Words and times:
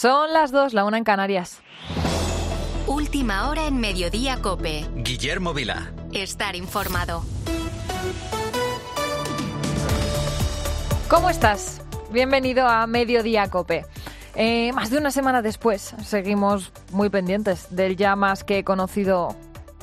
Son 0.00 0.32
las 0.32 0.52
dos, 0.52 0.74
la 0.74 0.84
una 0.84 0.96
en 0.96 1.02
Canarias. 1.02 1.60
Última 2.86 3.50
hora 3.50 3.66
en 3.66 3.78
Mediodía 3.78 4.40
Cope. 4.40 4.86
Guillermo 4.94 5.52
Vila. 5.52 5.92
Estar 6.12 6.54
informado. 6.54 7.24
¿Cómo 11.10 11.30
estás? 11.30 11.82
Bienvenido 12.12 12.68
a 12.68 12.86
Mediodía 12.86 13.50
Cope. 13.50 13.86
Eh, 14.36 14.72
más 14.72 14.90
de 14.90 14.98
una 14.98 15.10
semana 15.10 15.42
después, 15.42 15.96
seguimos 16.04 16.70
muy 16.92 17.10
pendientes 17.10 17.66
del 17.74 17.96
ya 17.96 18.14
más 18.14 18.44
que 18.44 18.62
conocido 18.62 19.34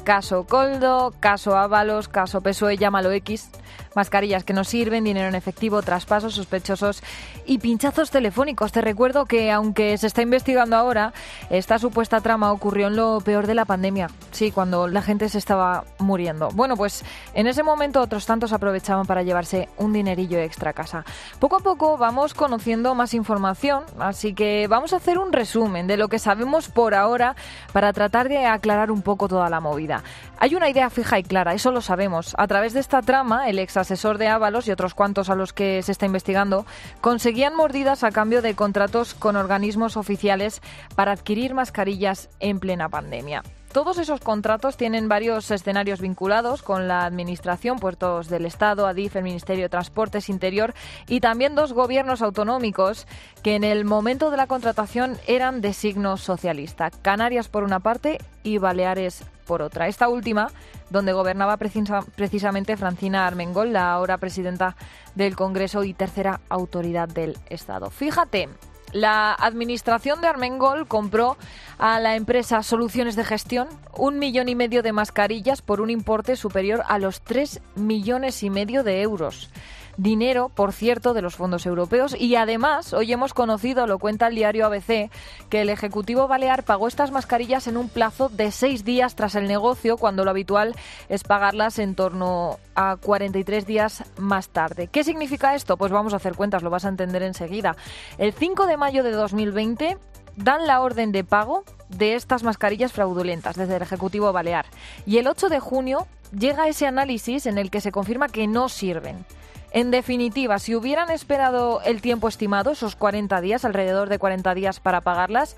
caso 0.06 0.46
Coldo, 0.46 1.14
caso 1.20 1.58
Ábalos, 1.58 2.08
caso 2.08 2.40
PSOE, 2.40 2.78
llámalo 2.78 3.12
X 3.12 3.50
mascarillas 3.96 4.44
que 4.44 4.54
no 4.54 4.64
sirven, 4.64 5.04
dinero 5.04 5.28
en 5.28 5.36
efectivo, 5.36 5.82
traspasos 5.82 6.36
sospechosos 6.36 7.02
y 7.46 7.60
pinchazos 7.60 8.12
telefónicos. 8.12 8.72
Te 8.72 8.82
recuerdo 8.82 9.26
que 9.26 9.52
aunque 9.52 9.98
se 9.98 10.08
está 10.08 10.22
investigando 10.22 10.76
ahora, 10.76 11.14
esta 11.50 11.80
supuesta 11.80 12.22
trama 12.22 12.52
ocurrió 12.52 12.88
en 12.88 12.96
lo 12.96 13.22
peor 13.22 13.48
de 13.48 13.56
la 13.56 13.66
pandemia, 13.66 14.10
sí, 14.32 14.52
cuando 14.52 14.88
la 14.88 15.02
gente 15.02 15.30
se 15.30 15.38
estaba 15.38 15.84
muriendo. 16.00 16.50
Bueno, 16.50 16.76
pues 16.76 17.04
en 17.34 17.48
ese 17.48 17.64
momento 17.64 18.02
otros 18.02 18.26
tantos 18.26 18.54
aprovechaban 18.54 19.06
para 19.06 19.24
llevarse 19.24 19.70
un 19.78 19.94
dinerillo 19.94 20.40
extra 20.40 20.72
a 20.72 20.74
casa. 20.74 21.06
Poco 21.40 21.58
a 21.58 21.60
poco 21.60 21.98
vamos 21.98 22.34
conociendo 22.34 22.96
más 22.96 23.14
información, 23.14 23.84
así 24.00 24.34
que 24.34 24.68
vamos 24.68 24.94
a 24.94 24.98
hacer 24.98 25.18
un 25.18 25.34
resumen 25.34 25.88
de 25.88 25.98
lo 25.98 26.08
que 26.08 26.20
sabemos 26.20 26.70
por 26.70 26.94
ahora 26.94 27.36
para 27.74 27.94
tratar 27.94 28.30
de 28.30 28.46
aclarar 28.46 28.92
un 28.92 29.02
poco 29.02 29.28
toda 29.28 29.50
la 29.50 29.60
movida. 29.60 30.04
Hay 30.38 30.56
una 30.56 30.70
idea 30.70 30.90
fija 30.90 31.20
y 31.20 31.24
clara, 31.24 31.54
eso 31.54 31.72
lo 31.72 31.82
sabemos. 31.82 32.36
A 32.38 32.48
través 32.48 32.74
de 32.74 32.80
esta 32.80 33.02
trama, 33.02 33.50
el 33.50 33.60
ex 33.66 33.76
asesor 33.76 34.18
de 34.18 34.30
Ábalos 34.30 34.68
y 34.68 34.72
otros 34.72 34.94
cuantos 34.94 35.30
a 35.30 35.36
los 35.36 35.52
que 35.52 35.84
se 35.84 35.92
está 35.92 36.06
investigando 36.06 36.66
conseguían 37.02 37.56
mordidas 37.56 38.04
a 38.04 38.12
cambio 38.12 38.42
de 38.42 38.56
contratos 38.56 39.14
con 39.14 39.36
organismos 39.36 39.98
oficiales 39.98 40.62
para 40.96 41.12
adquirir 41.12 41.54
mascarillas 41.54 42.30
en 42.40 42.60
plena 42.60 42.88
pandemia. 42.88 43.44
Todos 43.76 43.98
esos 43.98 44.22
contratos 44.22 44.78
tienen 44.78 45.10
varios 45.10 45.52
escenarios 45.52 46.00
vinculados 46.00 46.64
con 46.64 46.88
la 46.88 47.04
Administración, 47.04 47.78
puertos 47.78 48.30
del 48.30 48.46
Estado, 48.46 48.88
ADIF, 48.88 49.18
el 49.18 49.24
Ministerio 49.26 49.66
de 49.66 49.70
Transportes 49.70 50.30
Interior 50.30 50.74
y 51.10 51.20
también 51.20 51.56
dos 51.56 51.74
gobiernos 51.74 52.22
autonómicos 52.22 53.06
que 53.44 53.56
en 53.56 53.66
el 53.66 53.84
momento 53.84 54.32
de 54.32 54.38
la 54.38 54.48
contratación 54.48 55.18
eran 55.28 55.60
de 55.60 55.74
signo 55.74 56.16
socialista. 56.16 56.90
Canarias 56.90 57.50
por 57.50 57.66
una 57.66 57.82
parte 57.82 58.20
y 58.44 58.60
Baleares 58.60 59.26
por 59.46 59.62
otra. 59.62 59.88
Esta 59.88 60.10
última, 60.10 60.50
donde 60.90 61.14
gobernaba 61.14 61.58
precisamente 61.58 62.78
Francina 62.78 63.28
Armengol, 63.28 63.74
la 63.74 63.94
ahora 63.94 64.18
presidenta 64.18 64.76
del 65.16 65.36
Congreso 65.36 65.84
y 65.84 65.94
tercera 65.94 66.42
autoridad 66.50 67.08
del 67.08 67.38
Estado. 67.50 67.90
Fíjate, 67.90 68.50
la 68.92 69.34
administración 69.34 70.22
de 70.22 70.28
Armengol 70.28 70.88
compró 70.88 71.38
a 71.78 72.00
la 72.00 72.16
empresa 72.16 72.64
Soluciones 72.64 73.16
de 73.16 73.26
Gestión 73.26 73.68
un 73.98 74.20
millón 74.20 74.48
y 74.48 74.56
medio 74.56 74.84
de 74.84 74.94
mascarillas 74.94 75.62
por 75.62 75.82
un 75.82 75.90
importe 75.90 76.36
superior 76.36 76.84
a 76.88 76.98
los 76.98 77.22
tres 77.22 77.62
millones 77.76 78.42
y 78.44 78.50
medio 78.50 78.84
de 78.84 79.02
euros 79.02 79.50
dinero, 79.98 80.50
por 80.50 80.74
cierto, 80.74 81.14
de 81.14 81.22
los 81.22 81.36
fondos 81.36 81.66
europeos. 81.66 82.16
Y 82.20 82.36
además, 82.36 82.94
hoy 82.94 83.12
hemos 83.12 83.34
conocido, 83.34 83.88
lo 83.88 84.00
cuenta 84.00 84.28
el 84.28 84.36
diario 84.36 84.66
ABC, 84.66 85.10
que 85.50 85.62
el 85.62 85.70
Ejecutivo 85.70 86.28
Balear 86.28 86.64
pagó 86.64 86.88
estas 86.88 87.12
mascarillas 87.12 87.68
en 87.68 87.78
un 87.78 87.90
plazo 87.90 88.30
de 88.30 88.52
seis 88.52 88.84
días 88.84 89.16
tras 89.16 89.36
el 89.36 89.48
negocio, 89.48 89.98
cuando 89.98 90.24
lo 90.24 90.32
habitual 90.32 90.76
es 91.10 91.24
pagarlas 91.24 91.80
en 91.80 91.96
torno 91.96 92.60
a 92.76 92.98
43 92.98 93.66
días 93.66 94.04
más 94.18 94.50
tarde. 94.50 94.88
¿Qué 94.88 95.04
significa 95.04 95.56
esto? 95.56 95.78
Pues 95.78 95.92
vamos 95.92 96.14
a 96.14 96.18
hacer 96.18 96.36
cuentas, 96.36 96.64
lo 96.64 96.70
vas 96.70 96.86
a 96.86 96.90
entender 96.90 97.24
enseguida. 97.24 97.76
El 98.18 98.34
5 98.34 98.68
de 98.68 98.78
mayo 98.78 99.04
de 99.04 99.12
2020 99.12 99.98
dan 100.36 100.68
la 100.68 100.82
orden 100.82 101.12
de 101.12 101.24
pago 101.24 101.64
de 101.90 102.16
estas 102.16 102.44
mascarillas 102.44 102.92
fraudulentas 102.92 103.56
desde 103.56 103.78
el 103.78 103.82
Ejecutivo 103.82 104.34
Balear. 104.34 104.66
Y 105.06 105.18
el 105.18 105.28
8 105.28 105.50
de 105.50 105.60
junio 105.60 106.08
llega 106.38 106.68
ese 106.68 106.88
análisis 106.88 107.46
en 107.46 107.58
el 107.58 107.72
que 107.72 107.82
se 107.82 107.92
confirma 107.92 108.28
que 108.28 108.48
no 108.48 108.70
sirven. 108.70 109.26
En 109.76 109.92
definitiva, 109.92 110.58
si 110.58 110.74
hubieran 110.74 111.10
esperado 111.10 111.82
el 111.84 112.00
tiempo 112.02 112.30
estimado, 112.30 112.72
esos 112.72 112.96
40 112.96 113.42
días, 113.42 113.66
alrededor 113.66 114.08
de 114.08 114.20
40 114.20 114.54
días 114.54 114.80
para 114.80 115.02
pagarlas, 115.02 115.58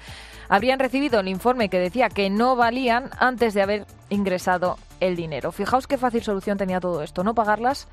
habrían 0.49 0.79
recibido 0.79 1.19
el 1.19 1.27
informe 1.27 1.69
que 1.69 1.77
decía 1.77 2.09
que 2.09 2.31
no 2.31 2.55
valían 2.55 3.11
antes 3.19 3.53
de 3.53 3.61
haber 3.61 3.85
ingresado 4.09 4.79
el 5.01 5.15
dinero. 5.15 5.51
Fijaos 5.51 5.85
qué 5.85 5.99
fácil 5.99 6.23
solución 6.23 6.57
tenía 6.57 6.79
todo 6.79 7.03
esto, 7.03 7.23
no 7.23 7.35
pagarlas 7.35 7.87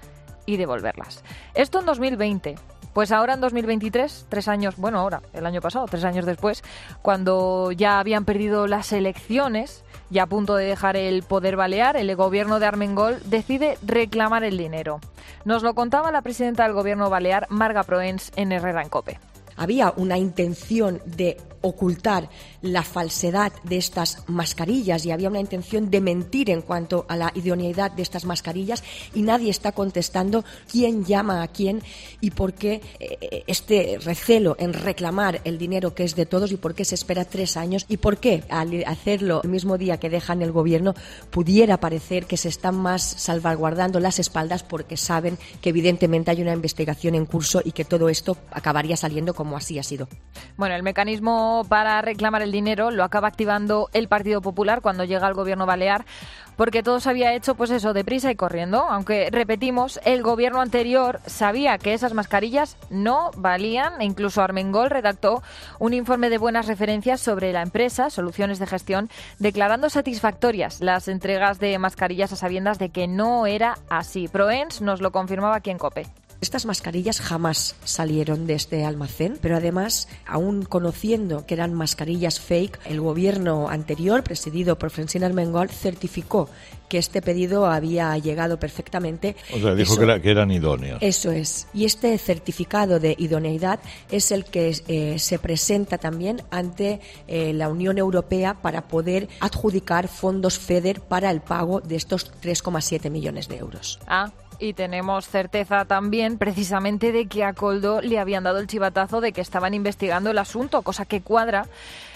y 0.46 0.56
devolverlas. 0.56 1.22
Esto 1.52 1.80
en 1.80 1.84
2020. 1.84 2.54
Pues 2.94 3.12
ahora 3.12 3.34
en 3.34 3.42
2023, 3.42 4.24
tres 4.30 4.48
años, 4.48 4.76
bueno, 4.78 5.00
ahora, 5.00 5.20
el 5.34 5.44
año 5.44 5.60
pasado, 5.60 5.84
tres 5.91 6.04
años 6.04 6.24
después, 6.24 6.64
cuando 7.02 7.70
ya 7.70 7.98
habían 7.98 8.24
perdido 8.24 8.66
las 8.66 8.92
elecciones, 8.92 9.84
y 10.14 10.20
a 10.20 10.26
punto 10.26 10.54
de 10.54 10.66
dejar 10.66 10.97
el 10.97 11.25
poder 11.25 11.56
balear, 11.56 11.97
el 11.97 12.14
gobierno 12.14 12.60
de 12.60 12.66
Armengol 12.66 13.19
decide 13.25 13.76
reclamar 13.84 14.44
el 14.44 14.56
dinero. 14.56 15.00
Nos 15.44 15.64
lo 15.64 15.75
contaba 15.75 16.12
la 16.12 16.22
presidenta 16.22 16.62
del 16.62 16.72
gobierno 16.72 17.10
balear, 17.10 17.48
Marga 17.50 17.82
Proens, 17.82 18.30
en 18.36 18.53
Herrera 18.53 18.82
en 18.82 18.91
Cope. 18.91 19.19
Había 19.56 19.92
una 19.97 20.16
intención 20.16 21.03
de 21.04 21.36
ocultar 21.64 22.28
la 22.62 22.82
falsedad 22.82 23.52
de 23.64 23.78
estas 23.78 24.25
mascarillas 24.28 25.04
y 25.04 25.10
había 25.10 25.28
una 25.28 25.41
intención 25.41 25.91
de 25.91 26.00
mentir 26.00 26.50
en 26.50 26.62
cuanto 26.62 27.06
a 27.08 27.16
la 27.16 27.32
idoneidad 27.34 27.91
de 27.91 28.02
estas 28.02 28.25
mascarillas 28.25 28.84
y 29.14 29.22
nadie 29.22 29.50
está 29.50 29.72
contestando 29.72 30.44
quién 30.70 31.04
llama 31.04 31.42
a 31.42 31.48
quién 31.48 31.82
y 32.20 32.30
por 32.30 32.53
qué 32.53 32.80
eh, 33.00 33.44
este 33.47 33.98
recelo 34.03 34.56
en 34.58 34.72
reclamar 34.72 35.41
el 35.44 35.58
dinero 35.58 35.94
que 35.94 36.04
es 36.04 36.14
de 36.14 36.26
todos 36.26 36.53
y 36.53 36.56
por 36.56 36.74
qué 36.74 36.84
se 36.84 36.94
espera 36.94 37.24
tres 37.24 37.56
años 37.56 37.86
y 37.88 37.97
por 37.97 38.19
qué 38.19 38.44
al 38.50 38.84
hacerlo 38.86 39.41
el 39.42 39.50
mismo 39.50 39.78
día 39.78 39.98
que 39.98 40.10
dejan 40.10 40.42
el 40.42 40.53
gobierno 40.53 40.94
pudiera 41.30 41.78
parecer 41.80 42.26
que 42.26 42.36
se 42.36 42.48
están 42.48 42.76
más 42.76 43.03
salvaguardando 43.03 44.00
las 44.00 44.19
espaldas 44.19 44.62
porque 44.62 44.97
saben 44.97 45.38
que 45.60 45.70
evidentemente 45.70 46.30
hay 46.30 46.42
una 46.42 46.53
investigación 46.53 47.14
en 47.14 47.26
curso 47.26 47.62
y 47.64 47.72
que 47.72 47.84
todo 47.84 48.08
esto 48.08 48.36
acabaría 48.50 48.97
saliendo 48.97 49.34
como 49.34 49.56
así 49.56 49.78
ha 49.78 49.82
sido. 49.82 50.08
Bueno, 50.56 50.74
el 50.74 50.82
mecanismo 50.82 51.53
para 51.62 52.03
reclamar 52.03 52.42
el 52.42 52.50
dinero 52.50 52.91
lo 52.91 53.04
acaba 53.04 53.28
activando 53.28 53.88
el 53.92 54.09
Partido 54.09 54.41
Popular 54.41 54.81
cuando 54.81 55.04
llega 55.04 55.28
al 55.28 55.34
gobierno 55.34 55.66
balear, 55.66 56.04
porque 56.56 56.82
todo 56.82 57.00
se 57.00 57.10
había 57.10 57.34
hecho, 57.34 57.54
pues 57.54 57.70
eso, 57.70 57.92
deprisa 57.92 58.31
y 58.31 58.37
corriendo. 58.37 58.84
Aunque, 58.88 59.28
repetimos, 59.31 60.00
el 60.04 60.22
gobierno 60.22 60.60
anterior 60.60 61.20
sabía 61.26 61.78
que 61.78 61.94
esas 61.94 62.15
mascarillas 62.15 62.76
no 62.91 63.31
valían 63.37 64.00
e 64.00 64.04
incluso 64.04 64.42
Armengol 64.42 64.91
redactó 64.91 65.42
un 65.78 65.94
informe 65.94 66.31
de 66.31 66.38
buenas 66.38 66.66
referencias 66.66 67.20
sobre 67.20 67.53
la 67.53 67.62
empresa, 67.62 68.10
soluciones 68.10 68.59
de 68.59 68.66
gestión, 68.66 69.10
declarando 69.38 69.91
satisfactorias 69.91 70.81
las 70.81 71.09
entregas 71.09 71.59
de 71.59 71.78
mascarillas 71.78 72.32
a 72.32 72.36
sabiendas 72.36 72.78
de 72.78 72.88
que 72.88 73.06
no 73.06 73.47
era 73.47 73.78
así. 73.88 74.28
Proens 74.28 74.81
nos 74.81 75.00
lo 75.00 75.12
confirmaba 75.12 75.56
aquí 75.56 75.71
en 75.71 75.78
COPE. 75.78 76.23
Estas 76.44 76.66
mascarillas 76.66 77.22
jamás 77.22 77.75
salieron 77.84 78.47
de 78.47 78.53
este 78.53 78.84
almacén, 78.84 79.38
pero 79.41 79.56
además, 79.56 80.09
aún 80.27 80.66
conociendo 80.66 81.47
que 81.47 81.55
eran 81.55 81.72
mascarillas 81.72 82.38
fake, 82.38 82.81
el 82.84 83.00
gobierno 83.00 83.71
anterior, 83.71 84.22
presidido 84.22 84.78
por 84.78 84.91
Francina 84.91 85.25
Armengol, 85.25 85.71
certificó 85.71 86.50
que 86.91 86.99
este 86.99 87.22
pedido 87.22 87.65
había 87.65 88.16
llegado 88.19 88.59
perfectamente. 88.59 89.37
O 89.54 89.59
sea, 89.59 89.75
dijo 89.75 89.97
que, 89.97 90.31
eran 90.31 90.50
idóneos. 90.50 90.99
Eso 91.00 91.31
es. 91.33 91.66
Y 91.72 91.87
este 91.87 92.16
certificado 92.19 93.00
de 93.00 93.16
idoneidad 93.19 93.81
es 94.10 94.31
el 94.31 94.44
que 94.44 94.77
eh, 94.87 95.19
se 95.19 95.38
presenta 95.38 95.97
también 95.97 96.43
ante 96.50 97.00
eh, 97.27 97.54
la 97.54 97.71
Unión 97.71 97.97
Europea 97.97 98.60
para 98.60 98.87
poder 98.87 99.31
adjudicar 99.41 100.09
fondos 100.09 100.59
FEDER 100.59 101.00
para 101.00 101.31
el 101.31 101.41
pago 101.41 101.81
de 101.81 101.97
estos 101.97 102.31
3,7 102.43 103.10
millones 103.10 103.49
de 103.49 103.56
euros. 103.56 103.99
Ah, 104.06 104.31
y 104.64 104.72
tenemos 104.72 105.28
certeza 105.28 105.84
también 105.84 106.38
precisamente 106.38 107.12
de 107.12 107.26
que 107.26 107.44
a 107.44 107.52
Coldo 107.52 108.00
le 108.00 108.19
habían 108.19 108.44
dado 108.44 108.58
el 108.58 108.66
chivatazo 108.66 109.20
de 109.20 109.32
que 109.32 109.42
estaban 109.42 109.75
investigando 109.75 110.30
el 110.30 110.38
asunto, 110.38 110.80
cosa 110.80 111.04
que 111.04 111.20
cuadra, 111.20 111.66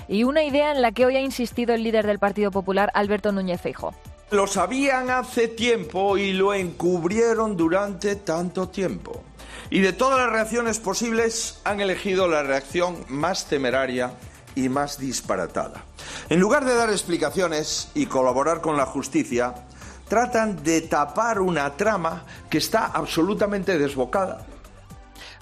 y 0.09 0.25
una 0.25 0.43
idea 0.43 0.73
en 0.73 0.81
la 0.81 0.93
que 0.93 1.05
hoy 1.05 1.17
ha 1.17 1.21
insistido 1.21 1.75
el 1.75 1.83
líder 1.83 2.07
del 2.07 2.19
Partido 2.19 2.51
Popular, 2.51 2.91
Alberto 2.95 3.33
Núñez 3.33 3.61
Feijo. 3.61 3.95
Lo 4.31 4.47
sabían 4.47 5.11
hace 5.11 5.49
tiempo 5.49 6.17
y 6.17 6.33
lo 6.33 6.55
encubrieron 6.55 7.57
durante 7.57 8.17
tanto 8.17 8.69
tiempo. 8.69 9.23
Y 9.69 9.81
de 9.81 9.93
todas 9.93 10.19
las 10.19 10.33
reacciones 10.33 10.79
posibles 10.79 11.61
han 11.65 11.81
elegido 11.81 12.29
la 12.29 12.43
reacción 12.43 13.05
más 13.09 13.47
temeraria 13.47 14.13
y 14.55 14.71
más 14.71 14.99
disparatada. 14.99 15.85
En 16.31 16.41
lugar 16.41 16.65
de 16.65 16.75
dar 16.75 16.89
explicaciones 16.89 17.91
y 17.95 18.07
colaborar 18.07 18.63
con 18.63 18.79
la 18.79 18.87
justicia, 18.87 19.55
tratan 20.09 20.63
de 20.63 20.81
tapar 20.83 21.41
una 21.41 21.71
trama 21.77 22.25
que 22.49 22.59
está 22.59 22.87
absolutamente 22.87 23.79
desbocada. 23.79 24.48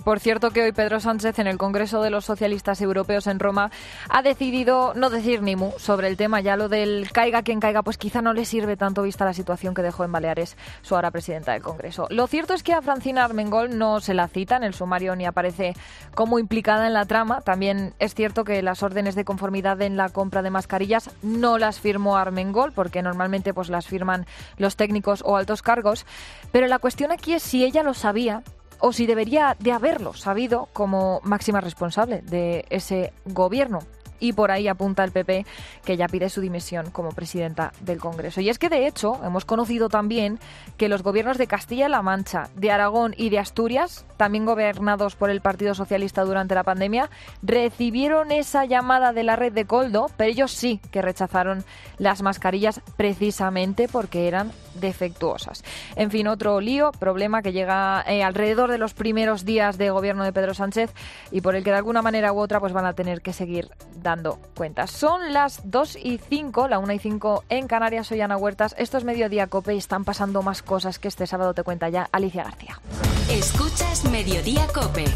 Por 0.06 0.20
cierto 0.20 0.52
que 0.52 0.62
hoy 0.62 0.70
Pedro 0.70 1.00
Sánchez 1.00 1.40
en 1.40 1.48
el 1.48 1.58
Congreso 1.58 2.00
de 2.00 2.10
los 2.10 2.24
Socialistas 2.24 2.80
Europeos 2.80 3.26
en 3.26 3.40
Roma 3.40 3.72
ha 4.08 4.22
decidido 4.22 4.94
no 4.94 5.10
decir 5.10 5.42
ni 5.42 5.56
mu 5.56 5.72
sobre 5.78 6.06
el 6.06 6.16
tema. 6.16 6.40
Ya 6.40 6.54
lo 6.54 6.68
del 6.68 7.10
caiga 7.10 7.42
quien 7.42 7.58
caiga, 7.58 7.82
pues 7.82 7.98
quizá 7.98 8.22
no 8.22 8.32
le 8.32 8.44
sirve 8.44 8.76
tanto 8.76 9.02
vista 9.02 9.24
la 9.24 9.34
situación 9.34 9.74
que 9.74 9.82
dejó 9.82 10.04
en 10.04 10.12
Baleares 10.12 10.56
su 10.82 10.94
ahora 10.94 11.10
presidenta 11.10 11.54
del 11.54 11.62
Congreso. 11.62 12.06
Lo 12.10 12.28
cierto 12.28 12.54
es 12.54 12.62
que 12.62 12.72
a 12.72 12.82
Francina 12.82 13.24
Armengol 13.24 13.76
no 13.76 13.98
se 13.98 14.14
la 14.14 14.28
cita 14.28 14.54
en 14.54 14.62
el 14.62 14.74
sumario 14.74 15.16
ni 15.16 15.26
aparece 15.26 15.74
como 16.14 16.38
implicada 16.38 16.86
en 16.86 16.92
la 16.92 17.06
trama. 17.06 17.40
También 17.40 17.92
es 17.98 18.14
cierto 18.14 18.44
que 18.44 18.62
las 18.62 18.84
órdenes 18.84 19.16
de 19.16 19.24
conformidad 19.24 19.82
en 19.82 19.96
la 19.96 20.10
compra 20.10 20.42
de 20.42 20.50
mascarillas 20.50 21.10
no 21.22 21.58
las 21.58 21.80
firmó 21.80 22.16
Armengol, 22.16 22.70
porque 22.70 23.02
normalmente 23.02 23.52
pues 23.52 23.70
las 23.70 23.88
firman 23.88 24.24
los 24.56 24.76
técnicos 24.76 25.24
o 25.26 25.36
altos 25.36 25.62
cargos. 25.62 26.06
Pero 26.52 26.68
la 26.68 26.78
cuestión 26.78 27.10
aquí 27.10 27.32
es 27.32 27.42
si 27.42 27.64
ella 27.64 27.82
lo 27.82 27.92
sabía 27.92 28.44
o 28.80 28.92
si 28.92 29.06
debería 29.06 29.56
de 29.58 29.72
haberlo 29.72 30.14
sabido 30.14 30.68
como 30.72 31.20
máxima 31.24 31.60
responsable 31.60 32.22
de 32.22 32.64
ese 32.70 33.12
gobierno 33.24 33.80
y 34.20 34.32
por 34.32 34.50
ahí 34.50 34.68
apunta 34.68 35.04
el 35.04 35.12
PP 35.12 35.46
que 35.84 35.96
ya 35.96 36.08
pide 36.08 36.28
su 36.28 36.40
dimisión 36.40 36.90
como 36.90 37.10
presidenta 37.10 37.72
del 37.80 37.98
Congreso. 37.98 38.40
Y 38.40 38.48
es 38.48 38.58
que, 38.58 38.68
de 38.68 38.86
hecho, 38.86 39.20
hemos 39.24 39.44
conocido 39.44 39.88
también 39.88 40.38
que 40.76 40.88
los 40.88 41.02
gobiernos 41.02 41.38
de 41.38 41.46
Castilla-La 41.46 42.02
Mancha, 42.02 42.50
de 42.54 42.70
Aragón 42.70 43.14
y 43.16 43.30
de 43.30 43.38
Asturias, 43.38 44.04
también 44.16 44.46
gobernados 44.46 45.16
por 45.16 45.30
el 45.30 45.40
Partido 45.40 45.74
Socialista 45.74 46.24
durante 46.24 46.54
la 46.54 46.64
pandemia, 46.64 47.10
recibieron 47.42 48.32
esa 48.32 48.64
llamada 48.64 49.12
de 49.12 49.22
la 49.22 49.36
red 49.36 49.52
de 49.52 49.66
Coldo, 49.66 50.10
pero 50.16 50.30
ellos 50.30 50.52
sí 50.52 50.80
que 50.90 51.02
rechazaron 51.02 51.64
las 51.98 52.22
mascarillas 52.22 52.80
precisamente 52.96 53.88
porque 53.88 54.28
eran 54.28 54.52
defectuosas. 54.80 55.64
En 55.96 56.10
fin, 56.10 56.26
otro 56.26 56.60
lío, 56.60 56.92
problema 56.92 57.42
que 57.42 57.52
llega 57.52 58.04
eh, 58.06 58.22
alrededor 58.22 58.70
de 58.70 58.78
los 58.78 58.94
primeros 58.94 59.44
días 59.44 59.78
de 59.78 59.90
gobierno 59.90 60.24
de 60.24 60.32
Pedro 60.32 60.54
Sánchez 60.54 60.92
y 61.30 61.40
por 61.40 61.54
el 61.56 61.64
que 61.64 61.70
de 61.70 61.76
alguna 61.76 62.02
manera 62.02 62.32
u 62.32 62.38
otra 62.38 62.60
pues 62.60 62.72
van 62.72 62.86
a 62.86 62.92
tener 62.92 63.22
que 63.22 63.32
seguir 63.32 63.70
dando 64.06 64.38
cuentas. 64.54 64.92
Son 64.92 65.32
las 65.32 65.68
2 65.68 65.96
y 65.96 66.18
5, 66.18 66.68
la 66.68 66.78
1 66.78 66.92
y 66.92 66.98
5 67.00 67.44
en 67.48 67.66
Canarias, 67.66 68.06
soy 68.06 68.20
Ana 68.20 68.36
Huertas. 68.36 68.76
Esto 68.78 68.98
es 68.98 69.04
Mediodía 69.04 69.48
Cope 69.48 69.74
y 69.74 69.78
están 69.78 70.04
pasando 70.04 70.42
más 70.42 70.62
cosas 70.62 71.00
que 71.00 71.08
este 71.08 71.26
sábado 71.26 71.54
te 71.54 71.64
cuenta 71.64 71.88
ya 71.88 72.08
Alicia 72.12 72.44
García. 72.44 72.80
Escuchas 73.28 74.04
Mediodía 74.04 74.68
Cope. 74.72 75.06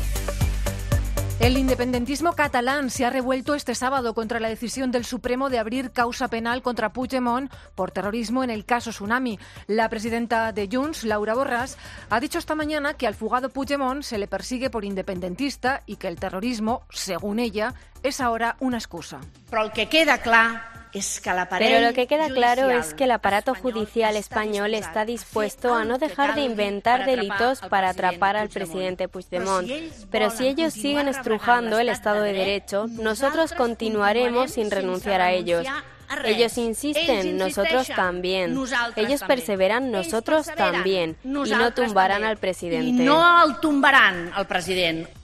El 1.40 1.56
independentismo 1.56 2.34
catalán 2.34 2.90
se 2.90 3.06
ha 3.06 3.10
revuelto 3.10 3.54
este 3.54 3.74
sábado 3.74 4.12
contra 4.12 4.40
la 4.40 4.50
decisión 4.50 4.90
del 4.90 5.06
Supremo 5.06 5.48
de 5.48 5.58
abrir 5.58 5.90
causa 5.90 6.28
penal 6.28 6.60
contra 6.60 6.92
Puigdemont 6.92 7.50
por 7.74 7.92
terrorismo 7.92 8.44
en 8.44 8.50
el 8.50 8.66
caso 8.66 8.90
Tsunami. 8.90 9.38
La 9.66 9.88
presidenta 9.88 10.52
de 10.52 10.68
Junts, 10.70 11.02
Laura 11.04 11.34
Borràs, 11.34 11.78
ha 12.10 12.20
dicho 12.20 12.38
esta 12.38 12.54
mañana 12.54 12.92
que 12.92 13.06
al 13.06 13.14
fugado 13.14 13.48
Puigdemont 13.48 14.02
se 14.02 14.18
le 14.18 14.28
persigue 14.28 14.68
por 14.68 14.84
independentista 14.84 15.82
y 15.86 15.96
que 15.96 16.08
el 16.08 16.20
terrorismo, 16.20 16.82
según 16.90 17.38
ella, 17.38 17.72
es 18.02 18.20
ahora 18.20 18.56
una 18.60 18.76
excusa. 18.76 19.18
Pero 19.48 19.64
el 19.64 19.72
que 19.72 19.88
queda 19.88 20.18
claro 20.18 20.69
pero 21.58 21.86
lo 21.86 21.94
que 21.94 22.06
queda 22.06 22.28
claro 22.28 22.70
es 22.70 22.94
que 22.94 23.04
el 23.04 23.10
aparato 23.10 23.54
judicial 23.54 24.16
español 24.16 24.74
está 24.74 25.04
dispuesto 25.04 25.74
a 25.74 25.84
no 25.84 25.98
dejar 25.98 26.34
de 26.34 26.42
inventar 26.42 27.06
delitos 27.06 27.60
para 27.60 27.90
atrapar 27.90 28.36
al 28.36 28.48
presidente 28.48 29.08
Puigdemont. 29.08 29.68
Pero 30.10 30.30
si 30.30 30.46
ellos 30.46 30.72
siguen 30.72 31.08
estrujando 31.08 31.78
el 31.78 31.88
Estado 31.88 32.22
de 32.22 32.32
Derecho, 32.32 32.86
nosotros 32.88 33.52
continuaremos 33.52 34.52
sin 34.52 34.70
renunciar 34.70 35.20
a 35.20 35.32
ellos. 35.32 35.66
Ellos 36.24 36.58
insisten, 36.58 37.36
nosotros 37.36 37.86
también. 37.88 38.58
Ellos 38.96 39.22
perseveran, 39.22 39.90
nosotros 39.92 40.46
también. 40.56 41.16
Y 41.22 41.28
no 41.28 41.72
tumbarán 41.72 42.24
al 42.24 42.36
presidente. 42.36 43.02
no 43.04 43.60
tumbarán 43.60 44.32
al 44.34 44.46
presidente. 44.46 45.19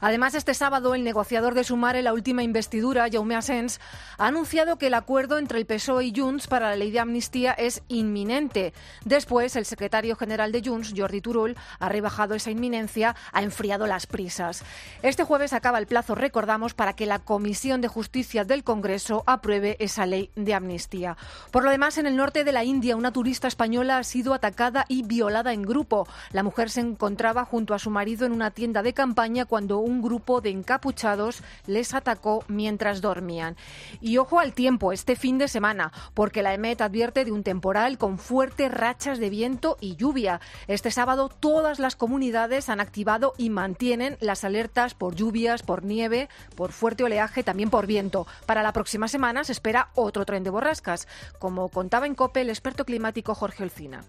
Además, 0.00 0.34
este 0.34 0.54
sábado, 0.54 0.94
el 0.94 1.04
negociador 1.04 1.54
de 1.54 1.64
Sumar 1.64 1.90
la 1.90 2.12
última 2.12 2.42
investidura, 2.42 3.08
Jaume 3.10 3.34
Asens, 3.34 3.80
ha 4.16 4.28
anunciado 4.28 4.78
que 4.78 4.86
el 4.86 4.94
acuerdo 4.94 5.38
entre 5.38 5.58
el 5.58 5.66
PSOE 5.66 6.06
y 6.06 6.12
Junts 6.14 6.46
para 6.46 6.70
la 6.70 6.76
ley 6.76 6.90
de 6.90 7.00
amnistía 7.00 7.52
es 7.52 7.82
inminente. 7.88 8.72
Después, 9.04 9.56
el 9.56 9.66
secretario 9.66 10.14
general 10.14 10.52
de 10.52 10.62
Junts, 10.64 10.94
Jordi 10.96 11.20
Turull, 11.20 11.56
ha 11.78 11.88
rebajado 11.88 12.34
esa 12.34 12.50
inminencia, 12.50 13.16
ha 13.32 13.42
enfriado 13.42 13.86
las 13.86 14.06
prisas. 14.06 14.62
Este 15.02 15.24
jueves 15.24 15.52
acaba 15.52 15.78
el 15.78 15.86
plazo, 15.86 16.14
recordamos, 16.14 16.74
para 16.74 16.94
que 16.94 17.06
la 17.06 17.18
Comisión 17.18 17.80
de 17.80 17.88
Justicia 17.88 18.44
del 18.44 18.62
Congreso 18.62 19.24
apruebe 19.26 19.76
esa 19.80 20.06
ley 20.06 20.30
de 20.36 20.54
amnistía. 20.54 21.16
Por 21.50 21.64
lo 21.64 21.70
demás, 21.70 21.98
en 21.98 22.06
el 22.06 22.16
norte 22.16 22.44
de 22.44 22.52
la 22.52 22.62
India, 22.62 22.96
una 22.96 23.12
turista 23.12 23.48
española 23.48 23.98
ha 23.98 24.04
sido 24.04 24.32
atacada 24.32 24.84
y 24.88 25.02
violada 25.02 25.52
en 25.52 25.62
grupo. 25.62 26.06
La 26.30 26.44
mujer 26.44 26.70
se 26.70 26.80
encontraba 26.80 27.44
junto 27.44 27.74
a 27.74 27.78
su 27.78 27.90
marido 27.90 28.26
en 28.26 28.32
una 28.32 28.52
tienda 28.52 28.82
de 28.82 28.94
campaña 28.94 29.44
cuando 29.44 29.78
un 29.78 29.89
grupo 30.00 30.40
de 30.40 30.50
encapuchados 30.50 31.42
les 31.66 31.92
atacó 31.92 32.44
mientras 32.48 33.00
dormían. 33.00 33.56
Y 34.00 34.18
ojo 34.18 34.38
al 34.38 34.54
tiempo 34.54 34.92
este 34.92 35.16
fin 35.16 35.38
de 35.38 35.48
semana, 35.48 35.92
porque 36.14 36.42
la 36.42 36.54
EMET 36.54 36.80
advierte 36.80 37.24
de 37.24 37.32
un 37.32 37.42
temporal 37.42 37.98
con 37.98 38.18
fuertes 38.18 38.72
rachas 38.72 39.18
de 39.18 39.30
viento 39.30 39.76
y 39.80 39.96
lluvia. 39.96 40.40
Este 40.68 40.90
sábado 40.90 41.28
todas 41.28 41.78
las 41.78 41.96
comunidades 41.96 42.68
han 42.68 42.80
activado 42.80 43.34
y 43.36 43.50
mantienen 43.50 44.16
las 44.20 44.44
alertas 44.44 44.94
por 44.94 45.16
lluvias, 45.16 45.62
por 45.62 45.84
nieve, 45.84 46.28
por 46.54 46.72
fuerte 46.72 47.04
oleaje, 47.04 47.42
también 47.42 47.70
por 47.70 47.86
viento. 47.86 48.26
Para 48.46 48.62
la 48.62 48.72
próxima 48.72 49.08
semana 49.08 49.44
se 49.44 49.52
espera 49.52 49.90
otro 49.94 50.24
tren 50.24 50.44
de 50.44 50.50
borrascas, 50.50 51.08
como 51.38 51.68
contaba 51.68 52.06
en 52.06 52.14
COPE 52.14 52.42
el 52.42 52.50
experto 52.50 52.84
climático 52.84 53.34
Jorge 53.34 53.64
Olcina. 53.64 54.04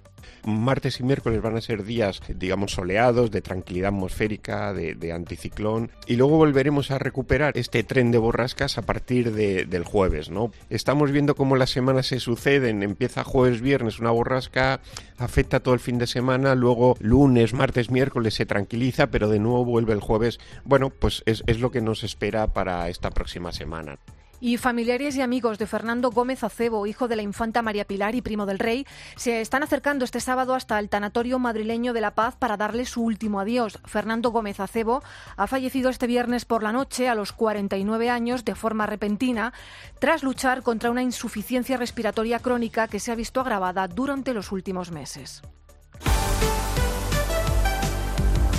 Martes 0.45 0.99
y 0.99 1.03
miércoles 1.03 1.41
van 1.41 1.57
a 1.57 1.61
ser 1.61 1.83
días, 1.83 2.21
digamos, 2.27 2.73
soleados, 2.73 3.31
de 3.31 3.41
tranquilidad 3.41 3.89
atmosférica, 3.89 4.73
de 4.73 5.11
anticiclón 5.11 5.91
y 6.07 6.15
luego 6.15 6.37
volveremos 6.37 6.91
a 6.91 6.99
recuperar 6.99 7.57
este 7.57 7.83
tren 7.83 8.11
de 8.11 8.17
borrascas 8.17 8.77
a 8.77 8.81
partir 8.81 9.33
del 9.33 9.83
jueves, 9.83 10.29
¿no? 10.29 10.51
Estamos 10.69 11.11
viendo 11.11 11.35
cómo 11.35 11.55
las 11.55 11.69
semanas 11.69 12.07
se 12.07 12.19
suceden, 12.19 12.83
empieza 12.83 13.23
jueves, 13.23 13.61
viernes 13.61 13.99
una 13.99 14.11
borrasca, 14.11 14.81
afecta 15.17 15.59
todo 15.59 15.73
el 15.73 15.79
fin 15.79 15.97
de 15.97 16.07
semana, 16.07 16.55
luego 16.55 16.95
lunes, 16.99 17.53
martes, 17.53 17.89
miércoles 17.89 18.33
se 18.33 18.45
tranquiliza, 18.45 19.07
pero 19.07 19.29
de 19.29 19.39
nuevo 19.39 19.65
vuelve 19.65 19.93
el 19.93 19.99
jueves. 19.99 20.39
Bueno, 20.63 20.89
pues 20.89 21.23
es, 21.25 21.43
es 21.47 21.59
lo 21.59 21.71
que 21.71 21.81
nos 21.81 22.03
espera 22.03 22.47
para 22.47 22.89
esta 22.89 23.11
próxima 23.11 23.51
semana. 23.51 23.97
Y 24.43 24.57
familiares 24.57 25.15
y 25.15 25.21
amigos 25.21 25.59
de 25.59 25.67
Fernando 25.67 26.09
Gómez 26.09 26.43
Acebo, 26.43 26.87
hijo 26.87 27.07
de 27.07 27.15
la 27.15 27.21
infanta 27.21 27.61
María 27.61 27.85
Pilar 27.85 28.15
y 28.15 28.23
primo 28.23 28.47
del 28.47 28.57
rey, 28.57 28.87
se 29.15 29.39
están 29.39 29.61
acercando 29.61 30.03
este 30.03 30.19
sábado 30.19 30.55
hasta 30.55 30.79
el 30.79 30.89
tanatorio 30.89 31.37
madrileño 31.37 31.93
de 31.93 32.01
La 32.01 32.15
Paz 32.15 32.35
para 32.37 32.57
darle 32.57 32.85
su 32.85 33.03
último 33.03 33.39
adiós. 33.39 33.77
Fernando 33.85 34.31
Gómez 34.31 34.59
Acebo 34.59 35.03
ha 35.37 35.45
fallecido 35.45 35.91
este 35.91 36.07
viernes 36.07 36.45
por 36.45 36.63
la 36.63 36.71
noche 36.71 37.07
a 37.07 37.13
los 37.13 37.33
49 37.33 38.09
años 38.09 38.43
de 38.43 38.55
forma 38.55 38.87
repentina 38.87 39.53
tras 39.99 40.23
luchar 40.23 40.63
contra 40.63 40.89
una 40.89 41.03
insuficiencia 41.03 41.77
respiratoria 41.77 42.39
crónica 42.39 42.87
que 42.87 42.99
se 42.99 43.11
ha 43.11 43.15
visto 43.15 43.41
agravada 43.41 43.87
durante 43.87 44.33
los 44.33 44.51
últimos 44.51 44.89
meses. 44.89 45.43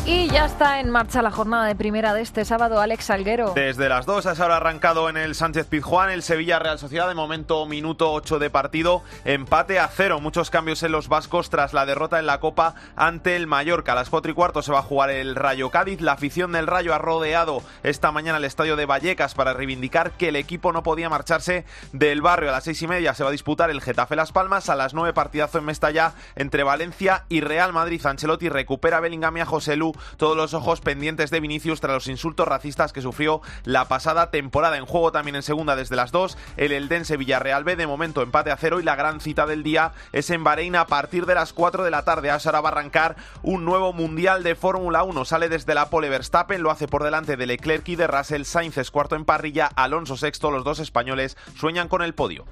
Y 0.04 0.28
ya 0.30 0.46
está 0.46 0.80
en 0.80 0.90
marcha 0.90 1.22
la 1.22 1.30
jornada 1.30 1.64
de 1.66 1.76
primera 1.76 2.12
de 2.12 2.22
este 2.22 2.44
sábado, 2.44 2.80
Alex 2.80 3.04
Salguero. 3.04 3.52
Desde 3.54 3.88
las 3.88 4.04
dos 4.04 4.26
ha 4.26 4.32
ahora 4.32 4.56
arrancado 4.56 5.08
en 5.08 5.16
el 5.16 5.36
Sánchez 5.36 5.68
Pizjuán, 5.68 6.10
el 6.10 6.24
Sevilla 6.24 6.58
Real 6.58 6.80
Sociedad, 6.80 7.06
de 7.06 7.14
momento 7.14 7.64
minuto 7.66 8.12
8 8.12 8.40
de 8.40 8.50
partido, 8.50 9.04
empate 9.24 9.78
a 9.78 9.86
cero. 9.86 10.20
Muchos 10.20 10.50
cambios 10.50 10.82
en 10.82 10.90
los 10.90 11.06
vascos 11.06 11.50
tras 11.50 11.72
la 11.72 11.86
derrota 11.86 12.18
en 12.18 12.26
la 12.26 12.40
Copa 12.40 12.74
ante 12.96 13.36
el 13.36 13.46
Mallorca. 13.46 13.92
A 13.92 13.94
las 13.94 14.10
4 14.10 14.32
y 14.32 14.34
cuarto 14.34 14.62
se 14.62 14.72
va 14.72 14.80
a 14.80 14.82
jugar 14.82 15.10
el 15.10 15.36
Rayo 15.36 15.70
Cádiz. 15.70 16.00
La 16.00 16.14
afición 16.14 16.50
del 16.50 16.66
Rayo 16.66 16.94
ha 16.94 16.98
rodeado 16.98 17.62
esta 17.84 18.10
mañana 18.10 18.38
el 18.38 18.44
estadio 18.44 18.74
de 18.74 18.86
Vallecas 18.86 19.36
para 19.36 19.52
reivindicar 19.52 20.10
que 20.10 20.30
el 20.30 20.36
equipo 20.36 20.72
no 20.72 20.82
podía 20.82 21.10
marcharse 21.10 21.64
del 21.92 22.22
barrio. 22.22 22.48
A 22.48 22.52
las 22.52 22.64
seis 22.64 22.82
y 22.82 22.88
media 22.88 23.14
se 23.14 23.22
va 23.22 23.28
a 23.28 23.32
disputar 23.32 23.70
el 23.70 23.80
Getafe 23.80 24.16
Las 24.16 24.32
Palmas. 24.32 24.68
A 24.68 24.74
las 24.74 24.94
9 24.94 25.12
partidazo 25.12 25.58
en 25.58 25.64
Mestalla 25.64 26.14
entre 26.34 26.64
Valencia 26.64 27.24
y 27.28 27.40
Real 27.40 27.72
Madrid. 27.72 28.04
Ancelotti 28.04 28.48
recupera 28.48 28.96
a 28.96 29.00
Bellingham 29.00 29.36
y 29.36 29.40
a 29.42 29.46
José 29.46 29.76
Lu 29.76 29.91
todos 30.16 30.36
los 30.36 30.54
ojos 30.54 30.80
pendientes 30.80 31.30
de 31.30 31.40
Vinicius 31.40 31.80
tras 31.80 31.94
los 31.94 32.08
insultos 32.08 32.48
racistas 32.48 32.92
que 32.92 33.02
sufrió 33.02 33.40
la 33.64 33.86
pasada 33.86 34.30
temporada. 34.30 34.76
En 34.76 34.86
juego 34.86 35.12
también 35.12 35.36
en 35.36 35.42
segunda 35.42 35.76
desde 35.76 35.96
las 35.96 36.12
dos, 36.12 36.36
el 36.56 36.72
Eldense 36.72 37.16
Villarreal 37.16 37.64
B, 37.64 37.76
de 37.76 37.86
momento 37.86 38.22
empate 38.22 38.50
a 38.50 38.56
cero 38.56 38.80
y 38.80 38.82
la 38.82 38.96
gran 38.96 39.20
cita 39.20 39.46
del 39.46 39.62
día 39.62 39.92
es 40.12 40.30
en 40.30 40.44
Bahrein 40.44 40.76
a 40.76 40.86
partir 40.86 41.26
de 41.26 41.34
las 41.34 41.52
4 41.52 41.84
de 41.84 41.90
la 41.90 42.04
tarde. 42.04 42.30
Ahora 42.30 42.60
va 42.60 42.68
a 42.68 42.72
arrancar 42.72 43.16
un 43.42 43.64
nuevo 43.64 43.92
Mundial 43.92 44.42
de 44.42 44.54
Fórmula 44.54 45.02
1. 45.02 45.24
Sale 45.24 45.48
desde 45.48 45.74
la 45.74 45.90
pole 45.90 46.08
Verstappen, 46.08 46.62
lo 46.62 46.70
hace 46.70 46.88
por 46.88 47.04
delante 47.04 47.36
de 47.36 47.46
Leclerc 47.46 47.88
y 47.88 47.96
de 47.96 48.06
Russell. 48.06 48.44
Sainz 48.44 48.78
es 48.78 48.90
cuarto 48.90 49.16
en 49.16 49.24
parrilla, 49.24 49.66
Alonso 49.66 50.16
sexto. 50.16 50.50
Los 50.50 50.64
dos 50.64 50.78
españoles 50.78 51.36
sueñan 51.56 51.88
con 51.88 52.02
el 52.02 52.14
podio. 52.14 52.44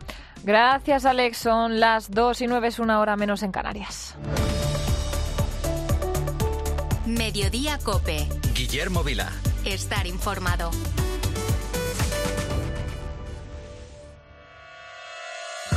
Gracias, 0.42 1.04
Alex. 1.04 1.38
Son 1.38 1.80
las 1.80 2.10
2 2.10 2.42
y 2.42 2.46
9, 2.46 2.68
es 2.68 2.78
una 2.78 3.00
hora 3.00 3.16
menos 3.16 3.42
en 3.42 3.52
Canarias. 3.52 4.16
Mediodía 7.06 7.78
Cope. 7.78 8.28
Guillermo 8.54 9.02
Vila. 9.02 9.32
Estar 9.64 10.06
informado. 10.06 10.70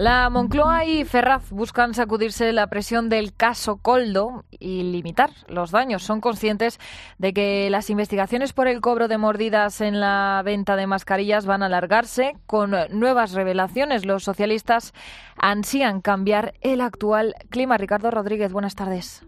La 0.00 0.30
Moncloa 0.30 0.86
y 0.86 1.04
Ferraz 1.04 1.50
buscan 1.50 1.92
sacudirse 1.92 2.54
la 2.54 2.68
presión 2.68 3.10
del 3.10 3.34
caso 3.34 3.76
Coldo 3.76 4.46
y 4.48 4.82
limitar 4.84 5.28
los 5.46 5.72
daños. 5.72 6.04
Son 6.04 6.22
conscientes 6.22 6.80
de 7.18 7.34
que 7.34 7.68
las 7.68 7.90
investigaciones 7.90 8.54
por 8.54 8.66
el 8.66 8.80
cobro 8.80 9.08
de 9.08 9.18
mordidas 9.18 9.82
en 9.82 10.00
la 10.00 10.40
venta 10.42 10.76
de 10.76 10.86
mascarillas 10.86 11.44
van 11.44 11.62
a 11.62 11.66
alargarse 11.66 12.32
con 12.46 12.74
nuevas 12.92 13.32
revelaciones. 13.32 14.06
Los 14.06 14.24
socialistas 14.24 14.94
ansían 15.36 16.00
cambiar 16.00 16.54
el 16.62 16.80
actual 16.80 17.34
clima. 17.50 17.76
Ricardo 17.76 18.10
Rodríguez, 18.10 18.54
buenas 18.54 18.76
tardes. 18.76 19.22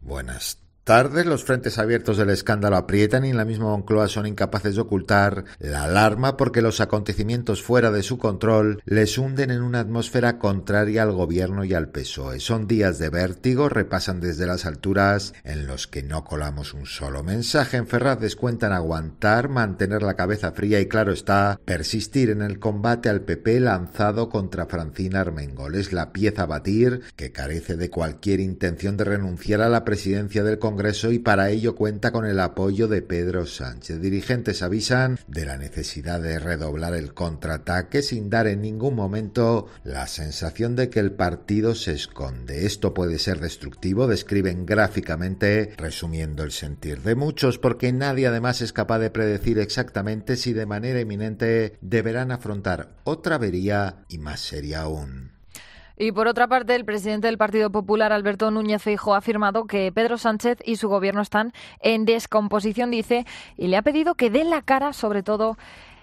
Buenas 0.00 0.65
tarde, 0.86 1.24
los 1.24 1.42
frentes 1.42 1.78
abiertos 1.78 2.16
del 2.16 2.30
escándalo 2.30 2.76
aprietan 2.76 3.24
y 3.24 3.30
en 3.30 3.36
la 3.36 3.44
misma 3.44 3.66
Moncloa 3.66 4.06
son 4.06 4.24
incapaces 4.24 4.76
de 4.76 4.82
ocultar 4.82 5.44
la 5.58 5.82
alarma 5.82 6.36
porque 6.36 6.62
los 6.62 6.80
acontecimientos 6.80 7.60
fuera 7.60 7.90
de 7.90 8.04
su 8.04 8.18
control 8.18 8.80
les 8.84 9.18
hunden 9.18 9.50
en 9.50 9.62
una 9.62 9.80
atmósfera 9.80 10.38
contraria 10.38 11.02
al 11.02 11.10
gobierno 11.10 11.64
y 11.64 11.74
al 11.74 11.88
PSOE. 11.88 12.38
Son 12.38 12.68
días 12.68 13.00
de 13.00 13.08
vértigo, 13.08 13.68
repasan 13.68 14.20
desde 14.20 14.46
las 14.46 14.64
alturas 14.64 15.34
en 15.42 15.66
los 15.66 15.88
que 15.88 16.04
no 16.04 16.22
colamos 16.22 16.72
un 16.72 16.86
solo 16.86 17.24
mensaje. 17.24 17.78
En 17.78 17.88
Ferraz 17.88 18.20
descuentan 18.20 18.72
aguantar, 18.72 19.48
mantener 19.48 20.04
la 20.04 20.14
cabeza 20.14 20.52
fría 20.52 20.78
y 20.78 20.86
claro 20.86 21.12
está, 21.12 21.58
persistir 21.64 22.30
en 22.30 22.42
el 22.42 22.60
combate 22.60 23.08
al 23.08 23.22
PP 23.22 23.58
lanzado 23.58 24.28
contra 24.28 24.66
Francina 24.66 25.22
Armengol. 25.22 25.74
Es 25.74 25.92
la 25.92 26.12
pieza 26.12 26.42
a 26.44 26.46
batir 26.46 27.00
que 27.16 27.32
carece 27.32 27.76
de 27.76 27.90
cualquier 27.90 28.38
intención 28.38 28.96
de 28.96 29.02
renunciar 29.02 29.62
a 29.62 29.68
la 29.68 29.84
presidencia 29.84 30.44
del 30.44 30.60
Congreso 30.60 30.75
Congreso 30.76 31.10
y 31.10 31.18
para 31.18 31.48
ello 31.48 31.74
cuenta 31.74 32.12
con 32.12 32.26
el 32.26 32.38
apoyo 32.38 32.86
de 32.86 33.00
Pedro 33.00 33.46
Sánchez. 33.46 33.98
Dirigentes 33.98 34.60
avisan 34.60 35.18
de 35.26 35.46
la 35.46 35.56
necesidad 35.56 36.20
de 36.20 36.38
redoblar 36.38 36.92
el 36.92 37.14
contraataque 37.14 38.02
sin 38.02 38.28
dar 38.28 38.46
en 38.46 38.60
ningún 38.60 38.94
momento 38.94 39.68
la 39.84 40.06
sensación 40.06 40.76
de 40.76 40.90
que 40.90 41.00
el 41.00 41.12
partido 41.12 41.74
se 41.74 41.94
esconde. 41.94 42.66
Esto 42.66 42.92
puede 42.92 43.18
ser 43.18 43.40
destructivo, 43.40 44.06
describen 44.06 44.66
gráficamente, 44.66 45.72
resumiendo 45.78 46.42
el 46.42 46.52
sentir 46.52 47.00
de 47.00 47.14
muchos, 47.14 47.58
porque 47.58 47.90
nadie 47.94 48.26
además 48.26 48.60
es 48.60 48.74
capaz 48.74 48.98
de 48.98 49.08
predecir 49.08 49.58
exactamente 49.58 50.36
si 50.36 50.52
de 50.52 50.66
manera 50.66 51.00
inminente 51.00 51.78
deberán 51.80 52.32
afrontar 52.32 52.98
otra 53.04 53.36
avería 53.36 54.04
y 54.10 54.18
más 54.18 54.40
seria 54.40 54.82
aún. 54.82 55.35
Y 55.98 56.12
por 56.12 56.28
otra 56.28 56.46
parte, 56.46 56.74
el 56.74 56.84
presidente 56.84 57.26
del 57.26 57.38
Partido 57.38 57.70
Popular, 57.70 58.12
Alberto 58.12 58.50
Núñez 58.50 58.82
Feijóo, 58.82 59.14
ha 59.14 59.18
afirmado 59.18 59.66
que 59.66 59.90
Pedro 59.92 60.18
Sánchez 60.18 60.58
y 60.64 60.76
su 60.76 60.88
gobierno 60.88 61.22
están 61.22 61.52
en 61.80 62.04
descomposición, 62.04 62.90
dice, 62.90 63.26
y 63.56 63.68
le 63.68 63.76
ha 63.76 63.82
pedido 63.82 64.14
que 64.14 64.30
dé 64.30 64.44
la 64.44 64.62
cara 64.62 64.92
sobre 64.92 65.22
todo 65.22 65.56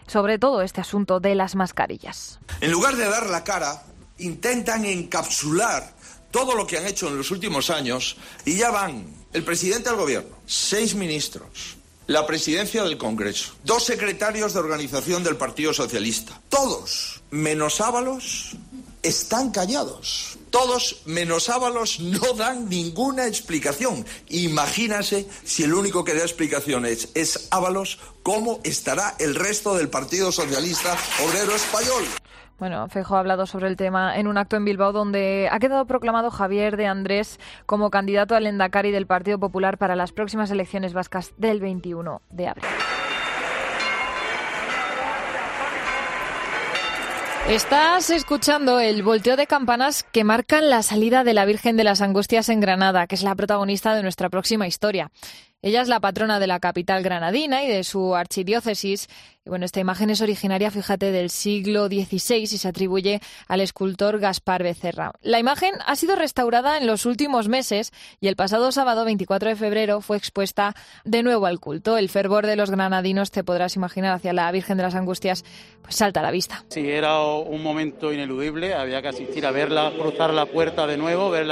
sobre 0.08 0.38
todo 0.38 0.62
este 0.62 0.82
asunto 0.82 1.22
de 1.22 1.34
las 1.34 1.56
mascarillas. 1.56 2.40
En 2.60 2.72
lugar 2.72 2.98
de 2.98 3.06
dar 3.06 3.30
la 3.30 3.44
cara, 3.44 3.84
intentan 4.18 4.86
encapsular 4.86 5.94
todo 6.32 6.56
lo 6.56 6.68
que 6.68 6.78
han 6.78 6.88
hecho 6.88 7.08
en 7.08 7.18
los 7.18 7.32
últimos 7.32 7.70
años 7.70 8.18
y 8.44 8.58
ya 8.58 8.72
van 8.72 9.06
el 9.34 9.44
presidente 9.44 9.90
del 9.90 10.00
gobierno, 10.00 10.36
seis 10.46 10.96
ministros, 10.96 11.78
la 12.08 12.28
presidencia 12.28 12.84
del 12.84 12.98
Congreso, 12.98 13.54
dos 13.64 13.84
secretarios 13.86 14.54
de 14.54 14.60
organización 14.60 15.24
del 15.24 15.38
Partido 15.38 15.74
Socialista, 15.74 16.42
todos, 16.50 17.22
menos 17.32 17.80
Ábalos, 17.80 18.58
están 19.04 19.52
callados. 19.52 20.38
Todos, 20.50 21.02
menos 21.06 21.50
Ábalos, 21.50 22.00
no 22.00 22.34
dan 22.34 22.70
ninguna 22.70 23.28
explicación. 23.28 24.06
Imagínase 24.30 25.28
si 25.44 25.64
el 25.64 25.74
único 25.74 26.04
que 26.04 26.14
da 26.14 26.22
explicaciones 26.22 27.10
es 27.14 27.48
Ábalos, 27.52 28.00
¿cómo 28.24 28.60
estará 28.64 29.16
el 29.20 29.36
resto 29.36 29.76
del 29.76 29.90
Partido 29.90 30.32
Socialista 30.32 30.98
Obrero 31.24 31.56
Español? 31.56 32.04
Bueno, 32.60 32.88
Fejo 32.88 33.16
ha 33.16 33.20
hablado 33.20 33.46
sobre 33.46 33.68
el 33.68 33.76
tema 33.76 34.18
en 34.18 34.28
un 34.28 34.38
acto 34.38 34.56
en 34.56 34.64
Bilbao 34.64 34.94
donde 34.94 35.50
ha 35.52 35.60
quedado 35.60 35.86
proclamado 35.86 36.32
Javier 36.32 36.78
de 36.78 36.88
Andrés 36.88 37.40
como 37.66 37.90
candidato 37.90 38.36
al 38.36 38.48
Endacari 38.48 38.92
del 38.92 39.08
Partido 39.08 39.40
Popular 39.40 39.78
para 39.78 39.96
las 39.96 40.14
próximas 40.14 40.50
elecciones 40.50 40.94
vascas 40.94 41.34
del 41.38 41.60
21 41.60 42.22
de 42.30 42.48
abril. 42.48 42.66
Estás 47.50 48.10
escuchando 48.10 48.80
el 48.80 49.04
volteo 49.04 49.36
de 49.36 49.48
campanas 49.48 50.04
que 50.04 50.24
marcan 50.24 50.70
la 50.70 50.82
salida 50.82 51.26
de 51.26 51.34
la 51.34 51.44
Virgen 51.44 51.76
de 51.76 51.84
las 51.84 52.00
Angustias 52.00 52.48
en 52.48 52.62
Granada, 52.62 53.06
que 53.06 53.16
es 53.16 53.22
la 53.22 53.36
protagonista 53.36 53.94
de 53.96 54.02
nuestra 54.02 54.30
próxima 54.30 54.66
historia. 54.66 55.12
Ella 55.62 55.82
es 55.82 55.90
la 55.90 56.00
patrona 56.00 56.40
de 56.40 56.48
la 56.48 56.62
capital 56.62 57.04
granadina 57.04 57.64
y 57.64 57.68
de 57.68 57.84
su 57.84 58.16
archidiócesis. 58.16 59.10
Bueno, 59.46 59.66
esta 59.66 59.82
imagen 59.82 60.10
es 60.10 60.22
originaria, 60.22 60.72
fíjate, 60.72 61.12
del 61.12 61.30
siglo 61.30 61.88
XVI 61.88 62.44
y 62.44 62.48
se 62.48 62.66
atribuye 62.66 63.20
al 63.50 63.60
escultor 63.60 64.20
Gaspar 64.20 64.64
Becerra. 64.64 65.12
La 65.22 65.38
imagen 65.38 65.74
ha 65.86 65.98
sido 65.98 66.16
restaurada 66.16 66.78
en 66.78 66.88
los 66.88 67.06
últimos 67.06 67.50
meses 67.50 67.92
y 68.22 68.30
el 68.30 68.38
pasado 68.38 68.72
sábado 68.72 69.04
24 69.04 69.50
de 69.50 69.56
febrero 69.58 70.00
fue 70.00 70.16
expuesta 70.16 70.74
de 71.04 71.24
nuevo 71.24 71.46
al 71.46 71.60
culto. 71.60 71.98
El 71.98 72.08
fervor 72.08 72.46
de 72.48 72.56
los 72.56 72.72
granadinos, 72.72 73.32
te 73.32 73.44
podrás 73.44 73.76
imaginar, 73.76 74.14
hacia 74.14 74.32
la 74.32 74.50
Virgen 74.50 74.78
de 74.78 74.84
las 74.84 74.96
Angustias, 74.96 75.44
pues 75.82 75.98
salta 75.98 76.22
a 76.22 76.24
la 76.24 76.32
vista. 76.32 76.64
Sí, 76.70 76.90
era 76.90 77.22
un 77.22 77.62
momento 77.62 78.14
ineludible, 78.14 78.74
había 78.74 79.02
que 79.02 79.10
asistir 79.10 79.46
a 79.46 79.52
verla, 79.52 79.92
cruzar 80.00 80.34
la 80.34 80.46
puerta 80.46 80.88
de 80.88 80.96
nuevo, 80.96 81.30
ver 81.30 81.48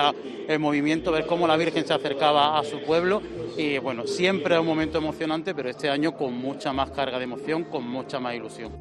el 0.48 0.60
movimiento, 0.60 1.12
ver 1.12 1.26
cómo 1.26 1.46
la 1.46 1.58
Virgen 1.58 1.86
se 1.86 1.94
acercaba 1.94 2.58
a 2.58 2.64
su 2.64 2.82
pueblo 2.84 3.22
y 3.58 3.78
bueno, 3.80 4.08
siempre 4.08 4.56
es 4.56 4.62
un 4.62 4.68
momento 4.68 4.98
emocionante, 4.98 5.54
pero 5.54 5.70
este 5.70 5.90
año 5.90 6.16
con 6.16 6.34
mucha 6.34 6.72
más 6.72 6.92
carga 6.92 7.18
de 7.18 7.26
emoción, 7.26 7.66
mucha 7.82 8.20
más 8.20 8.36
ilusión. 8.36 8.72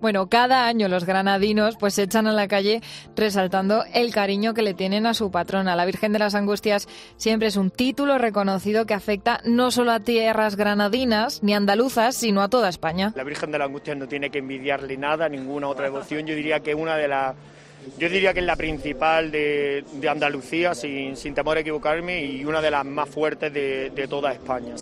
Bueno, 0.00 0.28
cada 0.28 0.66
año 0.66 0.88
los 0.88 1.04
granadinos 1.04 1.76
pues 1.76 1.94
se 1.94 2.04
echan 2.04 2.26
a 2.26 2.32
la 2.32 2.48
calle 2.48 2.80
resaltando 3.16 3.84
el 3.92 4.12
cariño 4.12 4.54
que 4.54 4.62
le 4.62 4.74
tienen 4.74 5.06
a 5.06 5.14
su 5.14 5.30
patrona. 5.30 5.76
La 5.76 5.84
Virgen 5.84 6.12
de 6.12 6.18
las 6.18 6.34
Angustias 6.34 6.88
siempre 7.16 7.48
es 7.48 7.56
un 7.56 7.70
título 7.70 8.18
reconocido 8.18 8.86
que 8.86 8.94
afecta 8.94 9.40
no 9.44 9.70
solo 9.70 9.92
a 9.92 10.00
tierras 10.00 10.56
granadinas 10.56 11.42
ni 11.42 11.54
andaluzas, 11.54 12.16
sino 12.16 12.42
a 12.42 12.48
toda 12.48 12.68
España. 12.68 13.12
La 13.16 13.24
Virgen 13.24 13.50
de 13.50 13.58
las 13.58 13.66
Angustias 13.66 13.96
no 13.96 14.08
tiene 14.08 14.30
que 14.30 14.38
envidiarle 14.38 14.96
nada 14.96 15.26
a 15.26 15.28
ninguna 15.28 15.68
otra 15.68 15.84
devoción. 15.84 16.26
Yo 16.26 16.34
diría 16.34 16.60
que 16.60 16.74
una 16.74 16.96
de 16.96 17.08
las 17.08 17.34
yo 17.98 18.08
diría 18.08 18.34
que 18.34 18.40
es 18.40 18.46
la 18.46 18.56
principal 18.56 19.30
de, 19.30 19.84
Andalucía, 20.08 20.74
sin, 20.74 21.14
temor 21.34 21.56
a 21.56 21.60
equivocarme, 21.60 22.24
y 22.24 22.44
una 22.44 22.60
de 22.60 22.70
las 22.70 22.84
más 22.84 23.08
fuertes 23.08 23.52
de, 23.52 23.90
de 23.90 24.06
toda 24.06 24.32
España. 24.32 24.74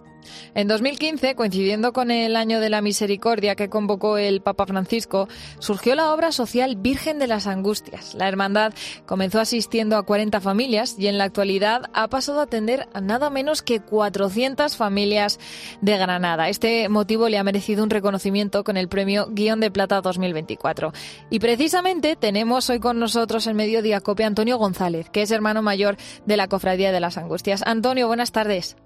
En 0.54 0.68
2015, 0.68 1.35
coincidiendo 1.35 1.92
con 1.92 2.11
el 2.11 2.37
Año 2.37 2.61
de 2.61 2.70
la 2.70 2.80
Misericordia 2.80 3.54
que 3.54 3.68
convocó 3.68 4.18
el 4.18 4.40
Papa 4.40 4.66
Francisco, 4.66 5.28
surgió 5.58 5.94
la 5.94 6.12
obra 6.12 6.32
social 6.32 6.76
Virgen 6.76 7.18
de 7.18 7.26
las 7.26 7.47
Angustias. 7.47 8.14
La 8.14 8.28
hermandad 8.28 8.73
comenzó 9.06 9.40
asistiendo 9.40 9.97
a 9.97 10.02
40 10.02 10.40
familias 10.40 10.97
y 10.99 11.06
en 11.06 11.18
la 11.18 11.25
actualidad 11.25 11.82
ha 11.92 12.08
pasado 12.08 12.40
a 12.40 12.44
atender 12.44 12.88
a 12.92 13.00
nada 13.00 13.30
menos 13.30 13.62
que 13.62 13.80
400 13.80 14.76
familias 14.76 15.38
de 15.80 15.97
Granada. 15.97 16.49
Este 16.49 16.88
motivo 16.88 17.28
le 17.28 17.38
ha 17.38 17.44
merecido 17.44 17.85
un 17.85 17.90
reconocimiento 17.90 18.64
con 18.64 18.76
el 18.76 18.88
premio 18.88 19.28
Guión 19.30 19.61
de 19.61 19.70
Plata 19.70 20.00
2024. 20.00 20.92
Y 21.30 21.38
precisamente 21.38 22.16
tenemos 22.16 22.68
hoy 22.70 22.80
con 22.80 22.99
nosotros 22.99 23.47
en 23.47 23.56
Mediodía 23.56 24.00
Copia 24.00 24.26
Antonio 24.26 24.58
González, 24.58 25.08
que 25.11 25.23
es 25.23 25.30
hermano 25.30 25.62
mayor 25.62 25.97
de 26.26 26.37
la 26.37 26.49
Cofradía 26.49 26.92
de 26.92 27.00
las 27.00 27.16
Angustias. 27.16 27.62
Antonio, 27.66 28.06
buenas 28.06 28.32
tardes. 28.32 28.76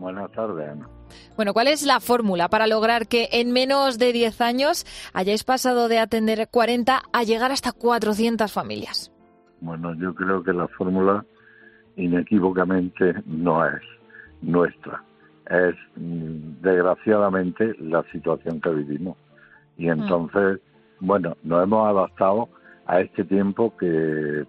Buenas 0.00 0.32
tardes. 0.32 0.78
Bueno, 1.36 1.52
¿cuál 1.52 1.68
es 1.68 1.84
la 1.84 2.00
fórmula 2.00 2.48
para 2.48 2.66
lograr 2.66 3.06
que 3.06 3.28
en 3.32 3.52
menos 3.52 3.98
de 3.98 4.12
10 4.12 4.40
años 4.40 4.86
hayáis 5.12 5.44
pasado 5.44 5.88
de 5.88 5.98
atender 5.98 6.48
40 6.50 7.02
a 7.12 7.22
llegar 7.22 7.52
hasta 7.52 7.72
400 7.72 8.50
familias? 8.50 9.12
Bueno, 9.60 9.94
yo 9.94 10.14
creo 10.14 10.42
que 10.42 10.54
la 10.54 10.66
fórmula 10.68 11.24
inequívocamente 11.96 13.14
no 13.26 13.66
es 13.66 13.82
nuestra. 14.40 15.04
Es 15.50 15.74
mm, 15.96 16.62
desgraciadamente 16.62 17.74
la 17.80 18.02
situación 18.10 18.60
que 18.60 18.70
vivimos. 18.70 19.18
Y 19.76 19.86
Mm. 19.88 19.90
entonces, 20.00 20.60
bueno, 21.00 21.36
nos 21.42 21.62
hemos 21.62 21.86
adaptado 21.88 22.48
a 22.86 23.00
este 23.00 23.24
tiempo 23.24 23.76
que, 23.76 24.46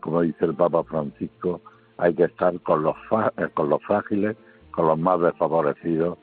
como 0.00 0.20
dice 0.22 0.44
el 0.44 0.54
Papa 0.54 0.84
Francisco, 0.84 1.62
hay 1.96 2.14
que 2.14 2.24
estar 2.24 2.58
con 2.60 2.82
los, 2.82 2.96
eh, 3.38 3.48
con 3.54 3.70
los 3.70 3.82
frágiles, 3.84 4.36
con 4.70 4.86
los 4.86 4.98
más 4.98 5.20
desfavorecidos 5.20 6.18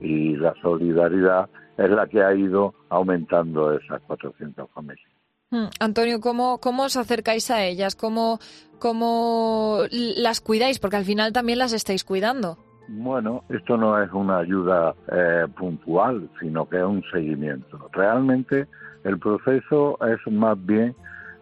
y 0.00 0.36
la 0.36 0.54
solidaridad 0.60 1.48
es 1.76 1.90
la 1.90 2.06
que 2.06 2.22
ha 2.22 2.34
ido 2.34 2.74
aumentando 2.88 3.72
esas 3.72 4.00
400 4.02 4.68
familias. 4.70 5.08
Mm, 5.50 5.66
Antonio, 5.80 6.20
¿cómo, 6.20 6.58
¿cómo 6.58 6.84
os 6.84 6.96
acercáis 6.96 7.50
a 7.50 7.64
ellas? 7.64 7.94
¿Cómo, 7.94 8.38
¿Cómo 8.78 9.80
las 9.90 10.40
cuidáis? 10.40 10.78
Porque 10.78 10.96
al 10.96 11.04
final 11.04 11.32
también 11.32 11.58
las 11.58 11.72
estáis 11.72 12.04
cuidando. 12.04 12.56
Bueno, 12.88 13.44
esto 13.48 13.76
no 13.76 14.02
es 14.02 14.10
una 14.12 14.38
ayuda 14.38 14.94
eh, 15.10 15.46
puntual, 15.56 16.28
sino 16.40 16.68
que 16.68 16.78
es 16.78 16.84
un 16.84 17.02
seguimiento. 17.12 17.88
Realmente 17.92 18.66
el 19.04 19.18
proceso 19.18 19.98
es 20.04 20.32
más 20.32 20.56
bien, 20.64 20.94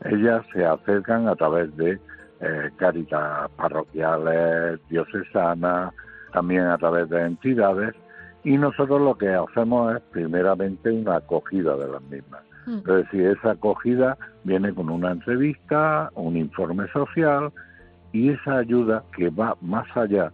ellas 0.05 0.45
se 0.53 0.65
acercan 0.65 1.29
a 1.29 1.37
través 1.37 1.75
de 1.77 1.99
eh, 2.41 2.71
cáritas 2.77 3.51
parroquiales, 3.57 4.81
diocesanas, 4.89 5.93
también 6.33 6.67
a 6.67 6.79
través 6.79 7.09
de 7.09 7.23
entidades, 7.23 7.95
y 8.45 8.57
nosotros 8.57 9.01
lo 9.01 9.17
que 9.17 9.29
hacemos 9.29 9.97
es 9.97 10.03
primeramente 10.13 10.91
una 10.91 11.17
acogida 11.17 11.77
de 11.77 11.89
las 11.89 12.03
mismas. 12.03 12.43
Es 12.67 12.85
decir, 12.85 13.27
esa 13.27 13.53
acogida 13.53 14.17
viene 14.45 14.73
con 14.73 14.91
una 14.91 15.13
entrevista, 15.13 16.11
un 16.15 16.37
informe 16.37 16.87
social 16.89 17.53
y 18.13 18.31
esa 18.31 18.59
ayuda 18.59 19.03
que 19.17 19.31
va 19.31 19.57
más 19.61 19.87
allá 19.97 20.33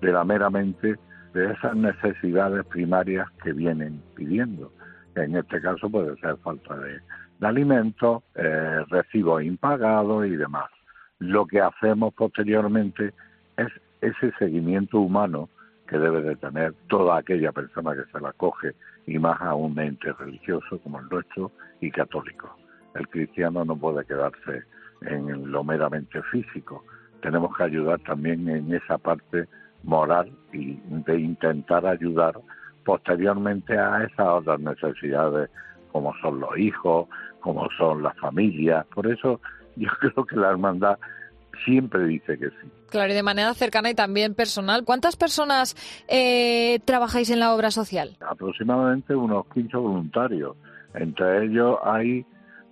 de 0.00 0.12
la 0.12 0.24
meramente 0.24 0.96
de 1.32 1.52
esas 1.52 1.76
necesidades 1.76 2.66
primarias 2.66 3.28
que 3.42 3.52
vienen 3.52 4.02
pidiendo. 4.14 4.72
En 5.14 5.36
este 5.36 5.60
caso 5.60 5.88
puede 5.88 6.16
ser 6.16 6.36
falta 6.38 6.76
de, 6.76 6.98
de 7.38 7.46
alimentos, 7.46 8.22
eh, 8.34 8.84
recibos 8.88 9.42
impagados 9.42 10.26
y 10.26 10.36
demás. 10.36 10.70
Lo 11.18 11.46
que 11.46 11.60
hacemos 11.60 12.12
posteriormente 12.14 13.12
es 13.56 13.68
ese 14.00 14.32
seguimiento 14.38 15.00
humano 15.00 15.48
que 15.88 15.98
debe 15.98 16.22
de 16.22 16.36
tener 16.36 16.74
toda 16.88 17.18
aquella 17.18 17.52
persona 17.52 17.94
que 17.94 18.10
se 18.12 18.20
la 18.20 18.32
coge 18.32 18.74
y 19.06 19.18
más 19.18 19.40
a 19.40 19.54
un 19.54 19.78
ente 19.78 20.12
religioso 20.12 20.78
como 20.80 21.00
el 21.00 21.08
nuestro 21.08 21.50
y 21.80 21.90
católico. 21.90 22.56
El 22.94 23.08
cristiano 23.08 23.64
no 23.64 23.76
puede 23.76 24.04
quedarse 24.04 24.64
en 25.02 25.50
lo 25.50 25.64
meramente 25.64 26.22
físico. 26.30 26.84
Tenemos 27.22 27.56
que 27.56 27.64
ayudar 27.64 27.98
también 28.00 28.48
en 28.48 28.72
esa 28.72 28.98
parte 28.98 29.48
moral 29.82 30.30
y 30.52 30.78
de 30.88 31.18
intentar 31.18 31.86
ayudar 31.86 32.38
posteriormente 32.84 33.76
a 33.78 34.04
esas 34.04 34.26
otras 34.26 34.60
necesidades 34.60 35.50
como 35.92 36.14
son 36.20 36.40
los 36.40 36.56
hijos, 36.56 37.08
como 37.40 37.68
son 37.76 38.02
las 38.02 38.16
familias. 38.18 38.86
Por 38.94 39.06
eso 39.06 39.40
yo 39.76 39.88
creo 40.00 40.24
que 40.24 40.36
la 40.36 40.50
hermandad 40.50 40.98
siempre 41.64 42.04
dice 42.04 42.38
que 42.38 42.48
sí. 42.48 42.70
Claro, 42.90 43.12
y 43.12 43.14
de 43.14 43.22
manera 43.22 43.54
cercana 43.54 43.90
y 43.90 43.94
también 43.94 44.34
personal. 44.34 44.84
¿Cuántas 44.84 45.16
personas 45.16 45.76
eh, 46.08 46.80
trabajáis 46.84 47.30
en 47.30 47.40
la 47.40 47.54
obra 47.54 47.70
social? 47.70 48.16
aproximadamente 48.20 49.14
unos 49.14 49.46
15 49.54 49.76
voluntarios. 49.76 50.56
Entre 50.94 51.44
ellos 51.44 51.78
hay, 51.84 52.26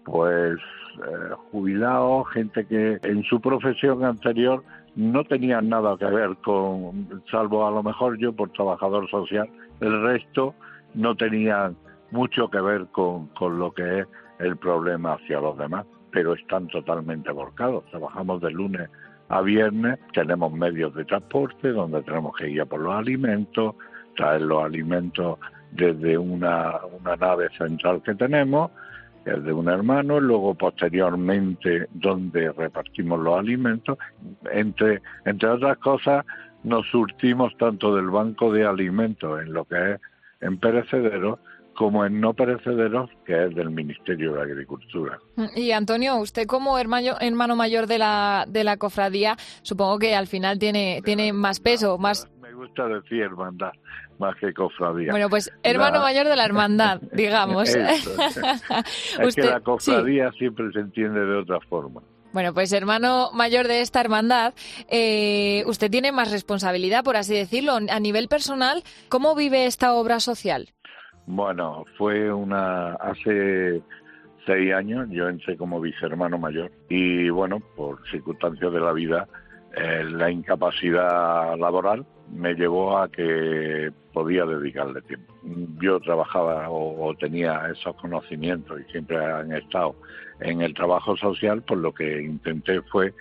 pues, 0.05 0.59
eh, 0.99 1.35
jubilados, 1.53 2.29
gente 2.33 2.67
que 2.67 2.99
en 3.03 3.23
su 3.25 3.41
profesión 3.41 4.05
anterior 4.05 4.65
no 4.97 5.23
tenían 5.25 5.69
nada 5.69 5.97
que 5.97 6.07
ver 6.07 6.37
con, 6.39 7.23
salvo 7.31 7.67
a 7.67 7.71
lo 7.71 7.85
mejor 7.85 8.19
yo 8.19 8.33
por 8.33 8.51
trabajador 8.51 9.09
social, 9.09 9.49
el 9.81 10.03
resto 10.03 10.55
no 10.95 11.15
tenían 11.15 11.77
mucho 12.11 12.49
que 12.49 12.61
ver 12.61 12.87
con, 12.91 13.29
con 13.29 13.61
lo 13.61 13.73
que 13.73 14.01
es 14.01 14.07
el 14.41 14.57
problema 14.57 15.15
hacia 15.15 15.41
los 15.41 15.57
demás, 15.57 15.87
pero 16.11 16.35
están 16.35 16.69
totalmente 16.69 17.31
volcados. 17.31 17.85
Trabajamos 17.91 18.41
de 18.41 18.51
lunes 18.51 18.89
a 19.29 19.43
viernes, 19.43 19.99
tenemos 20.13 20.53
medios 20.53 20.95
de 20.95 21.05
transporte 21.05 21.69
donde 21.69 22.03
tenemos 22.03 22.35
que 22.37 22.49
ir 22.49 22.61
a 22.61 22.67
por 22.67 22.81
los 22.81 22.95
alimentos, 22.95 23.75
traer 24.17 24.43
los 24.43 24.65
alimentos 24.65 25.39
desde 25.73 26.17
una, 26.17 26.81
una 26.99 27.17
nave 27.17 27.49
central 27.57 28.03
que 28.03 28.15
tenemos, 28.15 28.71
es 29.25 29.45
de 29.45 29.53
un 29.53 29.69
hermano, 29.69 30.21
luego 30.21 30.55
posteriormente 30.55 31.87
donde 31.93 32.51
repartimos 32.53 33.21
los 33.21 33.39
alimentos. 33.39 33.99
Entre, 34.51 35.03
entre 35.27 35.49
otras 35.49 35.77
cosas, 35.79 36.25
nos 36.65 36.87
surtimos 36.89 37.57
tanto 37.59 37.95
del 37.95 38.09
banco 38.09 38.53
de 38.53 38.65
alimentos 38.65 39.43
en 39.43 39.53
lo 39.53 39.65
que 39.65 39.93
es 39.93 40.01
en 40.41 40.57
perecederos 40.59 41.39
como 41.79 42.05
en 42.05 42.21
no 42.21 42.35
perecederos, 42.35 43.09
que 43.25 43.47
es 43.47 43.55
del 43.55 43.71
Ministerio 43.71 44.33
de 44.35 44.43
Agricultura. 44.43 45.17
Y 45.55 45.71
Antonio, 45.71 46.17
usted 46.17 46.45
como 46.49 46.77
hermano, 46.77 47.13
hermano 47.21 47.55
mayor 47.55 47.87
de 47.87 47.99
la, 47.99 48.45
de 48.49 48.65
la 48.65 48.77
cofradía, 48.79 49.37
supongo 49.63 49.99
que 50.01 50.17
al 50.17 50.27
final 50.27 50.59
tiene, 50.59 51.01
tiene 51.05 51.33
más 51.33 51.61
peso, 51.61 51.97
más... 51.97 52.29
Me 52.43 52.53
gusta 52.53 52.89
decir 52.89 53.23
hermandad 53.23 53.71
más 54.19 54.35
que 54.41 54.53
cofradía. 54.53 55.13
Bueno, 55.13 55.29
pues 55.31 55.53
hermano 55.63 55.99
La- 55.99 56.03
mayor 56.03 56.27
de 56.27 56.35
la 56.35 56.45
hermandad, 56.45 57.01
digamos. 57.13 57.69
Eso, 57.69 58.11
es 59.21 59.29
Usted- 59.29 59.43
que 59.43 59.49
la 59.49 59.59
sí. 59.59 59.63
cofradía 59.65 60.33
siempre 60.33 60.67
se 60.73 60.81
entiende 60.81 61.21
de 61.25 61.37
otra 61.37 61.61
forma. 61.69 62.03
Bueno, 62.33 62.53
pues 62.53 62.73
hermano 62.73 63.31
mayor 63.33 63.69
de 63.69 63.81
esta 63.81 64.01
hermandad, 64.01 64.53
eh, 64.91 65.63
usted 65.67 65.91
tiene 65.91 66.13
más 66.13 66.31
responsabilidad, 66.31 67.03
por 67.05 67.17
así 67.17 67.35
decirlo. 67.35 67.79
A 67.89 68.01
nivel 68.01 68.29
personal, 68.29 68.83
¿cómo 69.09 69.35
vive 69.35 69.65
esta 69.67 69.95
obra 69.95 70.21
social? 70.21 70.69
Bueno, 71.31 71.85
fue 71.99 72.33
una 72.33 72.95
hace 72.95 73.83
seis 74.47 74.73
años, 74.73 75.09
yo 75.11 75.29
entré 75.29 75.59
como 75.59 75.79
vicehermano 75.79 76.39
mayor 76.39 76.71
y 76.89 77.29
bueno, 77.29 77.61
por 77.77 77.99
circunstancias 78.11 78.73
de 78.73 78.81
la 78.81 78.95
vida, 78.95 79.29
eh, 79.77 80.05
la 80.09 80.31
incapacidad 80.31 81.55
laboral 81.59 82.07
me 82.33 82.55
llevó 82.55 82.97
a 82.97 83.11
que 83.11 83.93
podía 84.15 84.47
dedicarle 84.47 85.03
tiempo. 85.03 85.35
Yo 85.83 86.01
trabajaba 86.01 86.71
o, 86.71 87.09
o 87.09 87.15
tenía 87.15 87.69
esos 87.71 87.95
conocimientos 87.97 88.81
y 88.81 88.91
siempre 88.91 89.23
han 89.23 89.53
estado 89.53 89.97
en 90.41 90.63
el 90.63 90.73
trabajo 90.73 91.15
social, 91.19 91.61
por 91.61 91.77
lo 91.77 91.93
que 91.93 92.23
intenté 92.23 92.81
fue 92.91 93.13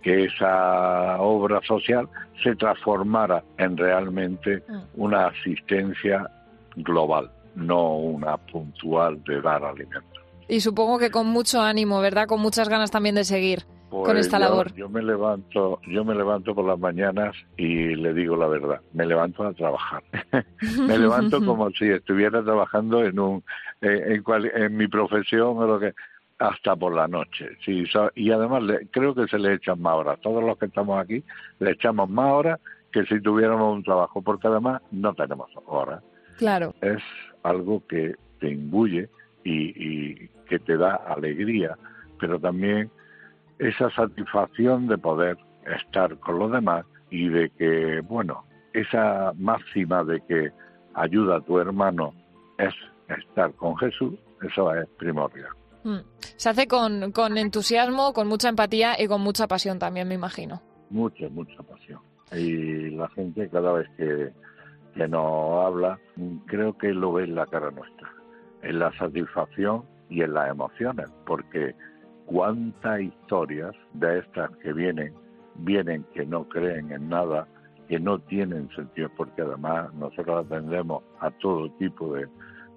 que 0.00 0.24
esa 0.24 1.20
obra 1.20 1.60
social 1.68 2.08
se 2.42 2.56
transformara 2.56 3.44
en 3.58 3.76
realmente 3.76 4.62
una 4.94 5.26
asistencia 5.26 6.26
global, 6.76 7.30
no 7.54 7.96
una 7.96 8.36
puntual 8.36 9.22
de 9.24 9.40
dar 9.40 9.64
alimentos. 9.64 10.04
Y 10.48 10.60
supongo 10.60 10.98
que 10.98 11.10
con 11.10 11.26
mucho 11.28 11.60
ánimo, 11.60 12.00
¿verdad? 12.00 12.26
Con 12.26 12.40
muchas 12.40 12.68
ganas 12.68 12.90
también 12.90 13.14
de 13.14 13.24
seguir 13.24 13.64
con 13.88 14.04
Pues 14.04 14.18
esta 14.26 14.38
yo- 14.38 14.44
labor. 14.44 14.72
Yo 14.74 14.88
me 14.88 15.02
levanto, 15.02 15.80
yo 15.88 16.04
me 16.04 16.14
levanto 16.14 16.54
por 16.54 16.64
las 16.64 16.78
mañanas 16.78 17.34
y 17.56 17.94
le 17.96 18.12
digo 18.14 18.36
la 18.36 18.46
verdad, 18.48 18.80
me 18.92 19.04
levanto 19.06 19.44
a 19.44 19.52
trabajar. 19.52 20.02
me 20.88 20.98
levanto 20.98 21.38
como 21.44 21.70
si 21.70 21.86
estuviera 21.88 22.42
trabajando 22.42 23.04
en 23.04 23.18
un 23.18 23.42
eh, 23.80 24.14
en, 24.14 24.22
cual- 24.22 24.50
en 24.54 24.76
mi 24.76 24.86
profesión 24.88 25.56
o 25.58 25.66
lo 25.66 25.78
que 25.80 25.92
hasta 26.38 26.74
por 26.74 26.94
la 26.94 27.06
noche. 27.06 27.50
Sí, 27.64 27.84
y 28.14 28.30
además 28.30 28.62
le- 28.62 28.86
creo 28.88 29.14
que 29.14 29.26
se 29.28 29.38
le 29.38 29.54
echan 29.54 29.80
más 29.80 29.94
horas. 29.94 30.18
Todos 30.20 30.42
los 30.42 30.56
que 30.58 30.66
estamos 30.66 30.98
aquí 31.00 31.22
le 31.58 31.72
echamos 31.72 32.08
más 32.08 32.32
horas 32.32 32.60
que 32.92 33.04
si 33.06 33.20
tuviéramos 33.20 33.72
un 33.74 33.82
trabajo, 33.84 34.20
porque 34.22 34.48
además 34.48 34.80
no 34.90 35.12
tenemos 35.14 35.48
horas. 35.66 36.02
Claro. 36.38 36.74
Es 36.80 37.02
algo 37.42 37.82
que 37.86 38.14
te 38.38 38.50
imbuye 38.50 39.08
y, 39.44 39.72
y 39.76 40.28
que 40.48 40.58
te 40.58 40.76
da 40.76 40.96
alegría, 40.96 41.76
pero 42.18 42.38
también 42.38 42.90
esa 43.58 43.90
satisfacción 43.90 44.86
de 44.88 44.98
poder 44.98 45.38
estar 45.66 46.18
con 46.18 46.38
los 46.38 46.52
demás 46.52 46.84
y 47.10 47.28
de 47.28 47.50
que, 47.50 48.00
bueno, 48.00 48.44
esa 48.72 49.32
máxima 49.36 50.04
de 50.04 50.20
que 50.22 50.50
ayuda 50.94 51.36
a 51.36 51.40
tu 51.40 51.58
hermano 51.58 52.14
es 52.58 52.74
estar 53.08 53.52
con 53.54 53.76
Jesús, 53.76 54.14
eso 54.42 54.74
es 54.74 54.88
primordial. 54.98 55.50
Mm. 55.84 55.98
Se 56.36 56.48
hace 56.48 56.66
con, 56.66 57.12
con 57.12 57.36
entusiasmo, 57.38 58.12
con 58.12 58.28
mucha 58.28 58.48
empatía 58.48 59.00
y 59.00 59.06
con 59.06 59.20
mucha 59.20 59.46
pasión 59.46 59.78
también, 59.78 60.08
me 60.08 60.14
imagino. 60.14 60.62
Mucha, 60.90 61.28
mucha 61.28 61.62
pasión. 61.62 62.00
Y 62.32 62.90
la 62.90 63.08
gente 63.08 63.48
cada 63.48 63.72
vez 63.72 63.88
que, 63.96 64.30
que 64.94 65.06
nos 65.08 65.64
habla, 65.66 65.98
creo 66.46 66.76
que 66.76 66.92
lo 66.92 67.12
ve 67.12 67.24
en 67.24 67.34
la 67.34 67.46
cara 67.46 67.70
nuestra, 67.70 68.10
en 68.62 68.78
la 68.78 68.92
satisfacción 68.98 69.84
y 70.08 70.22
en 70.22 70.34
las 70.34 70.50
emociones, 70.50 71.06
porque 71.26 71.74
cuántas 72.26 73.00
historias 73.00 73.74
de 73.94 74.18
estas 74.18 74.50
que 74.58 74.72
vienen, 74.72 75.14
vienen 75.56 76.04
que 76.14 76.24
no 76.26 76.48
creen 76.48 76.90
en 76.92 77.08
nada, 77.08 77.46
que 77.88 77.98
no 77.98 78.18
tienen 78.20 78.68
sentido, 78.70 79.08
porque 79.16 79.42
además 79.42 79.92
nosotros 79.94 80.46
atendemos 80.46 81.02
a 81.20 81.30
todo 81.30 81.70
tipo 81.72 82.14
de, 82.14 82.26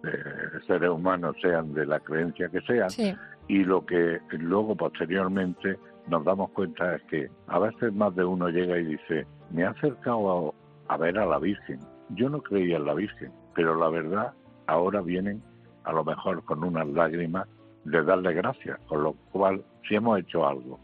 de 0.04 0.62
seres 0.67 0.89
humanos, 0.89 1.36
sean 1.41 1.73
de 1.73 1.86
la 1.86 1.99
creencia 1.99 2.49
que 2.49 2.62
sean, 2.62 2.89
Sí. 2.89 3.13
y 3.47 3.63
lo 3.63 3.86
que 3.86 4.19
luego 4.32 4.76
posteriormente 4.76 5.78
nos 6.08 6.26
damos 6.26 6.49
cuenta 6.52 6.95
es 6.95 7.04
que 7.04 7.30
a 7.47 7.60
veces 7.60 7.93
más 7.93 8.15
de 8.15 8.26
uno 8.26 8.49
llega 8.49 8.78
y 8.78 8.86
dice, 8.86 9.26
me 9.52 9.63
ha 9.65 9.69
acercado 9.69 10.54
a, 10.89 10.93
a 10.93 10.97
ver 10.97 11.17
a 11.17 11.26
la 11.26 11.39
Virgen. 11.39 11.80
Yo 12.15 12.30
no 12.30 12.41
creía 12.41 12.78
en 12.78 12.86
la 12.86 12.93
Virgen, 12.93 13.32
pero 13.56 13.76
la 13.76 13.89
verdad 13.89 14.34
ahora 14.67 15.02
vienen 15.02 15.41
a 15.84 15.91
lo 15.91 16.04
mejor 16.04 16.43
con 16.45 16.63
unas 16.63 16.88
lágrimas 16.88 17.47
de 17.86 18.04
darle 18.04 18.34
gracias, 18.34 18.80
con 18.88 19.04
lo 19.04 19.13
cual 19.32 19.63
si 19.88 19.95
hemos 19.95 20.19
hecho 20.19 20.47
algo 20.47 20.80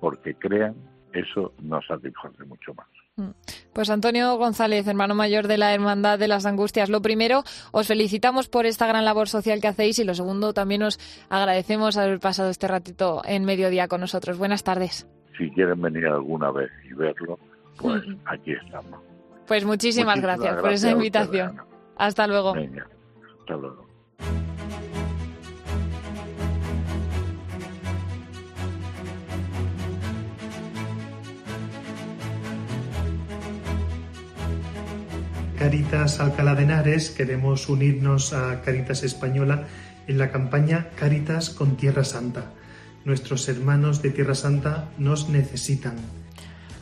porque 0.00 0.34
crean, 0.34 0.74
eso 1.12 1.52
nos 1.62 1.86
satisface 1.86 2.44
mucho 2.44 2.74
más. 2.74 2.86
Mm. 3.16 3.30
Pues 3.72 3.88
Antonio 3.88 4.36
González, 4.36 4.86
hermano 4.86 5.14
mayor 5.14 5.48
de 5.48 5.56
la 5.56 5.72
Hermandad 5.72 6.18
de 6.18 6.28
las 6.28 6.44
Angustias, 6.46 6.90
lo 6.90 7.00
primero, 7.00 7.42
os 7.72 7.86
felicitamos 7.86 8.48
por 8.48 8.66
esta 8.66 8.86
gran 8.86 9.04
labor 9.04 9.28
social 9.28 9.60
que 9.60 9.68
hacéis 9.68 9.98
y 9.98 10.04
lo 10.04 10.14
segundo, 10.14 10.52
también 10.52 10.82
os 10.82 10.98
agradecemos 11.30 11.96
haber 11.96 12.20
pasado 12.20 12.50
este 12.50 12.68
ratito 12.68 13.22
en 13.24 13.44
mediodía 13.44 13.88
con 13.88 14.00
nosotros. 14.00 14.36
Buenas 14.36 14.62
tardes. 14.62 15.08
Si 15.38 15.50
quieren 15.50 15.80
venir 15.80 16.06
alguna 16.06 16.50
vez 16.50 16.70
y 16.88 16.92
verlo, 16.92 17.38
pues 17.80 18.02
aquí 18.26 18.52
estamos. 18.52 19.00
Pues 19.46 19.64
muchísimas, 19.64 20.20
gracias, 20.20 20.60
por 20.60 20.72
esa 20.72 20.90
invitación. 20.90 21.60
hasta 21.96 22.26
luego. 22.26 22.54
hasta 22.54 23.56
luego. 23.56 23.84
Caritas 35.58 36.20
Alcalá 36.20 36.54
de 36.54 36.64
Henares 36.64 37.10
queremos 37.10 37.70
unirnos 37.70 38.34
a 38.34 38.60
Caritas 38.60 39.02
Española 39.02 39.64
en 40.06 40.18
la 40.18 40.30
campaña 40.30 40.90
Caritas 40.94 41.48
con 41.48 41.76
Tierra 41.76 42.04
Santa. 42.04 42.52
Nuestros 43.06 43.48
hermanos 43.48 44.02
de 44.02 44.10
Tierra 44.10 44.34
Santa 44.34 44.90
nos 44.98 45.30
necesitan. 45.30 45.96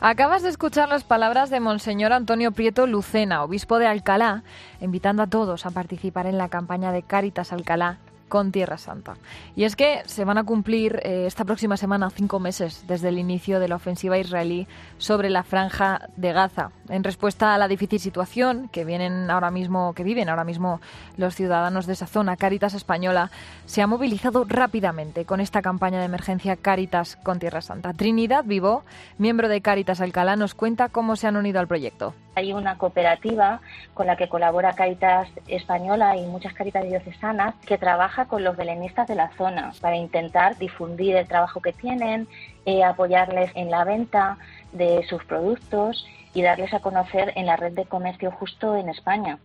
Acabas 0.05 0.43
de 0.43 0.49
escuchar 0.49 0.89
las 0.89 1.05
palabras 1.05 1.49
de 1.49 1.61
Monseñor 1.61 2.11
Antonio 2.11 2.51
Prieto 2.51 2.87
Lucena, 2.87 3.41
obispo 3.41 3.79
de 3.79 3.87
Alcalá, 3.87 4.43
invitando 4.81 5.23
a 5.23 5.27
todos 5.27 5.65
a 5.65 5.71
participar 5.71 6.25
en 6.25 6.37
la 6.37 6.49
campaña 6.49 6.91
de 6.91 7.03
Caritas 7.03 7.53
Alcalá 7.53 7.99
con 8.29 8.51
Tierra 8.51 8.77
Santa. 8.77 9.15
Y 9.55 9.63
es 9.63 9.75
que 9.75 10.01
se 10.05 10.25
van 10.25 10.37
a 10.37 10.43
cumplir 10.43 10.99
eh, 11.03 11.25
esta 11.27 11.45
próxima 11.45 11.77
semana 11.77 12.09
cinco 12.09 12.39
meses 12.39 12.85
desde 12.87 13.09
el 13.09 13.19
inicio 13.19 13.59
de 13.59 13.67
la 13.67 13.75
ofensiva 13.75 14.17
israelí 14.17 14.67
sobre 14.97 15.29
la 15.29 15.43
franja 15.43 16.09
de 16.15 16.33
Gaza. 16.33 16.71
En 16.89 17.03
respuesta 17.03 17.53
a 17.53 17.57
la 17.57 17.67
difícil 17.67 17.99
situación 17.99 18.69
que 18.69 18.85
vienen 18.85 19.29
ahora 19.29 19.51
mismo, 19.51 19.93
que 19.93 20.03
viven 20.03 20.29
ahora 20.29 20.43
mismo 20.43 20.81
los 21.17 21.35
ciudadanos 21.35 21.85
de 21.85 21.93
esa 21.93 22.07
zona, 22.07 22.37
Caritas 22.37 22.73
Española 22.73 23.29
se 23.65 23.81
ha 23.81 23.87
movilizado 23.87 24.45
rápidamente 24.47 25.25
con 25.25 25.39
esta 25.39 25.61
campaña 25.61 25.99
de 25.99 26.05
emergencia 26.05 26.55
Caritas 26.55 27.17
con 27.17 27.39
Tierra 27.39 27.61
Santa. 27.61 27.93
Trinidad 27.93 28.45
Vivo, 28.45 28.83
miembro 29.17 29.47
de 29.47 29.61
Caritas 29.61 30.01
Alcalá, 30.01 30.35
nos 30.35 30.55
cuenta 30.55 30.89
cómo 30.89 31.15
se 31.15 31.27
han 31.27 31.35
unido 31.35 31.59
al 31.59 31.67
proyecto. 31.67 32.13
Hay 32.35 32.51
una 32.51 32.77
cooperativa 32.77 33.61
con 33.93 34.07
la 34.07 34.15
que 34.15 34.27
colabora 34.27 34.73
Caritas 34.73 35.29
Española 35.47 36.17
y 36.17 36.25
muchas 36.25 36.53
Caritas 36.53 36.83
diocesanas 36.83 37.53
que 37.65 37.77
trabaja 37.77 38.22
con 38.25 38.43
los 38.43 38.57
belenistas 38.57 39.07
de 39.07 39.15
la 39.15 39.29
zona 39.37 39.71
para 39.81 39.95
intentar 39.95 40.57
difundir 40.57 41.15
el 41.15 41.27
trabajo 41.27 41.61
que 41.61 41.73
tienen, 41.73 42.27
eh, 42.65 42.83
apoyarles 42.83 43.51
en 43.55 43.69
la 43.69 43.83
venta 43.83 44.37
de 44.71 45.05
sus 45.07 45.23
productos 45.25 46.05
y 46.33 46.41
darles 46.41 46.73
a 46.73 46.79
conocer 46.79 47.33
en 47.35 47.45
la 47.45 47.55
red 47.55 47.73
de 47.73 47.85
comercio 47.85 48.31
justo 48.31 48.75
en 48.75 48.89
España. 48.89 49.39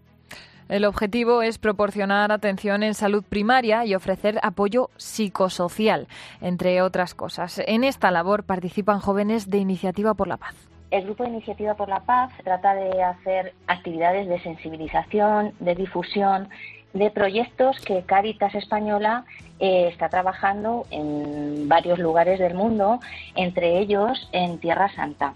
El 0.68 0.84
objetivo 0.84 1.40
es 1.40 1.56
proporcionar 1.56 2.30
atención 2.30 2.82
en 2.82 2.92
salud 2.92 3.24
primaria 3.26 3.86
y 3.86 3.94
ofrecer 3.94 4.38
apoyo 4.42 4.90
psicosocial, 4.98 6.08
entre 6.42 6.82
otras 6.82 7.14
cosas. 7.14 7.62
En 7.66 7.84
esta 7.84 8.10
labor 8.10 8.44
participan 8.44 9.00
jóvenes 9.00 9.48
de 9.48 9.56
Iniciativa 9.58 10.12
por 10.12 10.28
la 10.28 10.36
Paz. 10.36 10.54
El 10.90 11.04
Grupo 11.04 11.22
de 11.22 11.30
Iniciativa 11.30 11.74
por 11.74 11.88
la 11.88 12.00
Paz 12.00 12.32
trata 12.44 12.74
de 12.74 13.02
hacer 13.02 13.54
actividades 13.66 14.28
de 14.28 14.40
sensibilización, 14.40 15.54
de 15.60 15.74
difusión, 15.74 16.48
de 16.92 17.10
proyectos 17.10 17.78
que 17.80 18.02
Caritas 18.02 18.54
Española 18.54 19.24
eh, 19.60 19.88
está 19.88 20.08
trabajando 20.08 20.86
en 20.90 21.68
varios 21.68 21.98
lugares 21.98 22.38
del 22.38 22.54
mundo, 22.54 23.00
entre 23.34 23.78
ellos 23.78 24.28
en 24.32 24.58
Tierra 24.58 24.88
Santa. 24.94 25.34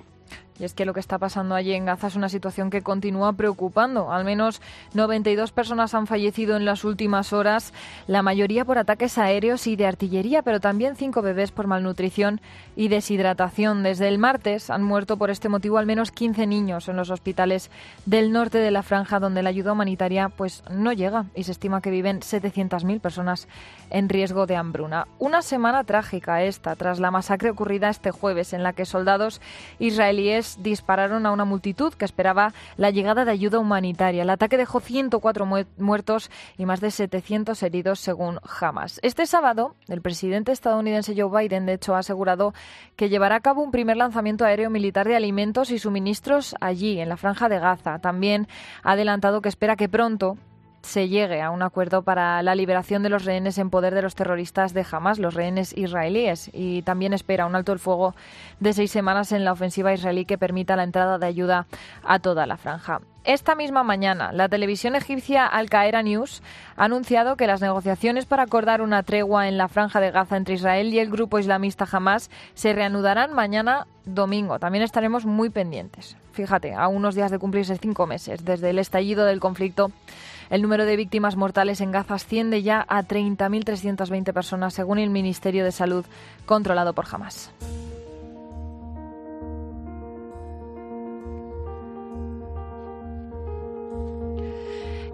Y 0.62 0.64
es 0.64 0.75
que 0.75 0.85
lo 0.85 0.94
que 0.94 1.01
está 1.01 1.18
pasando 1.18 1.57
allí 1.57 1.72
en 1.72 1.87
Gaza 1.87 2.07
es 2.07 2.14
una 2.14 2.29
situación 2.29 2.70
que 2.70 2.83
continúa 2.83 3.33
preocupando. 3.33 4.12
Al 4.12 4.25
menos 4.25 4.62
92 4.94 5.51
personas 5.51 5.92
han 5.92 6.07
fallecido 6.07 6.57
en 6.57 6.64
las 6.64 6.85
últimas 6.85 7.33
horas, 7.33 7.72
la 8.07 8.22
mayoría 8.22 8.64
por 8.64 8.79
ataques 8.79 9.18
aéreos 9.18 9.66
y 9.66 9.75
de 9.75 9.88
artillería, 9.88 10.42
pero 10.42 10.61
también 10.61 10.94
cinco 10.94 11.20
bebés 11.20 11.51
por 11.51 11.66
malnutrición 11.66 12.40
y 12.77 12.87
deshidratación. 12.87 13.83
Desde 13.83 14.07
el 14.07 14.18
martes 14.18 14.70
han 14.70 14.85
muerto 14.85 15.16
por 15.16 15.31
este 15.31 15.48
motivo 15.48 15.79
al 15.79 15.87
menos 15.87 16.12
15 16.12 16.46
niños 16.46 16.88
en 16.88 16.94
los 16.94 17.11
hospitales 17.11 17.68
del 18.07 18.31
norte 18.31 18.59
de 18.59 18.70
la 18.70 18.85
franja, 18.85 19.18
donde 19.18 19.42
la 19.42 19.48
ayuda 19.48 19.72
humanitaria 19.72 20.29
pues 20.29 20.62
no 20.70 20.92
llega 20.92 21.25
y 21.35 21.42
se 21.42 21.51
estima 21.51 21.81
que 21.81 21.90
viven 21.90 22.20
700.000 22.20 23.01
personas 23.01 23.48
en 23.90 24.09
riesgo 24.09 24.46
de 24.46 24.55
hambruna. 24.55 25.09
Una 25.18 25.42
semana 25.42 25.83
trágica 25.83 26.44
esta, 26.44 26.77
tras 26.77 27.01
la 27.01 27.11
masacre 27.11 27.51
ocurrida 27.51 27.88
este 27.88 28.12
jueves, 28.12 28.53
en 28.53 28.62
la 28.62 28.75
que 28.75 28.85
soldados 28.85 29.40
israelíes 29.81 30.51
dispararon 30.60 31.26
a 31.26 31.32
una 31.32 31.44
multitud 31.44 31.92
que 31.94 32.04
esperaba 32.04 32.52
la 32.76 32.90
llegada 32.90 33.24
de 33.24 33.30
ayuda 33.30 33.58
humanitaria. 33.58 34.22
El 34.22 34.30
ataque 34.30 34.56
dejó 34.56 34.80
104 34.80 35.46
muertos 35.78 36.30
y 36.58 36.66
más 36.66 36.80
de 36.80 36.90
700 36.90 37.62
heridos 37.62 38.00
según 38.00 38.40
Hamas. 38.60 39.00
Este 39.02 39.26
sábado, 39.26 39.74
el 39.88 40.02
presidente 40.02 40.52
estadounidense 40.52 41.14
Joe 41.16 41.42
Biden, 41.42 41.66
de 41.66 41.74
hecho, 41.74 41.94
ha 41.94 41.98
asegurado 41.98 42.54
que 42.96 43.08
llevará 43.08 43.36
a 43.36 43.40
cabo 43.40 43.62
un 43.62 43.70
primer 43.70 43.96
lanzamiento 43.96 44.44
aéreo 44.44 44.70
militar 44.70 45.06
de 45.06 45.16
alimentos 45.16 45.70
y 45.70 45.78
suministros 45.78 46.54
allí, 46.60 47.00
en 47.00 47.08
la 47.08 47.16
franja 47.16 47.48
de 47.48 47.58
Gaza. 47.58 47.98
También 47.98 48.48
ha 48.82 48.92
adelantado 48.92 49.40
que 49.40 49.48
espera 49.48 49.76
que 49.76 49.88
pronto 49.88 50.36
se 50.82 51.08
llegue 51.08 51.40
a 51.42 51.50
un 51.50 51.62
acuerdo 51.62 52.02
para 52.02 52.42
la 52.42 52.54
liberación 52.54 53.02
de 53.02 53.08
los 53.08 53.24
rehenes 53.24 53.58
en 53.58 53.70
poder 53.70 53.94
de 53.94 54.02
los 54.02 54.14
terroristas 54.14 54.74
de 54.74 54.84
Hamas, 54.90 55.18
los 55.18 55.34
rehenes 55.34 55.76
israelíes, 55.76 56.50
y 56.52 56.82
también 56.82 57.12
espera 57.12 57.46
un 57.46 57.54
alto 57.54 57.72
el 57.72 57.78
fuego 57.78 58.14
de 58.60 58.72
seis 58.72 58.90
semanas 58.90 59.32
en 59.32 59.44
la 59.44 59.52
ofensiva 59.52 59.92
israelí 59.92 60.24
que 60.24 60.38
permita 60.38 60.76
la 60.76 60.84
entrada 60.84 61.18
de 61.18 61.26
ayuda 61.26 61.66
a 62.04 62.18
toda 62.18 62.46
la 62.46 62.56
franja. 62.56 63.00
Esta 63.24 63.54
misma 63.54 63.84
mañana, 63.84 64.32
la 64.32 64.48
televisión 64.48 64.96
egipcia 64.96 65.46
Al 65.46 65.70
Qaeda 65.70 66.02
News 66.02 66.42
ha 66.76 66.86
anunciado 66.86 67.36
que 67.36 67.46
las 67.46 67.60
negociaciones 67.60 68.26
para 68.26 68.42
acordar 68.42 68.82
una 68.82 69.04
tregua 69.04 69.46
en 69.46 69.58
la 69.58 69.68
franja 69.68 70.00
de 70.00 70.10
Gaza 70.10 70.36
entre 70.36 70.54
Israel 70.54 70.92
y 70.92 70.98
el 70.98 71.08
grupo 71.08 71.38
islamista 71.38 71.86
Hamas 71.90 72.30
se 72.54 72.72
reanudarán 72.72 73.32
mañana 73.32 73.86
domingo. 74.04 74.58
También 74.58 74.82
estaremos 74.82 75.24
muy 75.24 75.50
pendientes. 75.50 76.16
Fíjate, 76.32 76.74
a 76.74 76.88
unos 76.88 77.14
días 77.14 77.30
de 77.30 77.38
cumplirse 77.38 77.76
cinco 77.76 78.06
meses 78.08 78.44
desde 78.44 78.70
el 78.70 78.80
estallido 78.80 79.24
del 79.24 79.38
conflicto 79.38 79.92
el 80.52 80.60
número 80.60 80.84
de 80.84 80.96
víctimas 80.96 81.34
mortales 81.34 81.80
en 81.80 81.90
Gaza 81.90 82.14
asciende 82.14 82.62
ya 82.62 82.84
a 82.86 83.02
30.320 83.02 84.34
personas, 84.34 84.74
según 84.74 84.98
el 84.98 85.08
Ministerio 85.08 85.64
de 85.64 85.72
Salud 85.72 86.04
controlado 86.44 86.92
por 86.92 87.06
Hamas. 87.10 87.50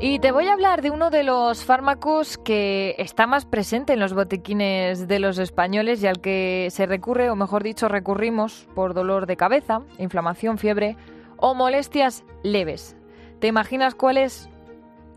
Y 0.01 0.18
te 0.18 0.33
voy 0.33 0.48
a 0.48 0.55
hablar 0.55 0.83
de 0.83 0.90
uno 0.90 1.11
de 1.11 1.22
los 1.22 1.64
fármacos 1.64 2.37
que 2.37 2.96
está 2.98 3.29
más 3.29 3.46
presente 3.46 3.92
en 3.92 4.01
los 4.01 4.14
botiquines 4.14 5.07
de 5.07 5.20
los 5.20 5.38
españoles 5.38 6.03
y 6.03 6.09
al 6.09 6.20
que 6.20 6.66
se 6.72 6.87
recurre, 6.87 7.31
o 7.31 7.37
mejor 7.37 7.62
dicho, 7.62 7.87
recurrimos 7.87 8.66
por 8.74 8.92
dolor 8.92 9.27
de 9.27 9.37
cabeza, 9.37 9.83
inflamación, 9.98 10.59
fiebre 10.59 10.96
o 11.37 11.55
molestias 11.55 12.24
leves. 12.42 12.96
¿Te 13.38 13.46
imaginas 13.46 13.94
cuál 13.94 14.16
es? 14.16 14.48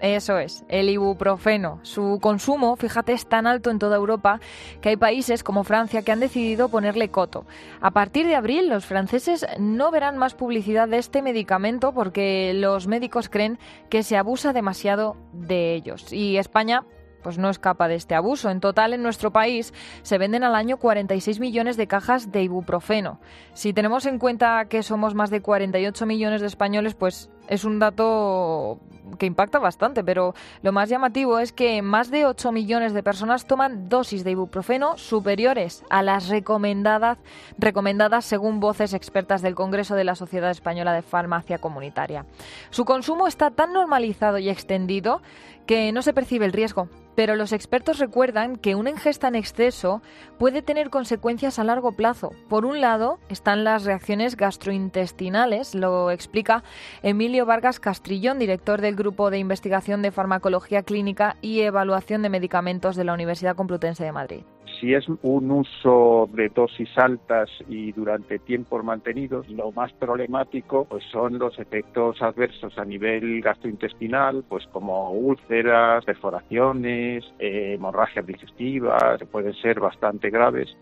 Eso 0.01 0.39
es, 0.39 0.65
el 0.67 0.89
ibuprofeno. 0.89 1.79
Su 1.83 2.17
consumo, 2.19 2.75
fíjate, 2.75 3.13
es 3.13 3.27
tan 3.27 3.45
alto 3.45 3.69
en 3.69 3.77
toda 3.77 3.97
Europa 3.97 4.39
que 4.81 4.89
hay 4.89 4.97
países 4.97 5.43
como 5.43 5.63
Francia 5.63 6.01
que 6.01 6.11
han 6.11 6.19
decidido 6.19 6.69
ponerle 6.69 7.09
coto. 7.09 7.45
A 7.81 7.91
partir 7.91 8.25
de 8.25 8.35
abril, 8.35 8.67
los 8.67 8.83
franceses 8.83 9.45
no 9.59 9.91
verán 9.91 10.17
más 10.17 10.33
publicidad 10.33 10.87
de 10.87 10.97
este 10.97 11.21
medicamento 11.21 11.93
porque 11.93 12.51
los 12.55 12.87
médicos 12.87 13.29
creen 13.29 13.59
que 13.89 14.01
se 14.01 14.17
abusa 14.17 14.53
demasiado 14.53 15.17
de 15.33 15.75
ellos. 15.75 16.11
Y 16.11 16.37
España 16.37 16.83
pues 17.21 17.37
no 17.37 17.49
escapa 17.49 17.87
de 17.87 17.95
este 17.95 18.15
abuso. 18.15 18.49
En 18.49 18.59
total, 18.59 18.93
en 18.93 19.03
nuestro 19.03 19.31
país 19.31 19.73
se 20.01 20.17
venden 20.17 20.43
al 20.43 20.55
año 20.55 20.77
46 20.77 21.39
millones 21.39 21.77
de 21.77 21.87
cajas 21.87 22.31
de 22.31 22.43
ibuprofeno. 22.43 23.19
Si 23.53 23.73
tenemos 23.73 24.05
en 24.05 24.19
cuenta 24.19 24.65
que 24.65 24.83
somos 24.83 25.13
más 25.13 25.29
de 25.29 25.41
48 25.41 26.05
millones 26.05 26.41
de 26.41 26.47
españoles, 26.47 26.95
pues 26.95 27.29
es 27.51 27.65
un 27.65 27.79
dato 27.79 28.79
que 29.19 29.25
impacta 29.25 29.59
bastante, 29.59 30.05
pero 30.05 30.33
lo 30.61 30.71
más 30.71 30.87
llamativo 30.87 31.37
es 31.37 31.51
que 31.51 31.81
más 31.81 32.09
de 32.09 32.25
8 32.25 32.53
millones 32.53 32.93
de 32.93 33.03
personas 33.03 33.45
toman 33.45 33.89
dosis 33.89 34.23
de 34.23 34.31
ibuprofeno 34.31 34.97
superiores 34.97 35.83
a 35.89 36.01
las 36.01 36.29
recomendadas, 36.29 37.17
recomendadas 37.57 38.23
según 38.23 38.61
voces 38.61 38.93
expertas 38.93 39.41
del 39.41 39.53
Congreso 39.53 39.95
de 39.95 40.05
la 40.05 40.15
Sociedad 40.15 40.49
Española 40.49 40.93
de 40.93 41.01
Farmacia 41.01 41.57
Comunitaria. 41.57 42.25
Su 42.69 42.85
consumo 42.85 43.27
está 43.27 43.51
tan 43.51 43.73
normalizado 43.73 44.37
y 44.37 44.49
extendido 44.49 45.21
que 45.65 45.91
no 45.91 46.01
se 46.01 46.13
percibe 46.13 46.45
el 46.45 46.53
riesgo. 46.53 46.87
Pero 47.15 47.35
los 47.35 47.51
expertos 47.51 47.99
recuerdan 47.99 48.55
que 48.55 48.75
una 48.75 48.89
ingesta 48.89 49.27
en 49.27 49.35
exceso 49.35 50.01
puede 50.39 50.61
tener 50.61 50.89
consecuencias 50.89 51.59
a 51.59 51.63
largo 51.63 51.91
plazo. 51.91 52.31
Por 52.47 52.65
un 52.65 52.79
lado 52.79 53.19
están 53.27 53.63
las 53.63 53.83
reacciones 53.83 54.37
gastrointestinales, 54.37 55.75
lo 55.75 56.09
explica 56.09 56.63
Emilio 57.03 57.40
Vargas 57.45 57.79
Castrillón, 57.79 58.39
director 58.39 58.81
del 58.81 58.95
Grupo 58.95 59.29
de 59.29 59.39
Investigación 59.39 60.01
de 60.01 60.11
Farmacología 60.11 60.83
Clínica 60.83 61.37
y 61.41 61.61
Evaluación 61.61 62.21
de 62.21 62.29
Medicamentos 62.29 62.95
de 62.95 63.03
la 63.03 63.13
Universidad 63.13 63.55
Complutense 63.55 64.03
de 64.03 64.11
Madrid 64.11 64.43
si 64.81 64.95
es 64.95 65.05
un 65.21 65.51
uso 65.51 66.27
de 66.33 66.49
dosis 66.49 66.89
altas 66.97 67.49
y 67.69 67.91
durante 67.91 68.39
tiempos 68.39 68.83
mantenidos, 68.83 69.47
lo 69.47 69.71
más 69.71 69.93
problemático 69.93 70.85
pues 70.85 71.03
son 71.11 71.37
los 71.37 71.57
efectos 71.59 72.19
adversos 72.21 72.75
a 72.79 72.83
nivel 72.83 73.41
gastrointestinal, 73.41 74.43
pues 74.49 74.65
como 74.71 75.11
úlceras, 75.11 76.03
perforaciones, 76.03 77.23
eh, 77.37 77.73
hemorragias 77.75 78.25
digestivas, 78.25 79.19
que 79.19 79.25
pueden 79.27 79.53
ser 79.53 79.79
bastante 79.79 80.31
graves. 80.31 80.75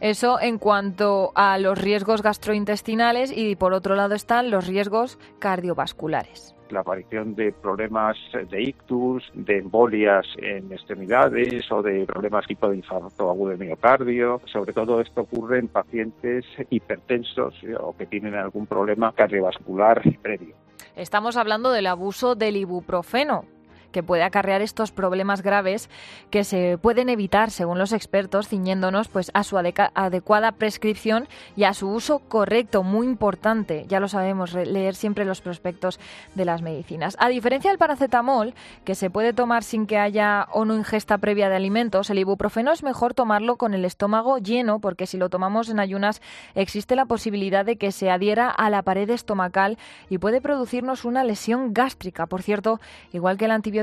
Eso 0.00 0.40
en 0.40 0.58
cuanto 0.58 1.32
a 1.34 1.58
los 1.58 1.78
riesgos 1.78 2.22
gastrointestinales 2.22 3.32
y 3.36 3.56
por 3.56 3.72
otro 3.72 3.96
lado 3.96 4.14
están 4.14 4.50
los 4.50 4.66
riesgos 4.66 5.18
cardiovasculares 5.38 6.54
la 6.72 6.80
aparición 6.80 7.34
de 7.34 7.52
problemas 7.52 8.16
de 8.50 8.62
ictus, 8.62 9.30
de 9.34 9.58
embolias 9.58 10.26
en 10.36 10.72
extremidades 10.72 11.70
o 11.70 11.82
de 11.82 12.04
problemas 12.06 12.46
tipo 12.46 12.68
de 12.68 12.76
infarto 12.76 13.30
agudo 13.30 13.50
de 13.50 13.64
miocardio. 13.64 14.40
Sobre 14.52 14.72
todo 14.72 15.00
esto 15.00 15.22
ocurre 15.22 15.58
en 15.58 15.68
pacientes 15.68 16.44
hipertensos 16.70 17.54
o 17.80 17.96
que 17.96 18.06
tienen 18.06 18.34
algún 18.34 18.66
problema 18.66 19.12
cardiovascular 19.12 20.02
previo. 20.22 20.54
Estamos 20.96 21.36
hablando 21.36 21.70
del 21.70 21.86
abuso 21.86 22.34
del 22.34 22.56
ibuprofeno, 22.56 23.44
que 23.92 24.02
puede 24.02 24.22
acarrear 24.22 24.62
estos 24.62 24.92
problemas 24.92 25.42
graves 25.42 25.88
que 26.30 26.44
se 26.44 26.78
pueden 26.78 27.08
evitar, 27.08 27.50
según 27.50 27.78
los 27.78 27.92
expertos, 27.92 28.48
ciñéndonos 28.48 29.08
pues, 29.08 29.30
a 29.34 29.44
su 29.44 29.58
adecuada 29.58 30.52
prescripción 30.52 31.28
y 31.56 31.64
a 31.64 31.74
su 31.74 31.88
uso 31.88 32.18
correcto, 32.20 32.82
muy 32.82 33.06
importante. 33.06 33.84
Ya 33.88 34.00
lo 34.00 34.08
sabemos, 34.08 34.54
leer 34.54 34.94
siempre 34.94 35.24
los 35.24 35.40
prospectos 35.40 36.00
de 36.34 36.44
las 36.44 36.62
medicinas. 36.62 37.16
A 37.18 37.28
diferencia 37.28 37.70
del 37.70 37.78
paracetamol, 37.78 38.54
que 38.84 38.94
se 38.94 39.10
puede 39.10 39.32
tomar 39.32 39.62
sin 39.62 39.86
que 39.86 39.98
haya 39.98 40.46
o 40.52 40.64
no 40.64 40.76
ingesta 40.76 41.18
previa 41.18 41.48
de 41.48 41.56
alimentos, 41.56 42.10
el 42.10 42.18
ibuprofeno 42.18 42.72
es 42.72 42.82
mejor 42.82 43.14
tomarlo 43.14 43.56
con 43.56 43.74
el 43.74 43.84
estómago 43.84 44.38
lleno, 44.38 44.80
porque 44.80 45.06
si 45.06 45.16
lo 45.16 45.28
tomamos 45.28 45.68
en 45.68 45.80
ayunas 45.80 46.20
existe 46.54 46.96
la 46.96 47.06
posibilidad 47.06 47.64
de 47.64 47.76
que 47.76 47.92
se 47.92 48.10
adhiera 48.10 48.50
a 48.50 48.70
la 48.70 48.82
pared 48.82 49.08
estomacal 49.10 49.78
y 50.08 50.18
puede 50.18 50.40
producirnos 50.40 51.04
una 51.04 51.24
lesión 51.24 51.72
gástrica. 51.72 52.26
Por 52.26 52.42
cierto, 52.42 52.80
igual 53.12 53.38
que 53.38 53.46
el 53.46 53.50
antibiótico, 53.50 53.77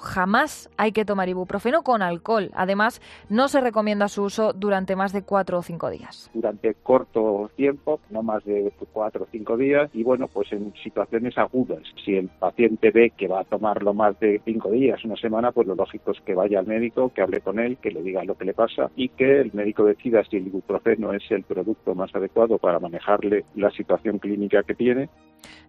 jamás 0.00 0.70
hay 0.76 0.92
que 0.92 1.04
tomar 1.04 1.28
ibuprofeno 1.28 1.82
con 1.82 2.02
alcohol. 2.02 2.50
Además, 2.54 3.00
no 3.28 3.48
se 3.48 3.60
recomienda 3.60 4.08
su 4.08 4.24
uso 4.24 4.52
durante 4.52 4.96
más 4.96 5.12
de 5.12 5.22
cuatro 5.22 5.58
o 5.58 5.62
cinco 5.62 5.90
días. 5.90 6.30
Durante 6.34 6.74
corto 6.74 7.50
tiempo, 7.56 8.00
no 8.10 8.22
más 8.22 8.44
de 8.44 8.72
cuatro 8.92 9.24
o 9.24 9.28
cinco 9.30 9.56
días, 9.56 9.90
y 9.94 10.02
bueno, 10.02 10.28
pues 10.28 10.52
en 10.52 10.72
situaciones 10.82 11.36
agudas. 11.38 11.82
Si 12.04 12.16
el 12.16 12.28
paciente 12.28 12.90
ve 12.90 13.10
que 13.16 13.28
va 13.28 13.40
a 13.40 13.44
tomarlo 13.44 13.94
más 13.94 14.18
de 14.20 14.40
cinco 14.44 14.70
días, 14.70 15.04
una 15.04 15.16
semana, 15.16 15.52
pues 15.52 15.66
lo 15.66 15.74
lógico 15.74 16.12
es 16.12 16.20
que 16.20 16.34
vaya 16.34 16.58
al 16.58 16.66
médico, 16.66 17.12
que 17.14 17.22
hable 17.22 17.40
con 17.40 17.58
él, 17.58 17.78
que 17.78 17.90
le 17.90 18.02
diga 18.02 18.24
lo 18.24 18.36
que 18.36 18.44
le 18.44 18.54
pasa 18.54 18.90
y 18.96 19.08
que 19.10 19.40
el 19.40 19.52
médico 19.52 19.84
decida 19.84 20.22
si 20.24 20.36
el 20.36 20.46
ibuprofeno 20.46 21.12
es 21.12 21.22
el 21.30 21.42
producto 21.44 21.94
más 21.94 22.14
adecuado 22.14 22.58
para 22.58 22.80
manejarle 22.80 23.44
la 23.54 23.70
situación 23.70 24.18
clínica 24.18 24.62
que 24.62 24.74
tiene. 24.74 25.08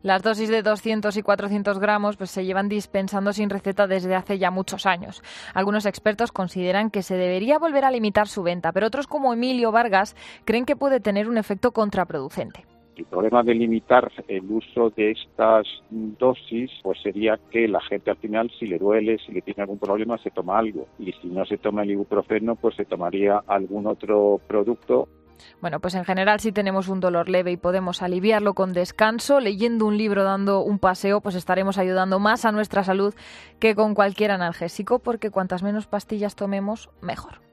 Las 0.04 0.24
dosis 0.24 0.50
de 0.50 0.62
200 0.62 1.16
y 1.18 1.22
400 1.22 1.80
gramos 1.80 2.18
pues, 2.18 2.32
se 2.32 2.46
llevan 2.46 2.70
dispensando 2.70 3.34
sin 3.34 3.50
receta 3.50 3.88
desde 3.88 4.16
hace 4.16 4.40
ya 4.40 4.52
muchos 4.52 4.86
años. 4.86 5.24
Algunos 5.54 5.86
expertos 5.86 6.32
consideran 6.32 6.90
que 6.90 7.04
se 7.04 7.16
debería 7.16 7.60
volver 7.60 7.86
a 7.86 7.92
limitar 7.92 8.28
su 8.28 8.44
venta, 8.44 8.72
pero 8.72 8.88
otros 8.88 9.08
como 9.08 9.34
Emilio 9.34 9.72
Vargas 9.72 10.16
creen 10.46 10.66
que 10.66 10.76
puede 10.76 11.00
tener 11.00 11.30
un 11.30 11.38
efecto 11.38 11.72
contraproducente. 11.72 12.66
El 12.96 13.06
problema 13.06 13.42
de 13.42 13.56
limitar 13.56 14.12
el 14.28 14.44
uso 14.52 14.92
de 14.92 15.12
estas 15.12 15.66
dosis, 15.90 16.70
pues 16.84 17.02
sería 17.02 17.40
que 17.50 17.68
la 17.68 17.82
gente 17.82 18.12
al 18.12 18.18
final, 18.18 18.52
si 18.60 18.68
le 18.68 18.78
duele, 18.78 19.18
si 19.26 19.32
le 19.32 19.42
tiene 19.42 19.64
algún 19.64 19.80
problema, 19.80 20.18
se 20.18 20.30
toma 20.30 20.60
algo. 20.60 20.88
Y 21.00 21.12
si 21.14 21.28
no 21.30 21.46
se 21.46 21.58
toma 21.58 21.84
el 21.84 21.92
ibuprofeno, 21.92 22.56
pues 22.56 22.76
se 22.76 22.86
tomaría 22.86 23.42
algún 23.48 23.88
otro 23.88 24.40
producto 24.46 25.08
bueno, 25.62 25.80
pues 25.80 25.96
en 25.96 26.06
general 26.06 26.40
si 26.40 26.52
tenemos 26.52 26.88
un 26.88 27.00
dolor 27.00 27.30
leve 27.30 27.52
y 27.52 27.58
podemos 27.58 28.02
aliviarlo 28.02 28.54
con 28.54 28.74
descanso, 28.74 29.40
leyendo 29.40 29.86
un 29.86 29.98
libro, 29.98 30.24
dando 30.24 30.62
un 30.62 30.80
paseo, 30.80 31.22
pues 31.22 31.36
estaremos 31.36 31.78
ayudando 31.78 32.20
más 32.20 32.46
a 32.46 32.52
nuestra 32.52 32.84
salud 32.84 33.14
que 33.60 33.76
con 33.76 33.94
cualquier 33.94 34.32
analgésico, 34.32 35.00
porque 35.00 35.30
cuantas 35.30 35.64
menos 35.64 35.88
pastillas 35.88 36.36
tomemos, 36.36 36.90
mejor. 37.02 37.51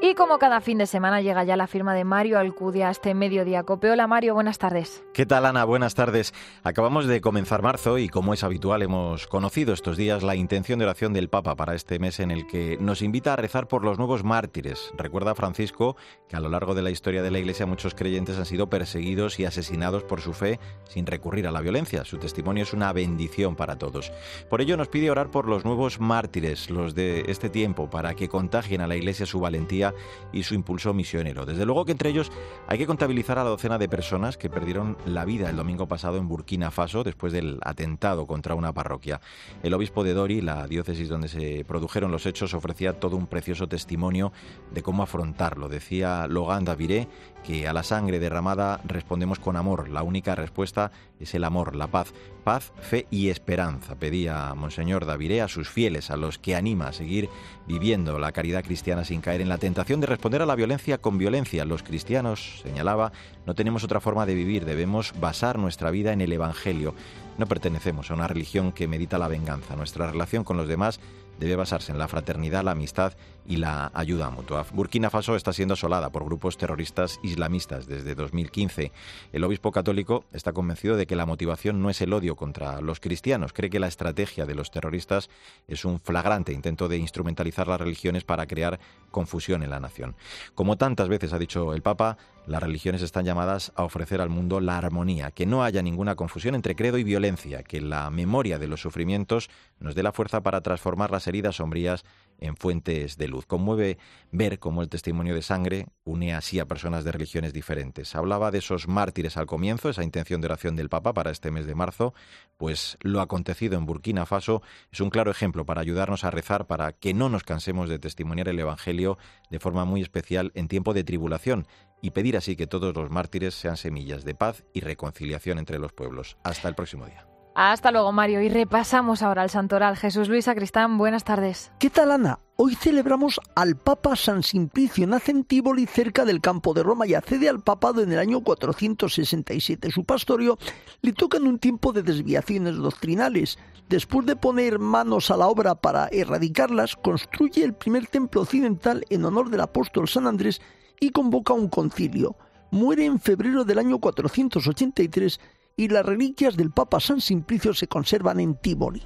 Y 0.00 0.14
como 0.14 0.38
cada 0.38 0.60
fin 0.60 0.78
de 0.78 0.86
semana 0.86 1.20
llega 1.20 1.42
ya 1.42 1.56
la 1.56 1.66
firma 1.66 1.92
de 1.92 2.04
Mario 2.04 2.38
Alcudia 2.38 2.86
a 2.86 2.92
este 2.92 3.14
mediodía 3.14 3.64
Cope. 3.64 3.90
Hola 3.90 4.06
Mario, 4.06 4.32
buenas 4.32 4.56
tardes. 4.56 5.02
¿Qué 5.12 5.26
tal 5.26 5.44
Ana? 5.44 5.64
Buenas 5.64 5.96
tardes. 5.96 6.32
Acabamos 6.62 7.08
de 7.08 7.20
comenzar 7.20 7.62
marzo 7.62 7.98
y 7.98 8.08
como 8.08 8.32
es 8.32 8.44
habitual 8.44 8.82
hemos 8.82 9.26
conocido 9.26 9.74
estos 9.74 9.96
días 9.96 10.22
la 10.22 10.36
intención 10.36 10.78
de 10.78 10.84
oración 10.84 11.12
del 11.12 11.28
Papa 11.28 11.56
para 11.56 11.74
este 11.74 11.98
mes 11.98 12.20
en 12.20 12.30
el 12.30 12.46
que 12.46 12.78
nos 12.78 13.02
invita 13.02 13.32
a 13.32 13.36
rezar 13.36 13.66
por 13.66 13.84
los 13.84 13.98
nuevos 13.98 14.22
mártires. 14.22 14.92
Recuerda 14.96 15.34
Francisco 15.34 15.96
que 16.28 16.36
a 16.36 16.40
lo 16.40 16.48
largo 16.48 16.76
de 16.76 16.82
la 16.82 16.90
historia 16.90 17.20
de 17.20 17.32
la 17.32 17.40
Iglesia 17.40 17.66
muchos 17.66 17.96
creyentes 17.96 18.38
han 18.38 18.46
sido 18.46 18.70
perseguidos 18.70 19.40
y 19.40 19.46
asesinados 19.46 20.04
por 20.04 20.20
su 20.20 20.32
fe 20.32 20.60
sin 20.88 21.06
recurrir 21.06 21.48
a 21.48 21.50
la 21.50 21.60
violencia. 21.60 22.04
Su 22.04 22.18
testimonio 22.18 22.62
es 22.62 22.72
una 22.72 22.92
bendición 22.92 23.56
para 23.56 23.78
todos. 23.78 24.12
Por 24.48 24.60
ello 24.60 24.76
nos 24.76 24.86
pide 24.86 25.10
orar 25.10 25.32
por 25.32 25.48
los 25.48 25.64
nuevos 25.64 25.98
mártires, 25.98 26.70
los 26.70 26.94
de 26.94 27.24
este 27.26 27.50
tiempo, 27.50 27.90
para 27.90 28.14
que 28.14 28.28
contagien 28.28 28.80
a 28.80 28.86
la 28.86 28.94
Iglesia 28.94 29.26
su 29.26 29.40
valentía 29.40 29.87
y 30.32 30.42
su 30.42 30.54
impulso 30.54 30.94
misionero. 30.94 31.46
Desde 31.46 31.64
luego 31.64 31.84
que 31.84 31.92
entre 31.92 32.10
ellos 32.10 32.30
hay 32.66 32.78
que 32.78 32.86
contabilizar 32.86 33.38
a 33.38 33.44
la 33.44 33.50
docena 33.50 33.78
de 33.78 33.88
personas 33.88 34.36
que 34.36 34.50
perdieron 34.50 34.96
la 35.06 35.24
vida 35.24 35.50
el 35.50 35.56
domingo 35.56 35.86
pasado 35.88 36.16
en 36.16 36.28
Burkina 36.28 36.70
Faso 36.70 37.04
después 37.04 37.32
del 37.32 37.58
atentado 37.62 38.26
contra 38.26 38.54
una 38.54 38.72
parroquia. 38.72 39.20
El 39.62 39.74
obispo 39.74 40.04
de 40.04 40.14
Dori, 40.14 40.40
la 40.40 40.66
diócesis 40.66 41.08
donde 41.08 41.28
se 41.28 41.64
produjeron 41.66 42.10
los 42.10 42.26
hechos, 42.26 42.54
ofrecía 42.54 42.98
todo 42.98 43.16
un 43.16 43.26
precioso 43.26 43.68
testimonio 43.68 44.32
de 44.72 44.82
cómo 44.82 45.02
afrontarlo. 45.02 45.68
Decía 45.68 46.26
Logan 46.26 46.64
Daviré 46.64 47.08
que 47.44 47.66
a 47.66 47.72
la 47.72 47.82
sangre 47.82 48.18
derramada 48.18 48.80
respondemos 48.84 49.38
con 49.38 49.56
amor. 49.56 49.88
La 49.88 50.02
única 50.02 50.34
respuesta 50.34 50.90
es 51.20 51.34
el 51.34 51.44
amor, 51.44 51.74
la 51.74 51.86
paz. 51.86 52.12
Paz, 52.44 52.72
fe 52.80 53.06
y 53.10 53.28
esperanza, 53.28 53.94
pedía 53.94 54.54
Monseñor 54.54 55.04
Daviré 55.04 55.42
a 55.42 55.48
sus 55.48 55.68
fieles, 55.68 56.10
a 56.10 56.16
los 56.16 56.38
que 56.38 56.56
anima 56.56 56.88
a 56.88 56.92
seguir 56.92 57.28
viviendo 57.66 58.18
la 58.18 58.32
caridad 58.32 58.64
cristiana 58.64 59.04
sin 59.04 59.20
caer 59.20 59.40
en 59.40 59.48
la 59.48 59.58
tentación 59.58 60.00
de 60.00 60.06
responder 60.06 60.40
a 60.42 60.46
la 60.46 60.54
violencia 60.54 60.98
con 60.98 61.18
violencia. 61.18 61.64
Los 61.64 61.82
cristianos, 61.82 62.60
señalaba, 62.62 63.12
no 63.46 63.54
tenemos 63.54 63.84
otra 63.84 64.00
forma 64.00 64.24
de 64.24 64.34
vivir, 64.34 64.64
debemos 64.64 65.12
basar 65.20 65.58
nuestra 65.58 65.90
vida 65.90 66.12
en 66.12 66.20
el 66.20 66.32
Evangelio. 66.32 66.94
No 67.36 67.46
pertenecemos 67.46 68.10
a 68.10 68.14
una 68.14 68.28
religión 68.28 68.72
que 68.72 68.88
medita 68.88 69.18
la 69.18 69.28
venganza. 69.28 69.76
Nuestra 69.76 70.10
relación 70.10 70.42
con 70.42 70.56
los 70.56 70.68
demás 70.68 71.00
debe 71.38 71.56
basarse 71.56 71.92
en 71.92 71.98
la 71.98 72.08
fraternidad, 72.08 72.64
la 72.64 72.72
amistad 72.72 73.14
y 73.46 73.56
la 73.56 73.90
ayuda 73.94 74.28
mutua. 74.28 74.66
Burkina 74.72 75.08
Faso 75.08 75.34
está 75.34 75.52
siendo 75.54 75.74
asolada 75.74 76.10
por 76.10 76.24
grupos 76.24 76.58
terroristas 76.58 77.18
islamistas 77.22 77.86
desde 77.86 78.14
2015. 78.14 78.92
El 79.32 79.44
obispo 79.44 79.72
católico 79.72 80.24
está 80.32 80.52
convencido 80.52 80.96
de 80.96 81.06
que 81.06 81.16
la 81.16 81.24
motivación 81.24 81.80
no 81.80 81.88
es 81.88 82.02
el 82.02 82.12
odio 82.12 82.36
contra 82.36 82.82
los 82.82 83.00
cristianos. 83.00 83.54
Cree 83.54 83.70
que 83.70 83.80
la 83.80 83.88
estrategia 83.88 84.44
de 84.44 84.54
los 84.54 84.70
terroristas 84.70 85.30
es 85.66 85.86
un 85.86 85.98
flagrante 85.98 86.52
intento 86.52 86.88
de 86.88 86.98
instrumentalizar 86.98 87.68
las 87.68 87.80
religiones 87.80 88.24
para 88.24 88.46
crear 88.46 88.78
confusión 89.10 89.62
en 89.62 89.70
la 89.70 89.80
nación. 89.80 90.14
Como 90.54 90.76
tantas 90.76 91.08
veces 91.08 91.32
ha 91.32 91.38
dicho 91.38 91.72
el 91.72 91.80
Papa, 91.80 92.18
las 92.46 92.62
religiones 92.62 93.02
están 93.02 93.26
llamadas 93.26 93.72
a 93.76 93.84
ofrecer 93.84 94.20
al 94.20 94.30
mundo 94.30 94.60
la 94.60 94.78
armonía, 94.78 95.30
que 95.30 95.44
no 95.44 95.64
haya 95.64 95.82
ninguna 95.82 96.14
confusión 96.14 96.54
entre 96.54 96.74
credo 96.74 96.96
y 96.96 97.04
violencia, 97.04 97.62
que 97.62 97.80
la 97.80 98.10
memoria 98.10 98.58
de 98.58 98.68
los 98.68 98.80
sufrimientos 98.80 99.50
nos 99.80 99.94
dé 99.94 100.02
la 100.02 100.12
fuerza 100.12 100.42
para 100.42 100.62
transformar 100.62 101.10
las 101.10 101.27
heridas 101.28 101.56
sombrías 101.56 102.04
en 102.40 102.56
fuentes 102.56 103.16
de 103.16 103.28
luz. 103.28 103.46
Conmueve 103.46 103.98
ver 104.30 104.58
cómo 104.58 104.82
el 104.82 104.88
testimonio 104.88 105.34
de 105.34 105.42
sangre 105.42 105.86
une 106.04 106.34
así 106.34 106.58
a 106.58 106.66
personas 106.66 107.04
de 107.04 107.12
religiones 107.12 107.52
diferentes. 107.52 108.14
Hablaba 108.14 108.50
de 108.50 108.58
esos 108.58 108.88
mártires 108.88 109.36
al 109.36 109.46
comienzo, 109.46 109.88
esa 109.88 110.04
intención 110.04 110.40
de 110.40 110.46
oración 110.46 110.76
del 110.76 110.88
Papa 110.88 111.12
para 111.12 111.30
este 111.30 111.50
mes 111.50 111.66
de 111.66 111.74
marzo, 111.74 112.14
pues 112.56 112.96
lo 113.00 113.20
acontecido 113.20 113.76
en 113.76 113.86
Burkina 113.86 114.26
Faso 114.26 114.62
es 114.92 115.00
un 115.00 115.10
claro 115.10 115.30
ejemplo 115.30 115.66
para 115.66 115.80
ayudarnos 115.80 116.24
a 116.24 116.30
rezar 116.30 116.66
para 116.66 116.92
que 116.92 117.14
no 117.14 117.28
nos 117.28 117.44
cansemos 117.44 117.88
de 117.88 117.98
testimoniar 117.98 118.48
el 118.48 118.58
Evangelio 118.58 119.18
de 119.50 119.58
forma 119.58 119.84
muy 119.84 120.00
especial 120.00 120.52
en 120.54 120.68
tiempo 120.68 120.94
de 120.94 121.04
tribulación 121.04 121.66
y 122.00 122.10
pedir 122.10 122.36
así 122.36 122.56
que 122.56 122.66
todos 122.66 122.94
los 122.94 123.10
mártires 123.10 123.54
sean 123.54 123.76
semillas 123.76 124.24
de 124.24 124.34
paz 124.34 124.64
y 124.72 124.80
reconciliación 124.80 125.58
entre 125.58 125.78
los 125.78 125.92
pueblos. 125.92 126.38
Hasta 126.44 126.68
el 126.68 126.74
próximo 126.74 127.06
día. 127.06 127.27
Hasta 127.60 127.90
luego, 127.90 128.12
Mario. 128.12 128.40
Y 128.40 128.48
repasamos 128.48 129.20
ahora 129.20 129.42
el 129.42 129.50
santoral. 129.50 129.96
Jesús 129.96 130.28
Luis 130.28 130.44
Sacristán, 130.44 130.96
buenas 130.96 131.24
tardes. 131.24 131.72
¿Qué 131.80 131.90
tal, 131.90 132.12
Ana? 132.12 132.38
Hoy 132.54 132.76
celebramos 132.76 133.40
al 133.56 133.74
Papa 133.74 134.14
San 134.14 134.44
Simplicio. 134.44 135.08
En 135.26 135.42
Tívoli, 135.42 135.86
cerca 135.86 136.24
del 136.24 136.40
campo 136.40 136.72
de 136.72 136.84
Roma, 136.84 137.04
y 137.08 137.14
accede 137.14 137.48
al 137.48 137.58
papado 137.58 138.00
en 138.00 138.12
el 138.12 138.20
año 138.20 138.42
467. 138.42 139.90
Su 139.90 140.04
pastorio 140.04 140.56
le 141.02 141.12
toca 141.12 141.38
en 141.38 141.48
un 141.48 141.58
tiempo 141.58 141.92
de 141.92 142.04
desviaciones 142.04 142.76
doctrinales. 142.76 143.58
Después 143.88 144.24
de 144.24 144.36
poner 144.36 144.78
manos 144.78 145.32
a 145.32 145.36
la 145.36 145.48
obra 145.48 145.74
para 145.74 146.06
erradicarlas, 146.12 146.94
construye 146.94 147.64
el 147.64 147.74
primer 147.74 148.06
templo 148.06 148.42
occidental 148.42 149.04
en 149.10 149.24
honor 149.24 149.50
del 149.50 149.62
apóstol 149.62 150.06
San 150.06 150.28
Andrés 150.28 150.60
y 151.00 151.10
convoca 151.10 151.54
un 151.54 151.68
concilio. 151.68 152.36
Muere 152.70 153.04
en 153.04 153.18
febrero 153.18 153.64
del 153.64 153.80
año 153.80 153.98
483 153.98 155.40
y 155.78 155.88
las 155.88 156.04
reliquias 156.04 156.56
del 156.56 156.72
Papa 156.72 156.98
San 156.98 157.20
Simplicio 157.20 157.72
se 157.72 157.86
conservan 157.86 158.40
en 158.40 158.56
Tívoli. 158.56 159.00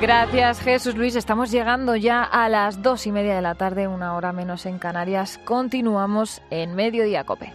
Gracias 0.00 0.60
Jesús 0.60 0.94
Luis, 0.94 1.16
estamos 1.16 1.50
llegando 1.50 1.96
ya 1.96 2.22
a 2.22 2.48
las 2.48 2.82
dos 2.82 3.06
y 3.06 3.12
media 3.12 3.34
de 3.34 3.42
la 3.42 3.56
tarde, 3.56 3.88
una 3.88 4.14
hora 4.14 4.32
menos 4.32 4.66
en 4.66 4.78
Canarias. 4.78 5.40
Continuamos 5.44 6.42
en 6.50 6.74
Mediodía 6.74 7.24
Cope. 7.24 7.52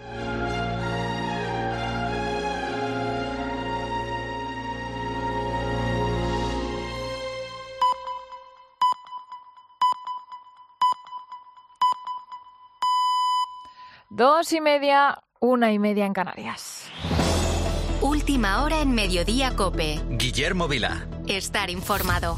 Dos 14.10 14.52
y 14.52 14.62
media, 14.62 15.24
una 15.40 15.72
y 15.72 15.80
media 15.80 16.06
en 16.06 16.14
Canarias. 16.14 16.92
Última 18.04 18.62
hora 18.64 18.82
en 18.82 18.92
Mediodía 18.92 19.56
Cope. 19.56 20.02
Guillermo 20.10 20.68
Vila. 20.68 21.08
Estar 21.26 21.70
informado. 21.70 22.38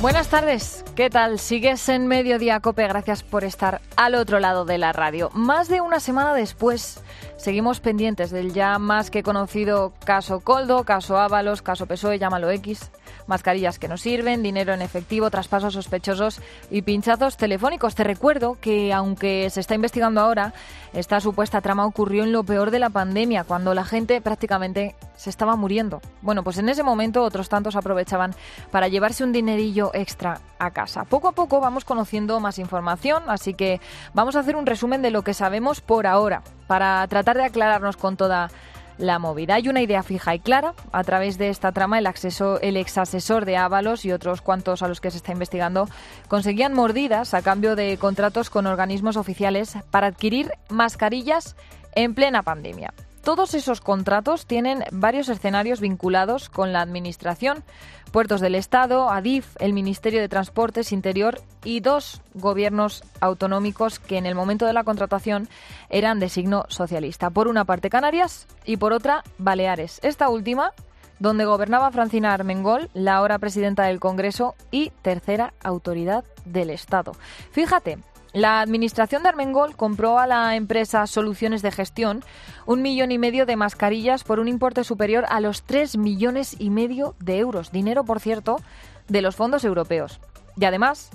Buenas 0.00 0.28
tardes, 0.28 0.86
¿qué 0.96 1.10
tal? 1.10 1.38
Sigues 1.38 1.86
en 1.90 2.06
Mediodía 2.06 2.60
Cope, 2.60 2.88
gracias 2.88 3.22
por 3.22 3.44
estar 3.44 3.82
al 3.96 4.14
otro 4.14 4.40
lado 4.40 4.64
de 4.64 4.78
la 4.78 4.94
radio. 4.94 5.28
Más 5.34 5.68
de 5.68 5.82
una 5.82 6.00
semana 6.00 6.32
después, 6.32 7.02
seguimos 7.36 7.80
pendientes 7.80 8.30
del 8.30 8.54
ya 8.54 8.78
más 8.78 9.10
que 9.10 9.22
conocido 9.22 9.92
caso 10.06 10.40
Coldo, 10.40 10.84
caso 10.84 11.18
Ábalos, 11.18 11.60
caso 11.60 11.84
PSOE, 11.84 12.18
llámalo 12.18 12.50
X 12.52 12.90
mascarillas 13.28 13.78
que 13.78 13.86
no 13.86 13.96
sirven, 13.96 14.42
dinero 14.42 14.72
en 14.72 14.82
efectivo, 14.82 15.30
traspasos 15.30 15.74
sospechosos 15.74 16.40
y 16.70 16.82
pinchazos 16.82 17.36
telefónicos. 17.36 17.94
Te 17.94 18.02
recuerdo 18.02 18.58
que 18.60 18.92
aunque 18.92 19.48
se 19.50 19.60
está 19.60 19.76
investigando 19.76 20.20
ahora, 20.20 20.52
esta 20.92 21.20
supuesta 21.20 21.60
trama 21.60 21.86
ocurrió 21.86 22.24
en 22.24 22.32
lo 22.32 22.42
peor 22.42 22.70
de 22.70 22.80
la 22.80 22.90
pandemia, 22.90 23.44
cuando 23.44 23.74
la 23.74 23.84
gente 23.84 24.20
prácticamente 24.20 24.96
se 25.16 25.30
estaba 25.30 25.54
muriendo. 25.56 26.00
Bueno, 26.22 26.42
pues 26.42 26.58
en 26.58 26.68
ese 26.68 26.82
momento 26.82 27.22
otros 27.22 27.48
tantos 27.48 27.76
aprovechaban 27.76 28.34
para 28.70 28.88
llevarse 28.88 29.22
un 29.22 29.32
dinerillo 29.32 29.90
extra 29.94 30.40
a 30.58 30.70
casa. 30.70 31.04
Poco 31.04 31.28
a 31.28 31.32
poco 31.32 31.60
vamos 31.60 31.84
conociendo 31.84 32.40
más 32.40 32.58
información, 32.58 33.24
así 33.28 33.54
que 33.54 33.80
vamos 34.14 34.36
a 34.36 34.40
hacer 34.40 34.56
un 34.56 34.66
resumen 34.66 35.02
de 35.02 35.10
lo 35.10 35.22
que 35.22 35.34
sabemos 35.34 35.80
por 35.80 36.06
ahora, 36.06 36.42
para 36.66 37.06
tratar 37.08 37.36
de 37.36 37.44
aclararnos 37.44 37.96
con 37.96 38.16
toda 38.16 38.50
la 38.98 39.18
movida. 39.18 39.54
Hay 39.54 39.68
una 39.68 39.80
idea 39.80 40.02
fija 40.02 40.34
y 40.34 40.40
clara. 40.40 40.74
A 40.92 41.04
través 41.04 41.38
de 41.38 41.48
esta 41.48 41.72
trama, 41.72 41.98
el, 41.98 42.06
acceso, 42.06 42.60
el 42.60 42.76
ex 42.76 42.98
asesor 42.98 43.44
de 43.44 43.56
Ábalos 43.56 44.04
y 44.04 44.12
otros 44.12 44.42
cuantos 44.42 44.82
a 44.82 44.88
los 44.88 45.00
que 45.00 45.10
se 45.10 45.16
está 45.18 45.32
investigando 45.32 45.88
conseguían 46.28 46.74
mordidas 46.74 47.34
a 47.34 47.42
cambio 47.42 47.76
de 47.76 47.96
contratos 47.96 48.50
con 48.50 48.66
organismos 48.66 49.16
oficiales 49.16 49.76
para 49.90 50.08
adquirir 50.08 50.52
mascarillas 50.68 51.56
en 51.94 52.14
plena 52.14 52.42
pandemia. 52.42 52.92
Todos 53.28 53.52
esos 53.52 53.82
contratos 53.82 54.46
tienen 54.46 54.84
varios 54.90 55.28
escenarios 55.28 55.82
vinculados 55.82 56.48
con 56.48 56.72
la 56.72 56.80
Administración, 56.80 57.62
Puertos 58.10 58.40
del 58.40 58.54
Estado, 58.54 59.10
ADIF, 59.10 59.54
el 59.58 59.74
Ministerio 59.74 60.22
de 60.22 60.30
Transportes 60.30 60.92
Interior 60.92 61.38
y 61.62 61.80
dos 61.80 62.22
gobiernos 62.32 63.04
autonómicos 63.20 63.98
que 63.98 64.16
en 64.16 64.24
el 64.24 64.34
momento 64.34 64.64
de 64.64 64.72
la 64.72 64.82
contratación 64.82 65.46
eran 65.90 66.20
de 66.20 66.30
signo 66.30 66.64
socialista. 66.68 67.28
Por 67.28 67.48
una 67.48 67.66
parte 67.66 67.90
Canarias 67.90 68.46
y 68.64 68.78
por 68.78 68.94
otra 68.94 69.22
Baleares. 69.36 70.00
Esta 70.02 70.30
última 70.30 70.72
donde 71.18 71.44
gobernaba 71.44 71.90
Francina 71.90 72.32
Armengol, 72.32 72.88
la 72.94 73.16
ahora 73.16 73.38
presidenta 73.38 73.84
del 73.84 74.00
Congreso 74.00 74.54
y 74.70 74.90
tercera 75.02 75.52
autoridad 75.62 76.24
del 76.44 76.70
Estado. 76.70 77.12
Fíjate, 77.50 77.98
la 78.32 78.60
administración 78.60 79.22
de 79.22 79.30
Armengol 79.30 79.74
compró 79.74 80.18
a 80.18 80.26
la 80.26 80.54
empresa 80.54 81.06
Soluciones 81.06 81.62
de 81.62 81.72
Gestión 81.72 82.22
un 82.66 82.82
millón 82.82 83.10
y 83.10 83.18
medio 83.18 83.46
de 83.46 83.56
mascarillas 83.56 84.22
por 84.22 84.38
un 84.38 84.48
importe 84.48 84.84
superior 84.84 85.24
a 85.28 85.40
los 85.40 85.62
tres 85.62 85.96
millones 85.96 86.54
y 86.58 86.70
medio 86.70 87.14
de 87.20 87.38
euros. 87.38 87.72
Dinero, 87.72 88.04
por 88.04 88.20
cierto, 88.20 88.60
de 89.08 89.22
los 89.22 89.34
fondos 89.34 89.64
europeos. 89.64 90.20
Y 90.56 90.66
además, 90.66 91.10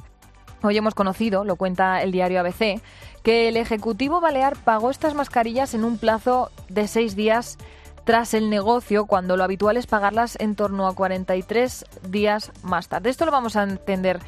hoy 0.63 0.77
hemos 0.77 0.95
conocido, 0.95 1.43
lo 1.43 1.55
cuenta 1.55 2.01
el 2.01 2.11
diario 2.11 2.39
ABC, 2.39 2.81
que 3.21 3.47
el 3.47 3.57
Ejecutivo 3.57 4.19
Balear 4.19 4.55
pagó 4.57 4.89
estas 4.89 5.13
mascarillas 5.13 5.75
en 5.75 5.83
un 5.83 5.99
plazo 5.99 6.49
de 6.69 6.87
seis 6.87 7.15
días 7.15 7.57
tras 8.05 8.33
el 8.33 8.49
negocio, 8.49 9.05
cuando 9.05 9.37
lo 9.37 9.43
habitual 9.43 9.77
es 9.77 9.87
pagarlas 9.87 10.35
en 10.39 10.55
torno 10.55 10.87
a 10.87 10.95
43 10.95 11.85
días 12.09 12.51
más 12.63 12.89
tarde. 12.89 13.09
Esto 13.09 13.25
lo 13.25 13.31
vamos 13.31 13.55
a 13.55 13.63
entender 13.63 14.19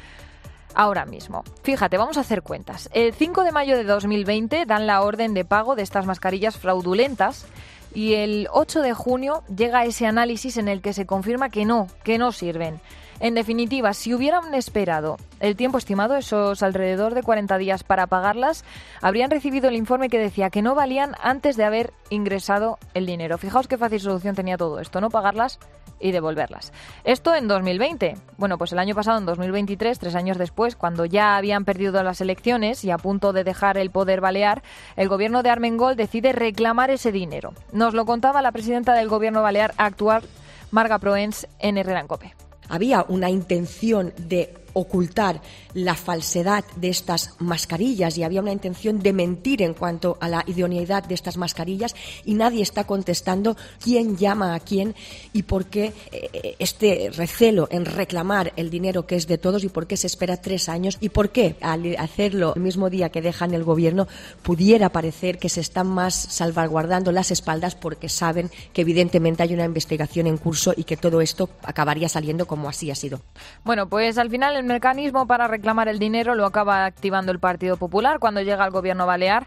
ahora 0.76 1.06
mismo. 1.06 1.42
Fíjate, 1.64 1.98
vamos 1.98 2.18
a 2.18 2.20
hacer 2.20 2.42
cuentas. 2.42 2.88
El 2.92 3.12
5 3.12 3.42
de 3.42 3.50
mayo 3.50 3.76
de 3.76 3.84
2020 3.84 4.66
dan 4.66 4.86
la 4.86 5.02
orden 5.02 5.34
de 5.34 5.44
pago 5.44 5.74
de 5.74 5.82
estas 5.82 6.06
mascarillas 6.06 6.56
fraudulentas 6.56 7.46
y 7.94 8.14
el 8.14 8.46
8 8.52 8.82
de 8.82 8.92
junio 8.92 9.42
llega 9.54 9.84
ese 9.84 10.06
análisis 10.06 10.58
en 10.58 10.68
el 10.68 10.82
que 10.82 10.92
se 10.92 11.06
confirma 11.06 11.48
que 11.48 11.64
no, 11.64 11.88
que 12.04 12.18
no 12.18 12.30
sirven. 12.30 12.78
En 13.18 13.34
definitiva, 13.34 13.94
si 13.94 14.12
hubieran 14.12 14.54
esperado 14.54 15.16
el 15.40 15.56
tiempo 15.56 15.78
estimado, 15.78 16.16
esos 16.16 16.62
alrededor 16.62 17.14
de 17.14 17.22
40 17.22 17.56
días 17.56 17.82
para 17.82 18.06
pagarlas, 18.06 18.62
habrían 19.00 19.30
recibido 19.30 19.70
el 19.70 19.76
informe 19.76 20.10
que 20.10 20.18
decía 20.18 20.50
que 20.50 20.60
no 20.60 20.74
valían 20.74 21.14
antes 21.22 21.56
de 21.56 21.64
haber 21.64 21.94
ingresado 22.10 22.78
el 22.92 23.06
dinero. 23.06 23.38
Fijaos 23.38 23.68
qué 23.68 23.78
fácil 23.78 24.00
solución 24.00 24.34
tenía 24.34 24.58
todo 24.58 24.80
esto, 24.80 25.00
no 25.00 25.08
pagarlas 25.08 25.58
y 26.00 26.12
devolverlas. 26.12 26.72
Esto 27.04 27.34
en 27.34 27.48
2020. 27.48 28.16
Bueno, 28.36 28.58
pues 28.58 28.72
el 28.72 28.78
año 28.78 28.94
pasado, 28.94 29.18
en 29.18 29.26
2023, 29.26 29.98
tres 29.98 30.14
años 30.14 30.38
después, 30.38 30.76
cuando 30.76 31.04
ya 31.04 31.36
habían 31.36 31.64
perdido 31.64 32.02
las 32.02 32.20
elecciones 32.20 32.84
y 32.84 32.90
a 32.90 32.98
punto 32.98 33.32
de 33.32 33.44
dejar 33.44 33.78
el 33.78 33.90
poder 33.90 34.20
balear, 34.20 34.62
el 34.96 35.08
gobierno 35.08 35.42
de 35.42 35.50
Armengol 35.50 35.96
decide 35.96 36.32
reclamar 36.32 36.90
ese 36.90 37.12
dinero. 37.12 37.54
Nos 37.72 37.94
lo 37.94 38.04
contaba 38.04 38.42
la 38.42 38.52
presidenta 38.52 38.94
del 38.94 39.08
gobierno 39.08 39.42
balear 39.42 39.74
actual, 39.76 40.22
Marga 40.70 40.98
Proens, 40.98 41.46
en 41.58 41.78
Herrera 41.78 42.04
Cope. 42.04 42.34
Había 42.68 43.04
una 43.08 43.30
intención 43.30 44.12
de 44.18 44.65
ocultar 44.76 45.40
la 45.72 45.94
falsedad 45.94 46.64
de 46.76 46.90
estas 46.90 47.34
mascarillas 47.38 48.18
y 48.18 48.22
había 48.22 48.42
una 48.42 48.52
intención 48.52 48.98
de 48.98 49.14
mentir 49.14 49.62
en 49.62 49.72
cuanto 49.72 50.18
a 50.20 50.28
la 50.28 50.44
idoneidad 50.46 51.02
de 51.02 51.14
estas 51.14 51.38
mascarillas 51.38 51.94
y 52.26 52.34
nadie 52.34 52.62
está 52.62 52.84
contestando 52.84 53.56
quién 53.82 54.18
llama 54.18 54.54
a 54.54 54.60
quién 54.60 54.94
y 55.32 55.44
por 55.44 55.64
qué 55.66 55.94
eh, 56.12 56.56
este 56.58 57.10
recelo 57.16 57.68
en 57.70 57.86
reclamar 57.86 58.52
el 58.56 58.68
dinero 58.68 59.06
que 59.06 59.16
es 59.16 59.26
de 59.26 59.38
todos 59.38 59.64
y 59.64 59.70
por 59.70 59.86
qué 59.86 59.96
se 59.96 60.08
espera 60.08 60.36
tres 60.36 60.68
años 60.68 60.98
y 61.00 61.08
por 61.08 61.30
qué 61.30 61.56
al 61.62 61.96
hacerlo 61.96 62.52
el 62.54 62.60
mismo 62.60 62.90
día 62.90 63.08
que 63.08 63.22
dejan 63.22 63.54
el 63.54 63.64
gobierno 63.64 64.08
pudiera 64.42 64.90
parecer 64.90 65.38
que 65.38 65.48
se 65.48 65.62
están 65.62 65.86
más 65.86 66.14
salvaguardando 66.14 67.12
las 67.12 67.30
espaldas 67.30 67.74
porque 67.74 68.10
saben 68.10 68.50
que 68.74 68.82
evidentemente 68.82 69.42
hay 69.42 69.54
una 69.54 69.64
investigación 69.64 70.26
en 70.26 70.36
curso 70.36 70.74
y 70.76 70.84
que 70.84 70.98
todo 70.98 71.22
esto 71.22 71.48
acabaría 71.62 72.10
saliendo 72.10 72.46
como 72.46 72.68
así 72.68 72.90
ha 72.90 72.94
sido. 72.94 73.22
Bueno, 73.64 73.88
pues 73.88 74.18
al 74.18 74.28
final 74.28 74.56
el 74.56 74.65
mecanismo 74.66 75.26
para 75.26 75.48
reclamar 75.48 75.88
el 75.88 75.98
dinero 75.98 76.34
lo 76.34 76.46
acaba 76.46 76.84
activando 76.84 77.32
el 77.32 77.38
Partido 77.38 77.76
Popular 77.76 78.18
cuando 78.18 78.42
llega 78.42 78.64
al 78.64 78.70
gobierno 78.70 79.06
balear 79.06 79.46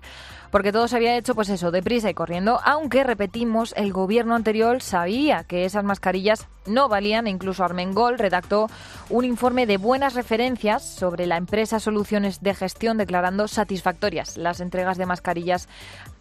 porque 0.52 0.72
todo 0.72 0.88
se 0.88 0.96
había 0.96 1.16
hecho, 1.18 1.36
pues 1.36 1.50
eso, 1.50 1.72
deprisa 1.72 2.10
y 2.10 2.14
corriendo, 2.14 2.60
aunque, 2.64 3.04
repetimos, 3.04 3.74
el 3.78 3.94
gobierno 3.94 4.36
anterior 4.36 4.82
sabía 4.82 5.44
que 5.44 5.66
esas 5.66 5.84
mascarillas 5.84 6.48
no 6.66 6.90
valían, 6.90 7.28
e 7.28 7.30
incluso 7.30 7.64
Armengol 7.64 8.18
redactó 8.18 8.68
un 9.10 9.26
informe 9.26 9.66
de 9.66 9.78
buenas 9.78 10.14
referencias 10.16 10.84
sobre 10.84 11.28
la 11.28 11.38
empresa 11.38 11.80
Soluciones 11.80 12.42
de 12.42 12.54
Gestión 12.54 12.98
declarando 12.98 13.48
satisfactorias 13.48 14.38
las 14.38 14.60
entregas 14.60 14.98
de 14.98 15.06
mascarillas 15.06 15.68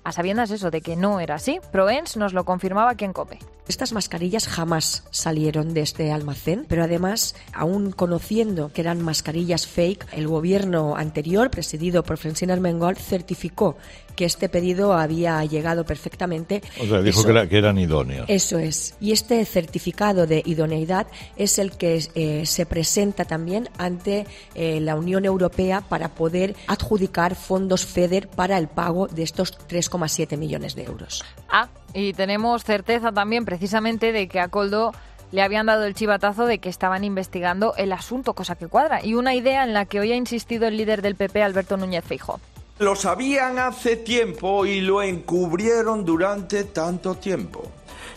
a 0.09 0.13
sabiendas 0.13 0.51
eso 0.51 0.71
de 0.71 0.81
que 0.81 0.97
no 0.97 1.21
era 1.21 1.37
así. 1.37 1.61
Proens 1.73 2.17
nos 2.17 2.33
lo 2.33 2.45
confirmaba 2.45 2.91
aquí 2.93 3.05
en 3.05 3.13
COPE. 3.13 3.39
Estas 3.69 3.93
mascarillas 3.93 4.49
jamás 4.49 5.05
salieron 5.11 5.75
de 5.75 5.83
este 5.83 6.11
almacén, 6.11 6.65
pero 6.69 6.85
además, 6.85 7.35
aún 7.53 7.93
conociendo 7.93 8.73
que 8.73 8.81
eran 8.81 9.03
mascarillas 9.03 9.67
fake, 9.67 10.07
el 10.13 10.27
gobierno 10.27 10.97
anterior, 10.97 11.51
presidido 11.51 12.03
por 12.03 12.17
Francina 12.17 12.55
Armengol, 12.55 12.97
certificó 12.97 13.77
que 14.17 14.25
este 14.25 14.49
pedido 14.49 14.95
había 14.95 15.45
llegado 15.45 15.85
perfectamente. 15.85 16.61
O 16.81 16.87
sea, 16.87 17.03
dijo 17.03 17.21
Eso- 17.21 17.25
que, 17.27 17.31
era- 17.31 17.49
que 17.49 17.59
eran 17.59 17.79
idóneos. 17.79 18.25
Eso 18.29 18.59
es. 18.59 18.95
Y 19.01 19.13
este 19.13 19.45
certificado 19.45 20.27
de 20.27 20.43
idoneidad 20.45 21.07
es 21.37 21.59
el 21.59 21.71
que 21.73 22.03
eh, 22.17 22.45
se 22.47 22.67
presenta 22.67 23.27
también 23.27 23.69
ante 23.79 24.27
eh, 24.57 24.81
la 24.81 24.97
Unión 24.97 25.25
Europea 25.25 25.83
para 25.83 26.09
poder 26.15 26.57
adjudicar 26.67 27.37
fondos 27.37 27.85
FEDER 27.87 28.29
para 28.29 28.59
el 28.59 28.67
pago 28.67 29.07
de 29.07 29.23
estos 29.23 29.53
3,7 29.99 30.37
millones 30.37 30.75
de 30.75 30.85
euros. 30.85 31.25
Ah, 31.49 31.69
y 31.95 32.13
tenemos 32.13 32.65
certeza 32.65 33.13
también 33.13 33.45
precisamente 33.45 34.13
de 34.13 34.29
que 34.29 34.41
a 34.41 34.49
Coldo 34.49 34.93
le 35.31 35.43
habían 35.43 35.67
dado 35.67 35.85
el 35.85 35.95
chivatazo 35.95 36.47
de 36.47 36.59
que 36.59 36.69
estaban 36.69 37.05
investigando 37.05 37.75
el 37.77 37.93
asunto, 37.93 38.35
cosa 38.35 38.55
que 38.55 38.69
cuadra. 38.69 39.05
Y 39.05 39.15
una 39.15 39.35
idea 39.35 39.65
en 39.65 39.75
la 39.75 39.85
que 39.85 40.01
hoy 40.01 40.13
ha 40.13 40.17
insistido 40.17 40.67
el 40.67 40.77
líder 40.77 41.03
del 41.03 41.17
PP, 41.17 41.43
Alberto 41.43 41.77
Núñez 41.77 42.05
Feijóo. 42.05 42.41
Lo 42.79 42.95
sabían 42.95 43.59
hace 43.59 43.97
tiempo 43.97 44.65
y 44.65 44.81
lo 44.81 45.03
encubrieron 45.03 46.05
durante 46.05 46.65
tanto 46.65 47.17
tiempo. 47.17 47.71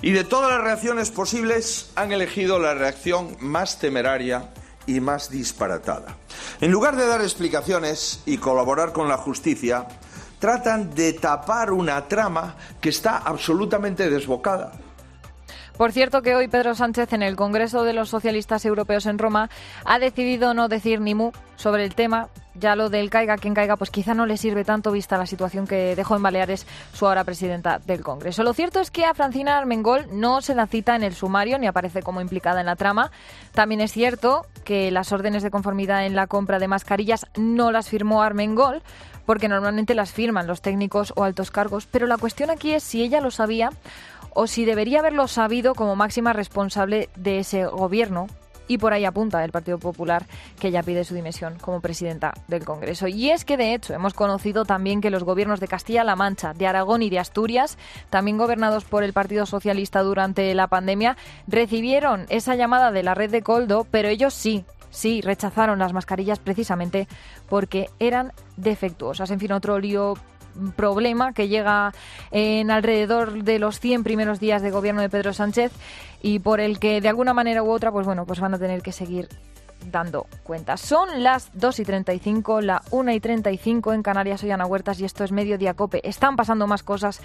Y 0.04 0.12
de 0.12 0.24
todas 0.24 0.52
las 0.52 0.62
reacciones 0.62 1.12
posibles 1.12 1.92
han 1.96 2.12
elegido 2.12 2.60
la 2.60 2.74
reacción 2.74 3.36
más 3.40 3.80
temeraria 3.80 4.50
y 4.86 5.00
más 5.00 5.30
disparatada. 5.30 6.18
En 6.60 6.72
lugar 6.72 6.96
de 6.96 7.08
dar 7.08 7.22
explicaciones 7.22 8.22
y 8.26 8.38
colaborar 8.38 8.94
con 8.94 9.10
la 9.10 9.18
justicia, 9.18 9.88
tratan 10.42 10.90
de 10.96 11.14
tapar 11.14 11.72
una 11.72 12.08
trama 12.08 12.56
que 12.82 12.90
está 12.90 13.20
absolutamente 13.20 14.10
desbocada. 14.10 14.72
Por 15.78 15.92
cierto 15.92 16.22
que 16.22 16.36
hoy 16.36 16.48
Pedro 16.48 16.74
Sánchez 16.74 17.14
en 17.14 17.22
el 17.22 17.36
Congreso 17.36 17.84
de 17.84 17.94
los 17.94 18.10
Socialistas 18.10 18.66
Europeos 18.66 19.06
en 19.06 19.20
Roma 19.20 19.50
ha 19.86 20.00
decidido 20.00 20.54
no 20.54 20.68
decir 20.68 21.00
ni 21.00 21.16
mu 21.16 21.32
sobre 21.56 21.86
el 21.86 21.94
tema. 21.96 22.28
Ya 22.56 22.76
lo 22.76 22.90
del 22.90 23.10
caiga 23.10 23.38
quien 23.38 23.54
caiga, 23.54 23.78
pues 23.78 23.92
quizá 23.92 24.14
no 24.14 24.26
le 24.26 24.36
sirve 24.36 24.66
tanto 24.66 24.92
vista 24.92 25.18
la 25.18 25.26
situación 25.26 25.66
que 25.66 25.96
dejó 25.96 26.18
en 26.18 26.24
Baleares 26.24 26.68
su 26.92 27.08
ahora 27.08 27.24
presidenta 27.24 27.80
del 27.80 28.02
Congreso. 28.02 28.44
Lo 28.44 28.54
cierto 28.54 28.80
es 28.80 28.92
que 28.92 29.06
a 29.06 29.14
Francina 29.14 29.58
Armengol 29.58 30.08
no 30.12 30.42
se 30.42 30.56
la 30.56 30.68
cita 30.68 30.96
en 30.96 31.04
el 31.04 31.14
sumario 31.14 31.58
ni 31.60 31.68
aparece 31.68 32.02
como 32.02 32.20
implicada 32.20 32.60
en 32.60 32.66
la 32.66 32.76
trama. 32.76 33.12
También 33.54 33.80
es 33.80 33.92
cierto 33.92 34.46
que 34.66 34.92
las 34.92 35.12
órdenes 35.12 35.44
de 35.44 35.52
conformidad 35.52 36.06
en 36.06 36.16
la 36.16 36.28
compra 36.28 36.60
de 36.60 36.68
mascarillas 36.68 37.26
no 37.38 37.72
las 37.72 37.90
firmó 37.90 38.22
Armengol 38.22 38.82
porque 39.32 39.48
normalmente 39.48 39.96
las 39.96 40.12
firman 40.12 40.46
los 40.46 40.62
técnicos 40.62 41.14
o 41.16 41.24
altos 41.24 41.52
cargos, 41.52 41.88
pero 41.90 42.06
la 42.06 42.18
cuestión 42.18 42.50
aquí 42.50 42.74
es 42.74 42.84
si 42.84 43.02
ella 43.02 43.22
lo 43.22 43.32
sabía 43.32 43.70
o 44.32 44.46
si 44.46 44.66
debería 44.66 45.00
haberlo 45.00 45.26
sabido 45.30 45.74
como 45.74 45.96
máxima 45.96 46.34
responsable 46.34 47.08
de 47.16 47.40
ese 47.40 47.64
gobierno. 47.64 48.28
Y 48.68 48.78
por 48.78 48.92
ahí 48.92 49.06
apunta 49.06 49.42
el 49.46 49.54
Partido 49.54 49.80
Popular 49.80 50.26
que 50.60 50.68
ella 50.68 50.84
pide 50.84 51.06
su 51.06 51.16
dimisión 51.16 51.58
como 51.62 51.80
presidenta 51.80 52.34
del 52.50 52.66
Congreso. 52.66 53.08
Y 53.08 53.30
es 53.30 53.46
que, 53.46 53.56
de 53.56 53.74
hecho, 53.74 53.94
hemos 53.94 54.14
conocido 54.14 54.66
también 54.66 55.00
que 55.00 55.12
los 55.12 55.24
gobiernos 55.24 55.62
de 55.62 55.70
Castilla-La 55.70 56.18
Mancha, 56.18 56.54
de 56.54 56.68
Aragón 56.68 57.02
y 57.02 57.10
de 57.10 57.20
Asturias, 57.20 57.78
también 58.10 58.38
gobernados 58.38 58.84
por 58.84 59.06
el 59.06 59.14
Partido 59.14 59.46
Socialista 59.46 60.02
durante 60.02 60.54
la 60.56 60.68
pandemia, 60.68 61.16
recibieron 61.48 62.26
esa 62.28 62.56
llamada 62.56 62.92
de 62.92 63.04
la 63.04 63.14
red 63.14 63.32
de 63.32 63.44
Coldo, 63.44 63.88
pero 63.90 64.10
ellos 64.10 64.34
sí, 64.34 64.66
sí, 64.92 65.22
rechazaron 65.22 65.80
las 65.80 65.94
mascarillas 65.94 66.40
precisamente 66.40 67.08
porque 67.50 67.90
eran 68.00 68.34
defectuosas. 68.58 69.32
En 69.32 69.40
fin, 69.40 69.52
otro 69.52 69.80
lío 69.80 70.14
problema 70.76 71.34
que 71.34 71.48
llega 71.48 71.94
en 72.32 72.72
alrededor 72.72 73.44
de 73.44 73.60
los 73.60 73.80
100 73.80 74.04
primeros 74.04 74.40
días 74.40 74.62
de 74.62 74.72
gobierno 74.72 75.02
de 75.02 75.10
Pedro 75.10 75.34
Sánchez 75.34 75.72
y 76.22 76.40
por 76.40 76.60
el 76.60 76.80
que 76.80 77.02
de 77.02 77.10
alguna 77.10 77.34
manera 77.34 77.64
u 77.64 77.72
otra 77.72 77.92
pues 77.92 78.06
bueno 78.06 78.26
pues 78.26 78.42
van 78.42 78.54
a 78.54 78.60
tener 78.60 78.82
que 78.82 78.92
seguir 78.92 79.30
dando 79.90 80.28
cuenta. 80.44 80.78
Son 80.78 81.24
las 81.24 81.50
2 81.54 81.80
y 81.80 81.86
35, 81.86 82.62
la 82.62 82.84
1 82.92 83.12
y 83.14 83.20
35 83.20 83.94
en 83.94 84.04
Canarias, 84.04 84.42
soy 84.42 84.52
Ana 84.52 84.66
Huertas 84.66 85.00
y 85.00 85.06
esto 85.06 85.24
es 85.24 85.32
Mediodía 85.32 85.74
Cope. 85.74 86.08
Están 86.08 86.36
pasando 86.36 86.68
más 86.68 86.84
cosas 86.84 87.20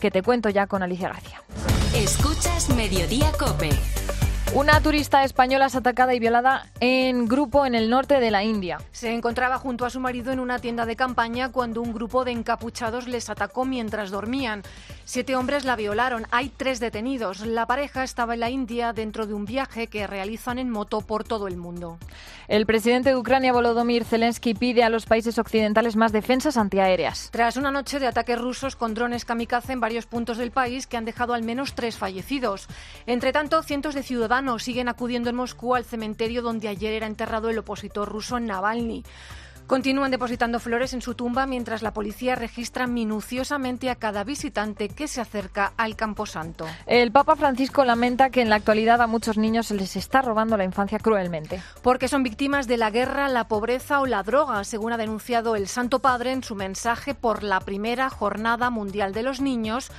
que 0.00 0.10
te 0.10 0.22
cuento 0.22 0.48
ya 0.48 0.66
con 0.66 0.82
Alicia 0.82 1.08
García. 1.08 1.42
Escuchas 1.94 2.68
Mediodía 2.70 3.30
Cope. 3.38 3.70
Una 4.52 4.80
turista 4.80 5.22
española 5.22 5.66
es 5.66 5.76
atacada 5.76 6.12
y 6.12 6.18
violada 6.18 6.66
en 6.80 7.28
grupo 7.28 7.66
en 7.66 7.76
el 7.76 7.88
norte 7.88 8.18
de 8.18 8.32
la 8.32 8.42
India. 8.42 8.78
Se 8.90 9.14
encontraba 9.14 9.58
junto 9.58 9.86
a 9.86 9.90
su 9.90 10.00
marido 10.00 10.32
en 10.32 10.40
una 10.40 10.58
tienda 10.58 10.86
de 10.86 10.96
campaña 10.96 11.52
cuando 11.52 11.80
un 11.80 11.92
grupo 11.92 12.24
de 12.24 12.32
encapuchados 12.32 13.06
les 13.06 13.30
atacó 13.30 13.64
mientras 13.64 14.10
dormían. 14.10 14.64
Siete 15.04 15.36
hombres 15.36 15.64
la 15.64 15.76
violaron. 15.76 16.26
Hay 16.32 16.48
tres 16.48 16.80
detenidos. 16.80 17.46
La 17.46 17.66
pareja 17.66 18.02
estaba 18.02 18.34
en 18.34 18.40
la 18.40 18.50
India 18.50 18.92
dentro 18.92 19.28
de 19.28 19.34
un 19.34 19.44
viaje 19.44 19.86
que 19.86 20.08
realizan 20.08 20.58
en 20.58 20.68
moto 20.68 21.00
por 21.00 21.22
todo 21.22 21.46
el 21.46 21.56
mundo. 21.56 21.98
El 22.48 22.66
presidente 22.66 23.10
de 23.10 23.16
Ucrania, 23.16 23.52
Volodymyr 23.52 24.04
Zelensky, 24.04 24.54
pide 24.54 24.82
a 24.82 24.90
los 24.90 25.06
países 25.06 25.38
occidentales 25.38 25.94
más 25.94 26.10
defensas 26.10 26.56
antiaéreas. 26.56 27.28
Tras 27.30 27.56
una 27.56 27.70
noche 27.70 28.00
de 28.00 28.08
ataques 28.08 28.40
rusos 28.40 28.74
con 28.74 28.94
drones 28.94 29.24
kamikaze 29.24 29.74
en 29.74 29.80
varios 29.80 30.06
puntos 30.06 30.38
del 30.38 30.50
país 30.50 30.88
que 30.88 30.96
han 30.96 31.04
dejado 31.04 31.34
al 31.34 31.44
menos 31.44 31.74
tres 31.74 31.96
fallecidos. 31.96 32.66
Entre 33.06 33.32
tanto, 33.32 33.62
cientos 33.62 33.94
de 33.94 34.02
ciudadanos 34.02 34.39
siguen 34.58 34.88
acudiendo 34.88 35.30
en 35.30 35.36
Moscú 35.36 35.74
al 35.74 35.84
cementerio 35.84 36.42
donde 36.42 36.68
ayer 36.68 36.92
era 36.92 37.06
enterrado 37.06 37.50
el 37.50 37.58
opositor 37.58 38.08
ruso 38.08 38.40
Navalny. 38.40 39.04
Continúan 39.70 40.10
depositando 40.10 40.58
flores 40.58 40.94
en 40.94 41.00
su 41.00 41.14
tumba 41.14 41.46
mientras 41.46 41.80
la 41.82 41.92
policía 41.92 42.34
registra 42.34 42.88
minuciosamente 42.88 43.88
a 43.88 43.94
cada 43.94 44.24
visitante 44.24 44.88
que 44.88 45.06
se 45.06 45.20
acerca 45.20 45.74
al 45.76 45.94
Camposanto. 45.94 46.66
El 46.86 47.12
Papa 47.12 47.36
Francisco 47.36 47.84
lamenta 47.84 48.30
que 48.30 48.42
en 48.42 48.50
la 48.50 48.56
actualidad 48.56 49.00
a 49.00 49.06
muchos 49.06 49.38
niños 49.38 49.68
se 49.68 49.76
les 49.76 49.94
está 49.94 50.22
robando 50.22 50.56
la 50.56 50.64
infancia 50.64 50.98
cruelmente. 50.98 51.62
Porque 51.82 52.08
son 52.08 52.24
víctimas 52.24 52.66
de 52.66 52.78
la 52.78 52.90
guerra, 52.90 53.28
la 53.28 53.46
pobreza 53.46 54.00
o 54.00 54.06
la 54.06 54.24
droga, 54.24 54.64
según 54.64 54.92
ha 54.92 54.96
denunciado 54.96 55.54
el 55.54 55.68
Santo 55.68 56.00
Padre 56.00 56.32
en 56.32 56.42
su 56.42 56.56
mensaje 56.56 57.14
por 57.14 57.44
la 57.44 57.60
primera 57.60 58.10
Jornada 58.10 58.70
Mundial 58.70 59.12
de 59.12 59.22
los 59.22 59.40
Niños, 59.40 59.92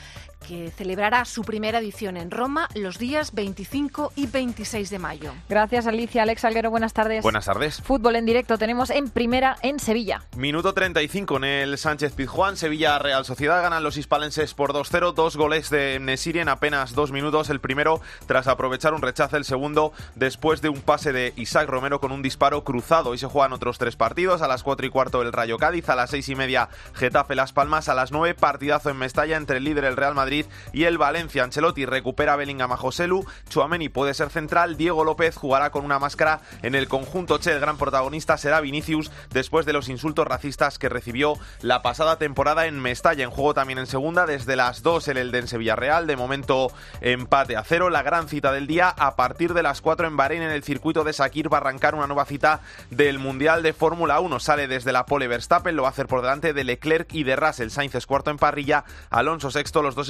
que 0.48 0.72
celebrará 0.72 1.26
su 1.26 1.44
primera 1.44 1.80
edición 1.80 2.18
en 2.18 2.32
Roma 2.32 2.68
los 2.76 2.98
días 2.98 3.34
25 3.34 4.14
y 4.16 4.28
26 4.28 4.90
de 4.90 5.00
mayo. 5.00 5.34
Gracias, 5.48 5.88
Alicia. 5.88 6.24
Alex 6.24 6.46
Alguero, 6.46 6.70
buenas 6.70 6.94
tardes. 6.94 7.24
Buenas 7.24 7.46
tardes. 7.46 7.82
Fútbol 7.82 8.16
en 8.16 8.26
directo 8.26 8.58
tenemos 8.58 8.90
en 8.90 9.10
primera 9.10 9.58
en 9.62 9.80
Sevilla. 9.80 10.24
Minuto 10.36 10.74
35 10.74 11.38
en 11.38 11.44
el 11.44 11.78
Sánchez 11.78 12.14
Pizjuán, 12.14 12.58
Sevilla 12.58 12.98
Real 13.00 13.26
Sociedad 13.26 13.62
ganan 13.62 13.84
los 13.84 13.98
hispalenses 13.98 14.54
por 14.54 14.74
2-0, 14.74 15.14
dos 15.14 15.38
goles 15.38 15.70
de 15.70 16.00
Nesiri 16.00 16.40
en 16.40 16.50
apenas 16.50 16.96
dos 16.96 17.12
minutos, 17.12 17.50
el 17.50 17.60
primero 17.60 18.02
tras 18.26 18.48
aprovechar 18.48 18.94
un 18.94 19.02
rechazo, 19.02 19.38
el 19.38 19.46
segundo 19.46 19.94
después 20.16 20.62
de 20.62 20.70
un 20.70 20.82
pase 20.82 21.14
de 21.14 21.34
Isaac 21.36 21.70
Romero 21.70 22.00
con 22.00 22.12
un 22.12 22.22
disparo 22.22 22.64
cruzado. 22.64 23.12
Hoy 23.12 23.18
se 23.18 23.28
juegan 23.28 23.54
otros 23.54 23.78
tres 23.78 23.96
partidos, 23.96 24.42
a 24.42 24.48
las 24.48 24.64
4 24.64 24.86
y 24.86 24.90
cuarto 24.90 25.22
el 25.22 25.34
Rayo 25.34 25.58
Cádiz, 25.58 25.90
a 25.90 25.96
las 25.96 26.10
6 26.10 26.30
y 26.30 26.36
media 26.36 26.70
Getafe 26.94 27.36
Las 27.36 27.54
Palmas, 27.54 27.90
a 27.90 27.94
las 27.94 28.12
9 28.12 28.34
partidazo 28.34 28.90
en 28.90 28.98
Mestalla 28.98 29.38
entre 29.38 29.58
el 29.58 29.64
líder 29.64 29.86
el 29.86 29.98
Real 29.98 30.16
Madrid 30.16 30.31
y 30.74 30.84
el 30.84 30.98
Valencia. 30.98 31.44
Ancelotti 31.44 31.86
recupera 31.86 32.34
a 32.34 32.36
Bellingham 32.36 32.72
a 32.72 32.78
Joselu, 32.78 33.26
Chuameni 33.50 33.90
puede 33.90 34.14
ser 34.14 34.30
central, 34.30 34.78
Diego 34.78 35.04
López 35.04 35.36
jugará 35.36 35.72
con 35.72 35.86
una 35.86 36.00
máscara 36.00 36.42
en 36.62 36.76
el 36.76 36.88
conjunto 36.88 37.38
Che, 37.38 37.52
el 37.52 37.60
gran 37.60 37.78
protagonista 37.78 38.38
será 38.38 38.62
Vinicius 38.62 39.12
después 39.32 39.66
de 39.66 39.74
los 39.74 39.90
insultos 39.90 40.28
racistas 40.28 40.80
que 40.80 40.90
recibió 40.90 41.34
la 41.62 41.82
pasada 41.82 42.18
temporada 42.18 42.66
en 42.66 42.80
Mestalla. 42.80 43.24
En 43.24 43.32
juego 43.32 43.54
también 43.54 43.80
en 43.80 43.88
segunda, 43.88 44.26
desde 44.26 44.56
las 44.56 44.84
2 44.84 45.08
el 45.10 45.18
Elden 45.18 45.48
Sevilla-Real, 45.48 46.08
de 46.08 46.16
momento 46.16 46.72
empate 47.02 47.58
a 47.58 47.64
cero. 47.64 47.90
La 47.90 48.04
gran 48.04 48.28
cita 48.28 48.52
del 48.52 48.68
día 48.68 48.90
a 48.90 49.16
partir 49.16 49.54
de 49.54 49.64
las 49.64 49.82
4 49.82 50.08
en 50.08 50.18
Bahrein 50.18 50.44
en 50.44 50.52
el 50.52 50.64
circuito 50.64 51.04
de 51.04 51.14
Sakir 51.14 51.52
va 51.52 51.58
a 51.58 51.62
arrancar 51.62 51.96
una 51.96 52.08
nueva 52.08 52.26
cita 52.26 52.62
del 52.90 53.20
Mundial 53.20 53.64
de 53.64 53.74
Fórmula 53.74 54.20
1. 54.20 54.40
Sale 54.40 54.68
desde 54.68 54.92
la 54.92 55.06
pole 55.06 55.28
Verstappen, 55.28 55.76
lo 55.76 55.84
va 55.84 55.90
a 55.90 55.92
hacer 55.92 56.08
por 56.08 56.22
delante 56.22 56.54
de 56.54 56.64
Leclerc 56.64 57.14
y 57.14 57.24
de 57.24 57.36
Russell. 57.36 57.70
Sainz 57.70 57.96
es 57.96 58.06
cuarto 58.06 58.32
en 58.32 58.38
parrilla, 58.38 58.84
Alonso 59.10 59.52
sexto. 59.52 59.82
Los 59.82 59.96
dos 59.96 60.10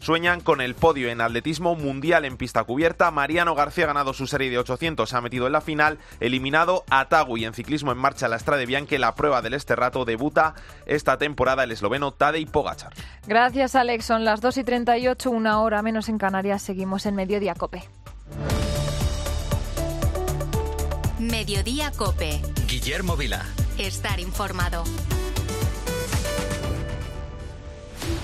sueñan 0.00 0.40
con 0.40 0.60
el 0.60 0.74
podio 0.74 1.08
en 1.08 1.20
atletismo 1.20 1.76
mundial 1.76 2.24
en 2.24 2.36
pista 2.36 2.64
cubierta. 2.64 3.10
Mariano 3.10 3.54
García 3.54 3.84
ha 3.84 3.88
ganado 3.88 4.12
su 4.12 4.26
serie 4.26 4.50
de 4.50 4.58
800, 4.58 5.08
se 5.08 5.16
ha 5.16 5.20
metido 5.20 5.46
en 5.46 5.52
la 5.52 5.60
final, 5.60 5.98
eliminado 6.20 6.84
a 6.90 7.08
Tagui 7.08 7.44
en 7.44 7.54
ciclismo 7.54 7.92
en 7.92 7.98
marcha 7.98 8.28
la 8.28 8.38
Strade 8.38 8.66
Bianche, 8.66 8.98
la 8.98 9.14
prueba 9.14 9.42
del 9.42 9.54
Esterrato 9.54 10.04
debuta 10.04 10.54
esta 10.86 11.18
temporada 11.18 11.64
el 11.64 11.72
esloveno 11.72 12.12
Tadej 12.12 12.50
Pogacar. 12.50 12.92
Gracias, 13.26 13.74
Alex. 13.74 14.04
Son 14.04 14.24
las 14.24 14.40
2 14.40 14.58
y 14.58 14.64
38, 14.64 15.30
una 15.30 15.60
hora 15.60 15.82
menos 15.82 16.08
en 16.08 16.18
Canarias. 16.18 16.62
Seguimos 16.62 17.06
en 17.06 17.14
Mediodía 17.14 17.54
Cope. 17.54 17.84
Mediodía 21.18 21.92
Cope. 21.92 22.40
Guillermo 22.66 23.16
Vila. 23.16 23.44
Estar 23.78 24.20
informado. 24.20 24.84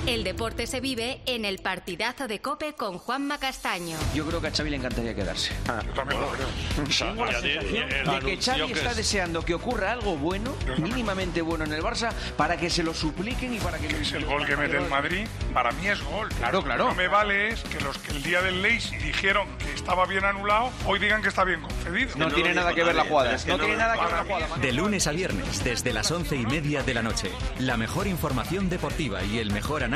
El 0.06 0.22
deporte 0.22 0.68
se 0.68 0.80
vive 0.80 1.20
en 1.26 1.44
el 1.44 1.58
partidazo 1.58 2.28
de 2.28 2.40
Cope 2.40 2.74
con 2.74 2.96
Juanma 2.96 3.38
Castaño. 3.38 3.96
Yo 4.14 4.24
creo 4.24 4.40
que 4.40 4.46
a 4.46 4.50
Xavi 4.52 4.70
le 4.70 4.76
encantaría 4.76 5.16
quedarse. 5.16 5.52
Yo 5.84 5.92
también 5.94 6.20
lo 6.20 6.28
creo. 6.28 6.46
Tengo 6.96 7.26
la 7.26 7.40
sensación 7.40 7.88
de 7.88 8.18
que 8.20 8.40
Xavi 8.40 8.70
está 8.70 8.94
deseando 8.94 9.44
que 9.44 9.54
ocurra 9.54 9.90
algo 9.90 10.16
bueno, 10.16 10.54
mínimamente 10.78 11.42
bueno 11.42 11.64
en 11.64 11.72
el 11.72 11.82
Barça, 11.82 12.12
para 12.36 12.56
que 12.56 12.70
se 12.70 12.84
lo 12.84 12.94
supliquen 12.94 13.54
y 13.54 13.58
para 13.58 13.78
que... 13.78 13.88
Es 13.88 14.12
el 14.12 14.24
gol 14.26 14.46
que 14.46 14.56
mete 14.56 14.76
el 14.76 14.88
Madrid 14.88 15.26
para 15.52 15.72
mí 15.72 15.88
es 15.88 16.00
gol. 16.04 16.28
Claro, 16.38 16.62
claro. 16.62 16.88
No 16.88 16.94
me 16.94 17.08
vale 17.08 17.48
es 17.48 17.62
que 17.62 17.80
los 17.80 17.98
que 17.98 18.12
el 18.12 18.22
día 18.22 18.42
del 18.42 18.62
Leipzig 18.62 19.02
dijeron 19.02 19.48
que 19.58 19.72
estaba 19.74 20.06
bien 20.06 20.24
anulado, 20.24 20.70
hoy 20.84 21.00
digan 21.00 21.20
que 21.20 21.28
está 21.28 21.42
bien 21.42 21.62
concedido. 21.62 22.10
No, 22.16 22.28
tiene 22.28 22.54
nada 22.54 22.72
que 22.74 22.84
ver 22.84 22.94
la 22.94 23.06
jugada. 23.06 23.36
No, 23.48 23.58
tiene 23.58 23.76
nada 23.76 23.94
que 23.94 24.04
ver 24.04 24.12
la 24.12 24.24
jugada. 24.24 24.56
De 24.58 24.72
lunes 24.72 25.08
a 25.08 25.12
viernes, 25.12 25.64
desde 25.64 25.92
las 25.92 26.10
once 26.12 26.36
y 26.36 26.46
media 26.46 26.84
de 26.84 26.94
la 26.94 27.02
noche, 27.02 27.32
la 27.58 27.76
mejor 27.76 28.06
información 28.06 28.68
deportiva 28.68 29.24
y 29.24 29.38
el 29.38 29.50
mejor 29.50 29.82
análisis 29.82 29.95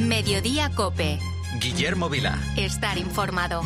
Mediodía 0.00 0.70
Cope. 0.74 1.18
Guillermo 1.60 2.08
Vila. 2.08 2.38
Estar 2.56 2.96
informado. 2.96 3.60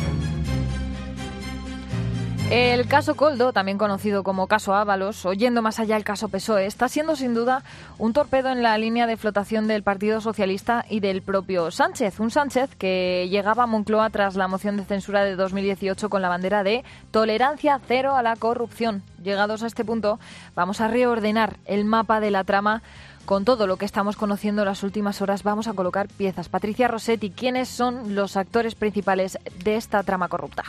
El 2.51 2.87
caso 2.87 3.15
Coldo, 3.15 3.53
también 3.53 3.79
conocido 3.79 4.21
como 4.23 4.45
caso 4.47 4.75
Ábalos, 4.75 5.25
oyendo 5.25 5.63
más 5.63 5.79
allá 5.79 5.97
el 5.97 6.03
caso 6.03 6.29
PSOE, 6.29 6.67
está 6.67 6.89
siendo 6.89 7.15
sin 7.15 7.33
duda 7.33 7.63
un 7.97 8.13
torpedo 8.13 8.49
en 8.49 8.61
la 8.61 8.77
línea 8.77 9.07
de 9.07 9.17
flotación 9.17 9.67
del 9.67 9.81
Partido 9.81 10.21
Socialista 10.21 10.85
y 10.87 10.99
del 10.99 11.23
propio 11.23 11.71
Sánchez. 11.71 12.19
Un 12.19 12.29
Sánchez 12.29 12.75
que 12.75 13.27
llegaba 13.31 13.63
a 13.63 13.67
Moncloa 13.67 14.11
tras 14.11 14.35
la 14.35 14.47
moción 14.47 14.77
de 14.77 14.85
censura 14.85 15.23
de 15.23 15.35
2018 15.35 16.09
con 16.09 16.21
la 16.21 16.29
bandera 16.29 16.63
de 16.63 16.83
tolerancia 17.09 17.79
cero 17.87 18.15
a 18.15 18.21
la 18.21 18.35
corrupción. 18.35 19.01
Llegados 19.23 19.63
a 19.63 19.67
este 19.67 19.83
punto, 19.83 20.19
vamos 20.53 20.81
a 20.81 20.87
reordenar 20.87 21.57
el 21.65 21.83
mapa 21.83 22.19
de 22.19 22.29
la 22.29 22.43
trama 22.43 22.83
con 23.25 23.45
todo 23.45 23.67
lo 23.67 23.77
que 23.77 23.85
estamos 23.85 24.15
conociendo 24.15 24.61
en 24.61 24.67
las 24.67 24.83
últimas 24.83 25.21
horas, 25.21 25.43
vamos 25.43 25.67
a 25.67 25.73
colocar 25.73 26.07
piezas. 26.07 26.49
Patricia 26.49 26.87
Rossetti, 26.87 27.31
¿quiénes 27.31 27.67
son 27.67 28.15
los 28.15 28.37
actores 28.37 28.75
principales 28.75 29.37
de 29.63 29.75
esta 29.75 30.03
trama 30.03 30.29
corrupta? 30.29 30.63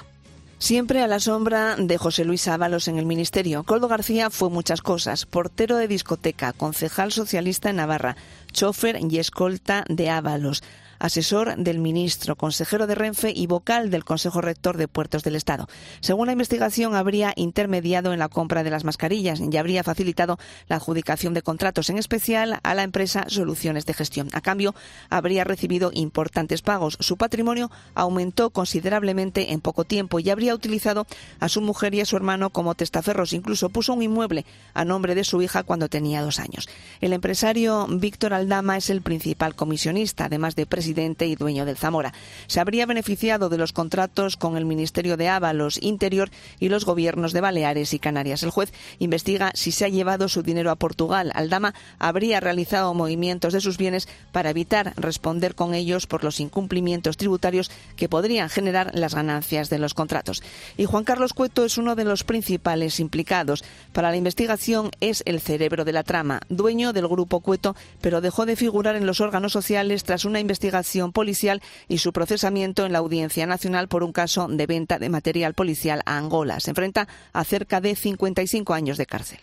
Siempre 0.59 1.03
a 1.03 1.07
la 1.07 1.21
sombra 1.21 1.77
de 1.77 1.99
José 1.99 2.25
Luis 2.25 2.49
Ábalos 2.49 2.89
en 2.89 2.97
el 2.97 3.05
Ministerio. 3.05 3.63
Coldo 3.63 3.89
García 3.89 4.31
fue 4.31 4.49
muchas 4.49 4.81
cosas. 4.81 5.27
Portero 5.27 5.77
de 5.77 5.87
discoteca, 5.87 6.55
concejal 6.55 7.13
socialista 7.13 7.69
en 7.69 7.77
Navarra, 7.77 8.17
chofer 8.53 8.99
y 8.99 9.19
escolta 9.19 9.85
de 9.89 10.09
Ábalos 10.09 10.63
asesor 10.99 11.57
del 11.57 11.79
ministro, 11.79 12.37
consejero 12.37 12.87
de 12.87 12.95
Renfe 12.95 13.33
y 13.35 13.47
vocal 13.47 13.91
del 13.91 14.05
Consejo 14.05 14.41
Rector 14.41 14.77
de 14.77 14.89
Puertos 14.89 15.23
del 15.23 15.37
Estado. 15.37 15.69
Según 16.01 16.27
la 16.27 16.33
investigación, 16.33 16.95
habría 16.95 17.33
intermediado 17.37 18.13
en 18.13 18.19
la 18.19 18.29
compra 18.29 18.65
de 18.65 18.71
las 18.71 18.85
mascarillas 18.85 19.41
y 19.41 19.57
habría 19.57 19.85
facilitado 19.85 20.39
la 20.69 20.77
adjudicación 20.77 21.35
de 21.35 21.43
contratos, 21.43 21.91
en 21.91 21.99
especial 21.99 22.61
a 22.63 22.75
la 22.75 22.83
empresa 22.83 23.27
Soluciones 23.29 23.87
de 23.87 23.95
Gestión. 23.95 24.29
A 24.33 24.41
cambio, 24.41 24.75
habría 25.11 25.45
recibido 25.45 25.91
importantes 25.93 26.63
pagos. 26.63 26.97
Su 27.01 27.17
patrimonio 27.17 27.71
aumentó 27.95 28.51
considerablemente 28.51 29.53
en 29.53 29.61
poco 29.61 29.85
tiempo 29.85 30.19
y 30.19 30.31
habría 30.31 30.55
utilizado 30.55 31.07
a 31.41 31.49
su 31.49 31.61
mujer 31.61 31.95
y 31.95 32.01
a 32.01 32.07
su 32.07 32.17
hermano 32.17 32.51
como 32.51 32.75
testaferros. 32.75 33.33
Incluso 33.33 33.69
puso 33.69 33.93
un 33.93 34.03
inmueble 34.03 34.45
a 34.75 34.85
nombre 34.85 35.15
de 35.15 35.25
su 35.25 35.43
hija 35.43 35.63
cuando 35.63 35.89
tenía 35.89 36.23
dos 36.23 36.39
años. 36.39 36.69
El 37.01 37.13
empresario 37.13 37.87
Víctor 37.89 38.33
Aldama 38.33 38.77
es 38.77 38.91
el 38.91 39.03
principal 39.03 39.55
comisionista, 39.55 40.27
además 40.27 40.57
de 40.57 40.67
presidente 40.67 40.86
presidente 40.87 41.27
y 41.27 41.35
dueño 41.35 41.65
del 41.65 41.77
Zamora. 41.77 42.15
Se 42.47 42.61
habría 42.61 42.87
beneficiado 42.87 43.49
de 43.49 43.59
los 43.59 43.73
contratos 43.73 44.37
con 44.37 44.57
el 44.57 44.65
Ministerio 44.65 45.17
de 45.17 45.29
Ábalos 45.29 45.83
Interior 45.83 46.31
y 46.61 46.69
los 46.69 46.85
gobiernos 46.85 47.33
de 47.33 47.41
Baleares 47.41 47.93
y 47.93 47.99
Canarias. 47.99 48.45
El 48.45 48.51
juez 48.51 48.73
investiga 49.01 49.51
si 49.55 49.73
se 49.73 49.85
ha 49.85 49.89
llevado 49.89 50.29
su 50.29 50.45
dinero 50.45 50.71
a 50.71 50.77
Portugal. 50.77 51.33
Aldama 51.35 51.75
habría 51.99 52.39
realizado 52.39 52.95
movimientos 52.95 53.53
de 53.53 53.61
sus 53.61 53.79
bienes 53.79 54.07
para 54.31 54.51
evitar 54.51 54.93
responder 54.97 55.57
con 55.57 55.75
ellos 55.75 56.07
por 56.07 56.23
los 56.23 56.39
incumplimientos 56.39 57.17
tributarios 57.17 57.73
que 57.97 58.09
podrían 58.09 58.49
generar 58.49 58.93
las 58.95 59.17
ganancias 59.17 59.71
de 59.71 59.81
los 59.81 59.93
contratos. 59.93 60.41
Y 60.77 60.85
Juan 60.85 61.03
Carlos 61.03 61.33
Cueto 61.33 61.65
es 61.65 61.79
uno 61.79 61.97
de 61.97 62.05
los 62.05 62.23
principales 62.23 63.01
implicados. 63.01 63.65
Para 63.93 64.13
la 64.13 64.19
investigación 64.19 64.93
es 65.01 65.25
el 65.27 65.41
cerebro 65.41 65.85
de 65.85 65.93
la 65.93 66.05
trama, 66.05 66.43
dueño 66.49 66.93
del 66.93 67.09
grupo 67.09 67.41
Cueto, 67.41 67.75
pero 68.01 68.21
dejó 68.21 68.47
de 68.47 68.55
figurar 68.55 68.95
en 68.95 69.07
los 69.07 69.21
órganos 69.21 69.51
sociales 69.51 70.05
tras 70.05 70.25
una 70.25 70.39
investigación 70.39 70.76
policial 71.13 71.63
y 71.89 71.99
su 71.99 72.13
procesamiento 72.13 72.87
en 72.87 72.93
la 72.93 72.99
Audiencia 72.99 73.47
Nacional 73.47 73.89
por 73.89 74.03
un 74.03 74.13
caso 74.13 74.49
de 74.49 74.67
venta 74.67 74.99
de 74.99 75.09
material 75.09 75.55
policial 75.55 76.03
a 76.07 76.19
Angola. 76.19 76.61
Se 76.61 76.71
enfrenta 76.71 77.09
a 77.33 77.45
cerca 77.45 77.81
de 77.81 77.97
55 77.97 78.75
años 78.75 78.99
de 78.99 79.07
cárcel. 79.07 79.39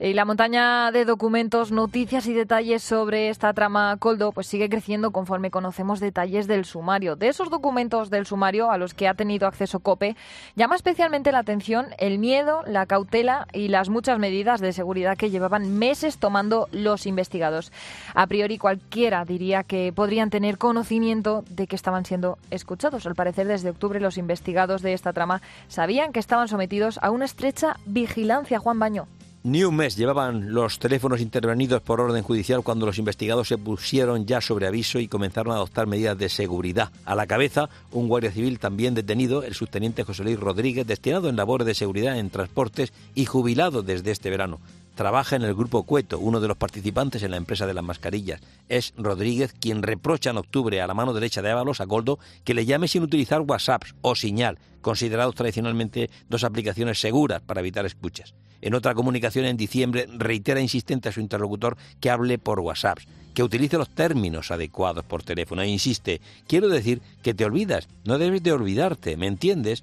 Y 0.00 0.12
la 0.12 0.24
montaña 0.24 0.90
de 0.90 1.04
documentos, 1.04 1.70
noticias 1.70 2.26
y 2.26 2.32
detalles 2.32 2.82
sobre 2.82 3.28
esta 3.28 3.52
trama 3.52 3.96
Coldo 3.98 4.32
pues 4.32 4.48
sigue 4.48 4.68
creciendo 4.68 5.12
conforme 5.12 5.52
conocemos 5.52 6.00
detalles 6.00 6.48
del 6.48 6.64
sumario. 6.64 7.14
De 7.14 7.28
esos 7.28 7.48
documentos 7.48 8.10
del 8.10 8.26
sumario 8.26 8.72
a 8.72 8.78
los 8.78 8.92
que 8.92 9.06
ha 9.06 9.14
tenido 9.14 9.46
acceso 9.46 9.78
COPE, 9.78 10.16
llama 10.56 10.74
especialmente 10.74 11.30
la 11.30 11.38
atención 11.38 11.86
el 11.98 12.18
miedo, 12.18 12.62
la 12.66 12.86
cautela 12.86 13.46
y 13.52 13.68
las 13.68 13.88
muchas 13.88 14.18
medidas 14.18 14.60
de 14.60 14.72
seguridad 14.72 15.16
que 15.16 15.30
llevaban 15.30 15.78
meses 15.78 16.18
tomando 16.18 16.68
los 16.72 17.06
investigados. 17.06 17.70
A 18.14 18.26
priori 18.26 18.58
cualquiera 18.58 19.24
diría 19.24 19.62
que 19.62 19.92
podrían 19.94 20.30
tener 20.30 20.58
conocimiento 20.58 21.44
de 21.50 21.68
que 21.68 21.76
estaban 21.76 22.04
siendo 22.04 22.38
escuchados. 22.50 23.06
Al 23.06 23.14
parecer 23.14 23.46
desde 23.46 23.70
octubre 23.70 24.00
los 24.00 24.18
investigados 24.18 24.82
de 24.82 24.92
esta 24.92 25.12
trama 25.12 25.40
sabían 25.68 26.12
que 26.12 26.20
estaban 26.20 26.48
sometidos 26.48 26.98
a 27.00 27.10
una 27.10 27.26
estrecha 27.26 27.76
vigilancia. 27.86 28.58
Juan 28.58 28.80
Baño. 28.80 29.06
Ni 29.46 29.62
un 29.62 29.76
mes 29.76 29.94
llevaban 29.94 30.54
los 30.54 30.78
teléfonos 30.78 31.20
intervenidos 31.20 31.82
por 31.82 32.00
orden 32.00 32.22
judicial 32.22 32.62
cuando 32.62 32.86
los 32.86 32.96
investigados 32.96 33.48
se 33.48 33.58
pusieron 33.58 34.24
ya 34.24 34.40
sobre 34.40 34.66
aviso 34.66 34.98
y 35.00 35.06
comenzaron 35.06 35.52
a 35.52 35.56
adoptar 35.56 35.86
medidas 35.86 36.16
de 36.16 36.30
seguridad. 36.30 36.90
A 37.04 37.14
la 37.14 37.26
cabeza, 37.26 37.68
un 37.92 38.08
guardia 38.08 38.32
civil 38.32 38.58
también 38.58 38.94
detenido, 38.94 39.42
el 39.42 39.52
subteniente 39.52 40.02
José 40.02 40.24
Luis 40.24 40.40
Rodríguez, 40.40 40.86
destinado 40.86 41.28
en 41.28 41.36
labores 41.36 41.66
de 41.66 41.74
seguridad 41.74 42.18
en 42.18 42.30
transportes 42.30 42.94
y 43.14 43.26
jubilado 43.26 43.82
desde 43.82 44.12
este 44.12 44.30
verano. 44.30 44.60
Trabaja 44.94 45.36
en 45.36 45.42
el 45.42 45.54
grupo 45.54 45.82
Cueto, 45.82 46.18
uno 46.20 46.40
de 46.40 46.48
los 46.48 46.56
participantes 46.56 47.22
en 47.22 47.32
la 47.32 47.36
empresa 47.36 47.66
de 47.66 47.74
las 47.74 47.84
mascarillas. 47.84 48.40
Es 48.70 48.94
Rodríguez 48.96 49.52
quien 49.52 49.82
reprocha 49.82 50.30
en 50.30 50.38
octubre 50.38 50.80
a 50.80 50.86
la 50.86 50.94
mano 50.94 51.12
derecha 51.12 51.42
de 51.42 51.50
Ábalos, 51.50 51.82
a 51.82 51.84
Goldo, 51.84 52.18
que 52.44 52.54
le 52.54 52.64
llame 52.64 52.88
sin 52.88 53.02
utilizar 53.02 53.42
WhatsApp 53.42 53.82
o 54.00 54.14
señal, 54.14 54.58
considerados 54.80 55.34
tradicionalmente 55.34 56.08
dos 56.30 56.44
aplicaciones 56.44 56.98
seguras 56.98 57.42
para 57.42 57.60
evitar 57.60 57.84
escuchas. 57.84 58.32
En 58.64 58.72
otra 58.72 58.94
comunicación 58.94 59.44
en 59.44 59.58
diciembre 59.58 60.08
reitera 60.10 60.58
insistente 60.58 61.10
a 61.10 61.12
su 61.12 61.20
interlocutor 61.20 61.76
que 62.00 62.08
hable 62.08 62.38
por 62.38 62.60
WhatsApp, 62.60 62.98
que 63.34 63.42
utilice 63.42 63.76
los 63.76 63.90
términos 63.90 64.50
adecuados 64.50 65.04
por 65.04 65.22
teléfono 65.22 65.60
e 65.60 65.68
insiste, 65.68 66.22
quiero 66.46 66.70
decir 66.70 67.02
que 67.22 67.34
te 67.34 67.44
olvidas, 67.44 67.88
no 68.06 68.16
debes 68.16 68.42
de 68.42 68.52
olvidarte, 68.52 69.18
¿me 69.18 69.26
entiendes? 69.26 69.82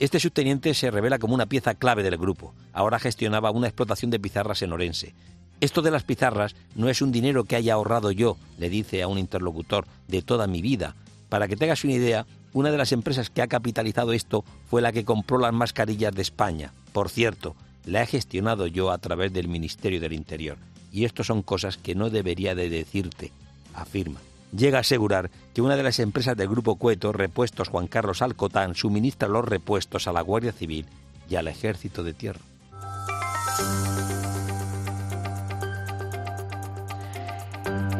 Este 0.00 0.18
subteniente 0.18 0.74
se 0.74 0.90
revela 0.90 1.20
como 1.20 1.36
una 1.36 1.46
pieza 1.46 1.74
clave 1.74 2.02
del 2.02 2.16
grupo. 2.16 2.52
Ahora 2.72 2.98
gestionaba 2.98 3.52
una 3.52 3.68
explotación 3.68 4.10
de 4.10 4.18
pizarras 4.18 4.60
en 4.62 4.72
Orense. 4.72 5.14
Esto 5.60 5.80
de 5.80 5.92
las 5.92 6.02
pizarras 6.02 6.56
no 6.74 6.88
es 6.88 7.02
un 7.02 7.12
dinero 7.12 7.44
que 7.44 7.54
haya 7.54 7.74
ahorrado 7.74 8.10
yo, 8.10 8.38
le 8.58 8.68
dice 8.68 9.04
a 9.04 9.06
un 9.06 9.18
interlocutor, 9.18 9.86
de 10.08 10.22
toda 10.22 10.48
mi 10.48 10.62
vida. 10.62 10.96
Para 11.28 11.46
que 11.46 11.54
tengas 11.54 11.84
una 11.84 11.92
idea, 11.92 12.26
una 12.52 12.72
de 12.72 12.78
las 12.78 12.90
empresas 12.90 13.30
que 13.30 13.42
ha 13.42 13.46
capitalizado 13.46 14.12
esto 14.12 14.44
fue 14.68 14.82
la 14.82 14.90
que 14.90 15.04
compró 15.04 15.38
las 15.38 15.52
mascarillas 15.52 16.12
de 16.12 16.22
España. 16.22 16.72
Por 16.92 17.08
cierto, 17.08 17.54
la 17.86 18.02
he 18.02 18.06
gestionado 18.06 18.66
yo 18.66 18.90
a 18.90 18.98
través 18.98 19.32
del 19.32 19.48
Ministerio 19.48 20.00
del 20.00 20.12
Interior. 20.12 20.58
Y 20.92 21.04
esto 21.04 21.24
son 21.24 21.42
cosas 21.42 21.76
que 21.76 21.94
no 21.94 22.10
debería 22.10 22.54
de 22.54 22.68
decirte, 22.68 23.32
afirma. 23.74 24.20
Llega 24.56 24.78
a 24.78 24.80
asegurar 24.82 25.30
que 25.54 25.62
una 25.62 25.76
de 25.76 25.82
las 25.82 25.98
empresas 25.98 26.36
del 26.36 26.48
Grupo 26.48 26.76
Cueto, 26.76 27.12
Repuestos 27.12 27.68
Juan 27.68 27.86
Carlos 27.86 28.22
Alcotán, 28.22 28.74
suministra 28.74 29.28
los 29.28 29.44
repuestos 29.44 30.06
a 30.06 30.12
la 30.12 30.20
Guardia 30.20 30.52
Civil 30.52 30.86
y 31.28 31.36
al 31.36 31.48
Ejército 31.48 32.02
de 32.02 32.14
Tierra. 32.14 32.40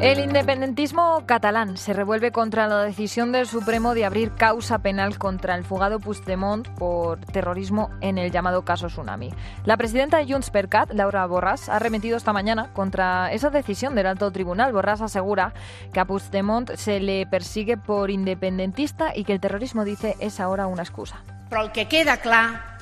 El 0.00 0.18
independentismo 0.18 1.22
catalán 1.24 1.78
se 1.78 1.94
revuelve 1.94 2.30
contra 2.30 2.68
la 2.68 2.82
decisión 2.84 3.32
del 3.32 3.46
Supremo 3.46 3.94
de 3.94 4.04
abrir 4.04 4.34
causa 4.34 4.80
penal 4.80 5.18
contra 5.18 5.54
el 5.54 5.64
fugado 5.64 6.00
Puigdemont 6.00 6.68
por 6.68 7.18
terrorismo 7.20 7.88
en 8.02 8.18
el 8.18 8.30
llamado 8.30 8.62
caso 8.62 8.88
Tsunami. 8.88 9.32
La 9.64 9.78
presidenta 9.78 10.18
de 10.18 10.30
Junts 10.30 10.50
per 10.50 10.68
Cat, 10.68 10.92
Laura 10.92 11.26
Borràs, 11.26 11.70
ha 11.70 11.78
remitido 11.78 12.18
esta 12.18 12.34
mañana 12.34 12.74
contra 12.74 13.32
esa 13.32 13.48
decisión 13.48 13.94
del 13.94 14.06
alto 14.06 14.30
tribunal. 14.30 14.74
Borràs 14.74 15.00
asegura 15.00 15.54
que 15.94 16.00
a 16.00 16.04
Puigdemont 16.04 16.74
se 16.76 17.00
le 17.00 17.26
persigue 17.26 17.78
por 17.78 18.10
independentista 18.10 19.16
y 19.16 19.24
que 19.24 19.32
el 19.32 19.40
terrorismo, 19.40 19.84
dice, 19.84 20.14
es 20.20 20.40
ahora 20.40 20.66
una 20.66 20.82
excusa. 20.82 21.22
Pero 21.48 21.62
el 21.62 21.72
que 21.72 21.88
queda 21.88 22.18
clar 22.18 22.75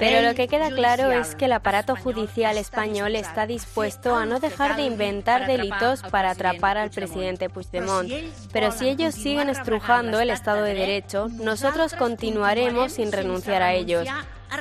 Pero 0.00 0.28
lo 0.28 0.34
que 0.34 0.48
queda 0.48 0.70
claro 0.70 1.12
es 1.12 1.34
que 1.34 1.46
el 1.46 1.52
aparato 1.52 1.96
judicial 1.96 2.58
español 2.58 3.16
está 3.16 3.46
dispuesto 3.46 4.14
a 4.14 4.26
no 4.26 4.40
dejar 4.40 4.76
de 4.76 4.82
inventar 4.82 5.46
delitos 5.46 6.02
para 6.02 6.30
atrapar 6.30 6.78
al 6.78 6.90
presidente 6.90 7.48
Puigdemont. 7.48 8.10
Pero 8.52 8.72
si 8.72 8.88
ellos 8.88 9.14
siguen 9.14 9.48
estrujando 9.48 10.20
el 10.20 10.30
Estado 10.30 10.62
de 10.62 10.74
Derecho, 10.74 11.28
nosotros 11.28 11.94
continuaremos 11.94 12.92
sin 12.92 13.12
renunciar 13.12 13.62
a 13.62 13.74
ellos. 13.74 14.06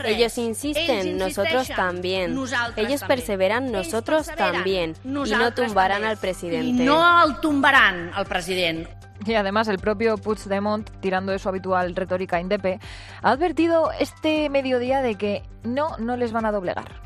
Ellos 0.04 0.38
insisten, 0.38 1.18
nosotros 1.18 1.70
también. 1.70 2.38
Ellos 2.76 3.04
perseveran, 3.04 3.72
nosotros 3.72 4.28
también. 4.36 4.96
Y 5.04 5.32
no 5.32 5.54
tumbarán 5.54 6.04
al 6.04 6.18
presidente. 6.18 6.84
No 6.84 7.06
al 7.06 7.40
tumbarán 7.42 8.12
al 8.14 8.26
presidente. 8.26 8.97
Y 9.26 9.34
además 9.34 9.68
el 9.68 9.80
propio 9.80 10.18
Puigdemont, 10.18 10.90
tirando 11.00 11.32
de 11.32 11.40
su 11.40 11.50
habitual 11.50 11.96
retórica 11.96 12.40
indepe, 12.40 12.80
ha 13.22 13.32
advertido 13.32 13.92
este 14.00 14.50
mediodía 14.50 15.02
de 15.02 15.16
que 15.16 15.44
no, 15.64 15.98
no 15.98 16.18
les 16.18 16.32
van 16.32 16.46
a 16.46 16.52
doblegar. 16.52 17.02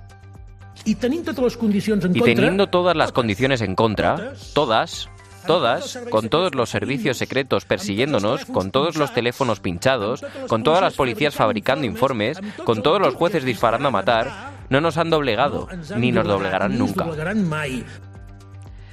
Y 0.83 0.95
teniendo 0.95 1.33
todas 1.33 1.53
las 1.53 1.57
condiciones 1.57 2.05
en 2.05 2.17
y 2.17 2.21
teniendo 2.21 2.67
todas 2.67 2.95
las 2.95 3.11
condiciones 3.11 3.61
en 3.61 3.75
contra, 3.75 4.33
todas, 4.53 5.09
todas, 5.45 5.99
con 6.09 6.29
todos 6.29 6.55
los 6.55 6.69
servicios 6.69 7.17
secretos 7.17 7.65
persiguiéndonos, 7.65 8.45
con 8.45 8.71
todos 8.71 8.97
los 8.97 9.13
teléfonos 9.13 9.59
pinchados, 9.59 10.25
con 10.47 10.63
todas 10.63 10.81
las 10.81 10.95
policías 10.95 11.35
fabricando 11.35 11.85
informes, 11.85 12.39
con 12.63 12.81
todos 12.81 12.99
los 12.99 13.13
jueces 13.15 13.43
disparando 13.43 13.89
a 13.89 13.91
matar, 13.91 14.51
no 14.69 14.81
nos 14.81 14.97
han 14.97 15.09
doblegado, 15.09 15.67
ni 15.97 16.11
nos 16.11 16.25
doblegarán 16.27 16.77
nunca. 16.77 17.05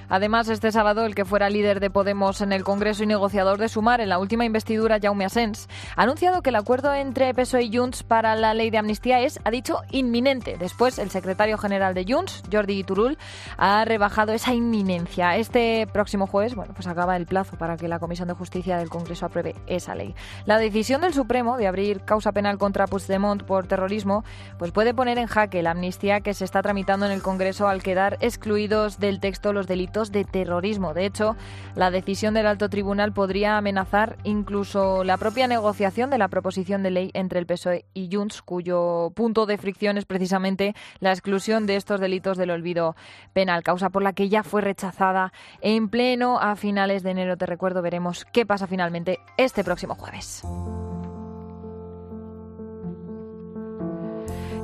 Además, 0.08 0.48
este 0.48 0.72
sábado, 0.72 1.04
el 1.04 1.14
que 1.14 1.26
fuera 1.26 1.50
líder 1.50 1.80
de 1.80 1.90
Podemos 1.90 2.40
en 2.40 2.52
el 2.52 2.64
Congreso 2.64 3.02
y 3.02 3.06
negociador 3.06 3.58
de 3.58 3.68
Sumar 3.68 4.00
en 4.00 4.08
la 4.08 4.18
última 4.18 4.46
investidura, 4.46 4.98
Jaume 5.02 5.26
Asens, 5.26 5.68
ha 5.96 6.02
anunciado 6.02 6.40
que 6.40 6.48
el 6.48 6.56
acuerdo 6.56 6.94
entre 6.94 7.34
PSOE 7.34 7.64
y 7.64 7.76
Junts 7.76 8.04
para 8.04 8.34
la 8.34 8.54
ley 8.54 8.70
de 8.70 8.78
amnistía 8.78 9.20
es, 9.20 9.38
ha 9.44 9.50
dicho, 9.50 9.82
inminente. 9.90 10.56
Después, 10.58 10.98
el 10.98 11.10
secretario 11.10 11.58
general 11.58 11.92
de 11.92 12.06
Junts, 12.08 12.42
Jordi 12.50 12.82
Turul, 12.84 13.18
ha 13.58 13.84
rebajado 13.84 14.32
esa 14.32 14.54
inminencia. 14.54 15.36
Este 15.36 15.86
próximo 15.92 16.26
jueves, 16.26 16.54
bueno, 16.54 16.72
pues 16.74 16.86
acaba 16.86 17.16
el 17.16 17.26
plazo 17.26 17.56
para 17.56 17.76
que 17.76 17.88
la 17.88 17.98
Comisión 17.98 18.28
de 18.28 18.34
Justicia 18.34 18.78
del 18.78 18.88
Congreso 18.88 19.26
apruebe 19.26 19.54
esa 19.66 19.94
ley. 19.94 20.14
La 20.46 20.58
decisión 20.58 21.02
del 21.02 21.12
Supremo 21.12 21.58
de 21.58 21.66
abrir 21.66 22.00
causa 22.00 22.32
penal 22.32 22.56
contra 22.56 22.86
Puigdemont 22.86 23.42
por 23.42 23.66
terrorismo, 23.66 24.24
pues 24.58 24.72
puede 24.72 24.94
poner 24.94 25.18
en 25.18 25.26
jaque 25.26 25.62
la 25.62 25.72
amnistía 25.72 26.20
que 26.20 26.32
se 26.32 26.46
está 26.46 26.62
tramitando 26.62 27.04
en 27.04 27.12
el 27.12 27.22
Congreso 27.22 27.68
al 27.68 27.82
quedar 27.82 28.16
excluidos 28.20 28.98
del 28.98 29.20
texto 29.20 29.52
los 29.52 29.66
delitos 29.66 29.97
de 30.06 30.24
terrorismo. 30.24 30.94
De 30.94 31.04
hecho, 31.04 31.36
la 31.74 31.90
decisión 31.90 32.34
del 32.34 32.46
alto 32.46 32.68
tribunal 32.68 33.12
podría 33.12 33.58
amenazar 33.58 34.16
incluso 34.24 35.02
la 35.04 35.16
propia 35.16 35.46
negociación 35.48 36.10
de 36.10 36.18
la 36.18 36.28
proposición 36.28 36.82
de 36.82 36.90
ley 36.90 37.10
entre 37.14 37.40
el 37.40 37.46
PSOE 37.46 37.84
y 37.94 38.08
Junts, 38.10 38.42
cuyo 38.42 39.12
punto 39.14 39.44
de 39.46 39.58
fricción 39.58 39.98
es 39.98 40.04
precisamente 40.04 40.74
la 41.00 41.10
exclusión 41.10 41.66
de 41.66 41.76
estos 41.76 42.00
delitos 42.00 42.38
del 42.38 42.50
olvido 42.50 42.94
penal, 43.32 43.62
causa 43.62 43.90
por 43.90 44.02
la 44.02 44.12
que 44.12 44.28
ya 44.28 44.42
fue 44.42 44.60
rechazada 44.60 45.32
en 45.60 45.88
pleno 45.88 46.38
a 46.38 46.56
finales 46.56 47.02
de 47.02 47.10
enero. 47.10 47.36
Te 47.36 47.46
recuerdo, 47.46 47.82
veremos 47.82 48.24
qué 48.32 48.46
pasa 48.46 48.66
finalmente 48.66 49.18
este 49.36 49.64
próximo 49.64 49.96
jueves. 49.96 50.42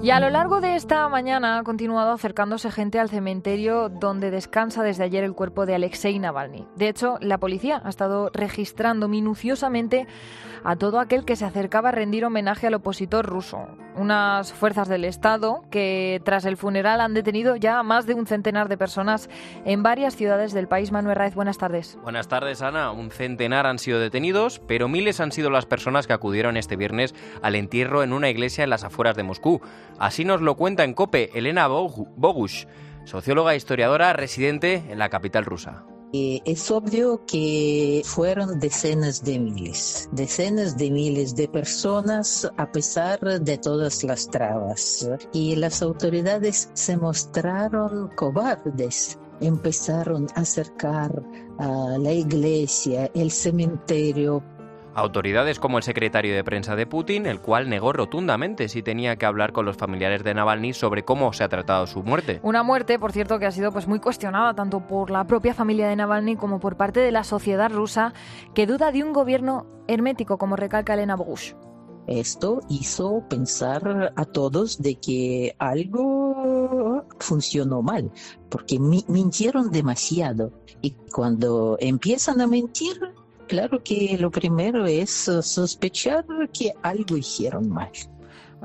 Y 0.05 0.11
a 0.11 0.21
lo 0.21 0.29
largo 0.29 0.61
de 0.61 0.77
esta 0.77 1.09
mañana 1.09 1.57
ha 1.57 1.63
continuado 1.63 2.13
acercándose 2.13 2.71
gente 2.71 3.01
al 3.01 3.09
cementerio 3.09 3.89
donde 3.89 4.31
descansa 4.31 4.83
desde 4.83 5.05
ayer 5.05 5.25
el 5.25 5.33
cuerpo 5.33 5.65
de 5.65 5.77
Alexei 5.77 6.19
Navalny. 6.19 6.69
De 6.77 6.91
hecho, 6.91 7.17
la 7.23 7.39
policía 7.39 7.81
ha 7.83 7.89
estado 7.89 8.29
registrando 8.35 9.09
minuciosamente 9.09 10.07
a 10.63 10.77
todo 10.77 10.99
aquel 10.99 11.25
que 11.25 11.37
se 11.37 11.45
acercaba 11.45 11.91
a 11.91 11.93
rendir 11.93 12.25
homenaje 12.25 12.67
al 12.67 12.75
opositor 12.75 13.25
ruso. 13.25 13.69
Unas 13.97 14.53
fuerzas 14.53 14.89
del 14.89 15.05
Estado 15.05 15.63
que 15.71 16.21
tras 16.25 16.47
el 16.47 16.57
funeral 16.57 17.01
han 17.01 17.15
detenido 17.15 17.55
ya 17.55 17.79
a 17.79 17.83
más 17.83 18.07
de 18.07 18.15
un 18.15 18.27
centenar 18.27 18.69
de 18.69 18.77
personas 18.77 19.29
en 19.65 19.83
varias 19.83 20.17
ciudades 20.17 20.53
del 20.53 20.67
país. 20.67 20.91
Manuel 20.91 21.17
Raez, 21.17 21.35
buenas 21.35 21.59
tardes. 21.59 21.99
Buenas 22.03 22.29
tardes, 22.29 22.61
Ana. 22.63 22.91
Un 22.91 23.11
centenar 23.11 23.67
han 23.67 23.79
sido 23.79 24.01
detenidos, 24.01 24.61
pero 24.67 24.89
miles 24.89 25.21
han 25.21 25.33
sido 25.33 25.51
las 25.51 25.67
personas 25.67 26.07
que 26.07 26.15
acudieron 26.15 26.57
este 26.57 26.77
viernes 26.77 27.15
al 27.43 27.55
entierro 27.55 28.03
en 28.03 28.13
una 28.13 28.31
iglesia 28.31 28.65
en 28.65 28.71
las 28.71 28.85
afueras 28.85 29.17
de 29.17 29.23
Moscú. 29.23 29.61
Así 29.99 30.25
nos 30.25 30.41
lo 30.41 30.57
cuenta 30.57 30.85
en 30.85 30.95
COPE 30.95 31.31
Elena 31.35 31.69
Bogush, 31.69 32.67
socióloga 33.05 33.55
e 33.55 33.57
historiadora 33.57 34.13
residente 34.13 34.85
en 34.89 34.99
la 34.99 35.09
capital 35.09 35.45
rusa. 35.45 35.85
Eh, 36.17 36.41
es 36.45 36.71
obvio 36.71 37.27
que 37.27 38.03
fueron 38.05 38.61
decenas 38.61 39.25
de 39.25 39.37
miles, 39.41 40.09
decenas 40.13 40.77
de 40.77 40.93
miles 40.93 41.35
de 41.35 41.49
personas 41.49 42.49
a 42.57 42.71
pesar 42.71 43.19
de 43.41 43.59
todas 43.59 44.05
las 44.05 44.31
trabas. 44.31 45.09
Y 45.33 45.57
las 45.57 45.83
autoridades 45.83 46.71
se 46.73 46.97
mostraron 46.97 48.11
cobardes 48.15 49.19
empezaron 49.41 50.27
a 50.35 50.41
acercar 50.41 51.23
a 51.59 51.99
la 51.99 52.13
iglesia, 52.13 53.11
el 53.15 53.31
cementerio 53.31 54.43
Autoridades 54.95 55.59
como 55.59 55.79
el 55.79 55.83
secretario 55.83 56.35
de 56.35 56.45
prensa 56.45 56.77
de 56.77 56.87
Putin, 56.87 57.27
el 57.27 57.41
cual 57.41 57.69
negó 57.69 57.93
rotundamente 57.93 58.69
si 58.69 58.83
tenía 58.83 59.17
que 59.17 59.27
hablar 59.27 59.53
con 59.53 59.65
los 59.65 59.77
familiares 59.77 60.23
de 60.23 60.35
Navalny 60.35 60.73
sobre 60.73 61.05
cómo 61.05 61.33
se 61.33 61.43
ha 61.43 61.49
tratado 61.49 61.87
su 61.87 62.03
muerte. 62.03 62.39
Una 62.43 62.63
muerte, 62.63 62.99
por 62.99 63.11
cierto, 63.11 63.39
que 63.39 63.47
ha 63.47 63.51
sido 63.51 63.73
pues 63.73 63.89
muy 63.89 63.99
cuestionada 63.99 64.55
tanto 64.55 64.87
por 64.87 65.11
la 65.11 65.25
propia 65.27 65.53
familia 65.53 65.89
de 65.89 65.97
Navalny 65.97 66.37
como 66.37 66.61
por 66.61 66.77
parte 66.77 67.01
de 67.01 67.11
la 67.11 67.25
sociedad 67.25 67.73
rusa, 67.73 68.13
que 68.55 68.67
duda 68.67 68.93
de 68.93 69.03
un 69.03 69.13
gobierno 69.13 69.67
hermético, 69.89 70.39
como 70.39 70.55
recalca 70.55 70.95
Elena 70.95 71.17
Bogush. 71.17 71.55
Esto 72.07 72.61
hizo 72.69 73.25
pensar 73.29 74.13
a 74.15 74.25
todos 74.27 74.81
de 74.83 74.97
que 74.97 75.57
algo 75.59 77.05
funcionó 77.19 77.83
mal, 77.83 78.13
porque 78.51 78.79
mintieron 78.79 79.71
demasiado. 79.71 80.53
Y 80.83 80.91
cuando 81.11 81.79
empiezan 81.81 82.43
a 82.43 82.47
mentir, 82.47 83.01
Claro 83.47 83.83
que 83.83 84.17
lo 84.19 84.31
primero 84.31 84.87
es 84.87 85.11
sospechar 85.11 86.25
que 86.53 86.73
algo 86.83 87.17
hicieron 87.17 87.69
mal 87.69 87.91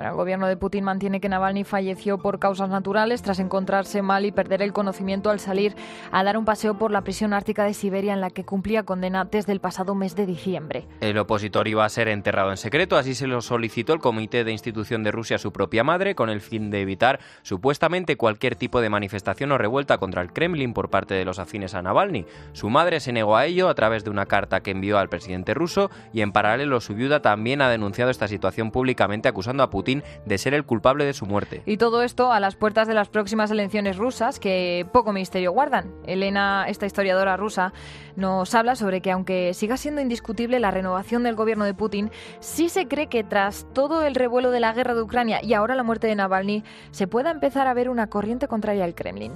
el 0.08 0.14
gobierno 0.14 0.48
de 0.48 0.58
Putin 0.58 0.84
mantiene 0.84 1.20
que 1.20 1.30
Navalny 1.30 1.64
falleció 1.64 2.18
por 2.18 2.40
causas 2.40 2.70
naturales 2.70 3.22
tras 3.22 3.40
encontrarse 3.40 4.02
mal 4.02 4.26
y 4.26 4.32
perder 4.32 4.62
el 4.62 4.74
conocimiento 4.74 5.30
al 5.30 5.40
salir 5.40 5.76
a 6.12 6.24
dar 6.24 6.38
un 6.38 6.46
paseo 6.46 6.78
por 6.78 6.92
la 6.92 7.02
prisión 7.02 7.34
ártica 7.34 7.64
de 7.64 7.74
Siberia 7.74 8.14
en 8.14 8.22
la 8.22 8.30
que 8.30 8.46
cumplía 8.46 8.84
condena 8.84 9.26
desde 9.26 9.52
el 9.52 9.60
pasado 9.60 9.96
mes 9.96 10.16
de 10.16 10.26
diciembre. 10.26 10.88
El 11.02 11.18
opositor 11.18 11.68
iba 11.68 11.86
a 11.86 11.90
ser 11.90 12.08
enterrado 12.08 12.52
en 12.52 12.58
secreto, 12.58 12.98
así 12.98 13.16
se 13.16 13.28
lo 13.28 13.42
solicitó 13.42 13.94
el 13.94 14.00
Comité 14.00 14.44
de 14.44 14.52
Institución 14.52 15.04
de 15.04 15.12
Rusia 15.12 15.36
a 15.36 15.40
su 15.40 15.52
propia 15.52 15.84
madre, 15.84 16.16
con 16.16 16.30
el 16.30 16.42
fin 16.42 16.72
de 16.72 16.82
evitar 16.82 17.20
supuestamente 17.42 18.16
cualquier 18.16 18.56
tipo 18.56 18.82
de 18.82 18.90
manifestación 18.90 19.52
o 19.52 19.58
revuelta 19.58 19.98
contra 19.98 20.22
el 20.22 20.32
Kremlin 20.32 20.74
por 20.74 20.90
parte 20.90 21.14
de 21.14 21.26
los 21.26 21.40
afines 21.40 21.74
a 21.74 21.82
Navalny. 21.82 22.26
Su 22.54 22.70
madre 22.70 23.00
se 23.00 23.12
negó 23.12 23.36
a 23.36 23.46
ello 23.46 23.70
a 23.70 23.76
través 23.76 24.04
de 24.04 24.10
una 24.10 24.26
carta 24.26 24.62
que 24.62 24.72
envió 24.72 24.98
al 24.98 25.10
presidente 25.10 25.54
ruso 25.54 25.90
y 26.14 26.22
en 26.22 26.32
paralelo 26.32 26.80
su 26.80 26.96
viuda 26.96 27.22
también 27.22 27.62
ha 27.62 27.70
denunciado 27.70 28.12
esta 28.12 28.28
situación 28.28 28.72
públicamente 28.72 29.28
acusando 29.28 29.64
a 29.64 29.70
Putin 29.70 29.89
de 30.26 30.38
ser 30.38 30.54
el 30.54 30.66
culpable 30.66 31.06
de 31.06 31.14
su 31.14 31.26
muerte. 31.26 31.62
Y 31.66 31.78
todo 31.78 32.04
esto 32.04 32.32
a 32.32 32.40
las 32.40 32.56
puertas 32.56 32.88
de 32.88 32.94
las 32.94 33.10
próximas 33.10 33.52
elecciones 33.52 33.98
rusas, 33.98 34.40
que 34.40 34.86
poco 34.92 35.14
misterio 35.14 35.52
guardan. 35.52 35.94
Elena, 36.06 36.66
esta 36.68 36.86
historiadora 36.86 37.38
rusa, 37.38 37.74
nos 38.16 38.54
habla 38.56 38.76
sobre 38.76 39.02
que 39.02 39.12
aunque 39.12 39.54
siga 39.54 39.78
siendo 39.78 40.02
indiscutible 40.02 40.60
la 40.60 40.72
renovación 40.72 41.24
del 41.24 41.36
gobierno 41.36 41.66
de 41.66 41.74
Putin, 41.74 42.12
sí 42.40 42.70
se 42.70 42.88
cree 42.88 43.08
que 43.08 43.24
tras 43.24 43.68
todo 43.74 44.04
el 44.04 44.16
revuelo 44.16 44.52
de 44.52 44.60
la 44.60 44.74
guerra 44.74 44.94
de 44.94 45.02
Ucrania 45.02 45.44
y 45.44 45.54
ahora 45.54 45.76
la 45.76 45.84
muerte 45.84 46.08
de 46.08 46.16
Navalny, 46.16 46.64
se 46.92 47.08
pueda 47.08 47.32
empezar 47.32 47.68
a 47.68 47.74
ver 47.74 47.90
una 47.90 48.08
corriente 48.08 48.48
contraria 48.48 48.86
al 48.86 48.96
Kremlin. 48.96 49.34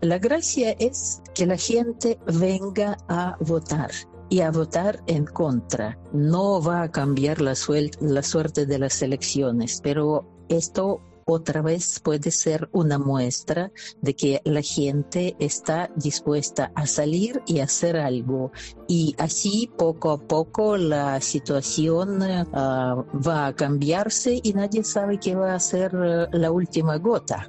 La 0.00 0.18
gracia 0.18 0.74
es 0.78 1.22
que 1.34 1.46
la 1.46 1.58
gente 1.58 2.18
venga 2.26 2.96
a 3.08 3.36
votar 3.40 3.90
y 4.30 4.40
a 4.40 4.50
votar 4.50 5.02
en 5.06 5.26
contra. 5.26 5.98
No 6.12 6.62
va 6.62 6.82
a 6.82 6.90
cambiar 6.90 7.40
la, 7.42 7.54
la 8.00 8.22
suerte 8.22 8.64
de 8.64 8.78
las 8.78 9.02
elecciones, 9.02 9.80
pero 9.82 10.24
esto 10.48 11.02
otra 11.26 11.62
vez 11.62 12.00
puede 12.00 12.30
ser 12.30 12.68
una 12.72 12.98
muestra 12.98 13.70
de 14.00 14.14
que 14.14 14.40
la 14.44 14.62
gente 14.62 15.36
está 15.38 15.90
dispuesta 15.96 16.72
a 16.74 16.86
salir 16.86 17.42
y 17.46 17.60
hacer 17.60 17.96
algo. 17.96 18.52
Y 18.88 19.14
así 19.18 19.70
poco 19.76 20.10
a 20.10 20.18
poco 20.18 20.76
la 20.76 21.20
situación 21.20 22.22
ah, 22.22 23.04
va 23.26 23.46
a 23.46 23.54
cambiarse 23.54 24.40
y 24.42 24.52
nadie 24.52 24.84
sabe 24.84 25.18
qué 25.18 25.34
va 25.34 25.54
a 25.54 25.60
ser 25.60 25.92
eh, 25.94 26.26
la 26.32 26.50
última 26.50 26.96
gota. 26.96 27.48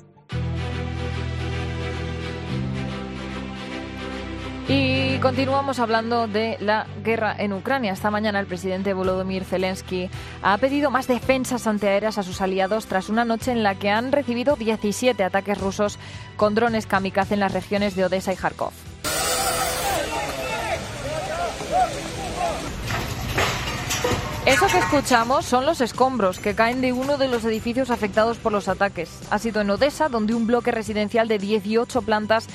Y 4.74 5.18
continuamos 5.18 5.80
hablando 5.80 6.28
de 6.28 6.56
la 6.62 6.88
guerra 7.04 7.36
en 7.38 7.52
Ucrania. 7.52 7.92
Esta 7.92 8.10
mañana 8.10 8.40
el 8.40 8.46
presidente 8.46 8.94
Volodymyr 8.94 9.44
Zelensky 9.44 10.10
ha 10.42 10.58
pedido 10.60 10.90
más 10.90 11.08
defensas 11.08 11.68
antiaéreas 11.68 12.18
a 12.18 12.24
sus 12.24 12.40
aliados 12.40 12.86
tras 12.86 13.10
una 13.10 13.26
noche 13.26 13.52
en 13.52 13.64
la 13.64 13.76
que 13.76 13.90
han 13.90 14.14
recibido 14.14 14.56
17 14.56 15.26
ataques 15.26 15.60
rusos 15.60 16.00
con 16.38 16.56
drones 16.56 16.86
kamikaze 16.86 17.34
en 17.34 17.42
las 17.42 17.52
regiones 17.52 17.98
de 17.98 18.06
Odessa 18.06 18.32
y 18.32 18.38
Kharkov. 18.38 18.72
Eso 24.46 24.66
que 24.68 24.80
escuchamos 24.80 25.46
son 25.46 25.68
los 25.68 25.82
escombros 25.82 26.40
que 26.40 26.56
caen 26.56 26.82
de 26.82 26.94
uno 26.94 27.18
de 27.18 27.28
los 27.28 27.46
edificios 27.46 27.92
afectados 27.92 28.38
por 28.38 28.52
los 28.52 28.70
ataques. 28.70 29.20
Ha 29.30 29.38
sido 29.38 29.62
en 29.62 29.70
Odessa, 29.70 30.10
donde 30.10 30.34
un 30.34 30.48
bloque 30.48 30.72
residencial 30.72 31.28
de 31.28 31.38
18 31.38 32.02
plantas 32.02 32.48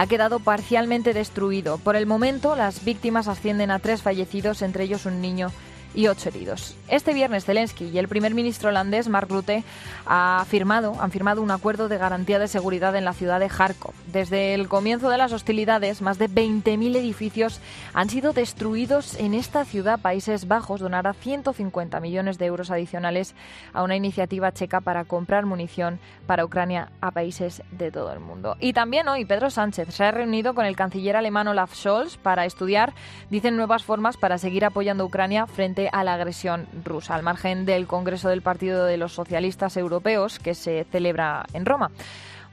ha 0.00 0.06
quedado 0.06 0.40
parcialmente 0.40 1.12
destruido. 1.12 1.76
Por 1.76 1.94
el 1.94 2.06
momento, 2.06 2.56
las 2.56 2.86
víctimas 2.86 3.28
ascienden 3.28 3.70
a 3.70 3.80
tres 3.80 4.00
fallecidos, 4.00 4.62
entre 4.62 4.84
ellos 4.84 5.04
un 5.04 5.20
niño 5.20 5.52
y 5.94 6.06
ocho 6.06 6.28
heridos. 6.28 6.76
Este 6.88 7.14
viernes 7.14 7.44
Zelensky 7.44 7.86
y 7.86 7.98
el 7.98 8.08
primer 8.08 8.34
ministro 8.34 8.68
holandés 8.68 9.08
Mark 9.08 9.28
Rutte 9.28 9.64
ha 10.06 10.44
firmado, 10.48 10.96
han 11.00 11.10
firmado 11.10 11.42
un 11.42 11.50
acuerdo 11.50 11.88
de 11.88 11.98
garantía 11.98 12.38
de 12.38 12.48
seguridad 12.48 12.96
en 12.96 13.04
la 13.04 13.12
ciudad 13.12 13.40
de 13.40 13.48
Kharkov. 13.48 13.94
Desde 14.06 14.54
el 14.54 14.68
comienzo 14.68 15.08
de 15.08 15.18
las 15.18 15.32
hostilidades, 15.32 16.02
más 16.02 16.18
de 16.18 16.28
20.000 16.28 16.96
edificios 16.96 17.60
han 17.94 18.10
sido 18.10 18.32
destruidos 18.32 19.14
en 19.18 19.34
esta 19.34 19.64
ciudad. 19.64 20.00
Países 20.00 20.48
Bajos 20.48 20.80
donará 20.80 21.12
150 21.12 22.00
millones 22.00 22.38
de 22.38 22.46
euros 22.46 22.70
adicionales 22.70 23.34
a 23.72 23.82
una 23.82 23.96
iniciativa 23.96 24.52
checa 24.52 24.80
para 24.80 25.04
comprar 25.04 25.46
munición 25.46 26.00
para 26.26 26.44
Ucrania 26.44 26.90
a 27.00 27.10
países 27.10 27.62
de 27.70 27.90
todo 27.90 28.12
el 28.12 28.20
mundo. 28.20 28.56
Y 28.60 28.72
también 28.72 29.08
hoy 29.08 29.24
Pedro 29.24 29.50
Sánchez 29.50 29.88
se 29.94 30.04
ha 30.04 30.10
reunido 30.10 30.54
con 30.54 30.66
el 30.66 30.76
canciller 30.76 31.16
alemán 31.16 31.48
Olaf 31.48 31.74
Scholz 31.74 32.16
para 32.16 32.44
estudiar, 32.44 32.92
dicen, 33.30 33.56
nuevas 33.56 33.84
formas 33.84 34.16
para 34.16 34.38
seguir 34.38 34.64
apoyando 34.64 35.04
a 35.04 35.06
Ucrania 35.06 35.46
frente 35.46 35.79
a 35.92 36.04
la 36.04 36.14
agresión 36.14 36.66
rusa, 36.84 37.14
al 37.14 37.22
margen 37.22 37.64
del 37.64 37.86
Congreso 37.86 38.28
del 38.28 38.42
Partido 38.42 38.84
de 38.84 38.96
los 38.96 39.12
Socialistas 39.12 39.76
Europeos 39.76 40.38
que 40.38 40.54
se 40.54 40.84
celebra 40.90 41.46
en 41.52 41.64
Roma. 41.64 41.90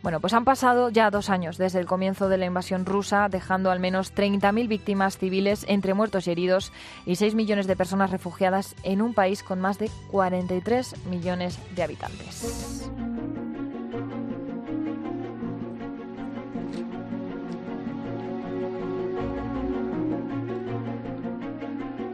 Bueno, 0.04 0.20
pues 0.20 0.34
han 0.34 0.46
pasado 0.46 0.90
ya 0.90 1.10
dos 1.10 1.30
años 1.30 1.58
desde 1.58 1.80
el 1.80 1.86
comienzo 1.86 2.30
de 2.30 2.38
la 2.38 2.46
invasión 2.46 2.86
rusa, 2.86 3.28
dejando 3.30 3.72
al 3.72 3.80
menos 3.80 4.14
30.000 4.14 4.68
víctimas 4.68 5.18
civiles 5.18 5.66
entre 5.68 5.94
muertos 5.94 6.28
y 6.28 6.32
heridos 6.32 6.72
y 7.06 7.16
6 7.16 7.36
millones 7.36 7.68
de 7.68 7.76
personas 7.76 8.12
refugiadas 8.12 8.76
en 8.84 9.02
un 9.02 9.14
país 9.14 9.44
con 9.44 9.60
más 9.60 9.80
de 9.80 9.90
43 10.12 11.08
millones 11.08 11.60
de 11.76 11.84
habitantes. 11.84 12.90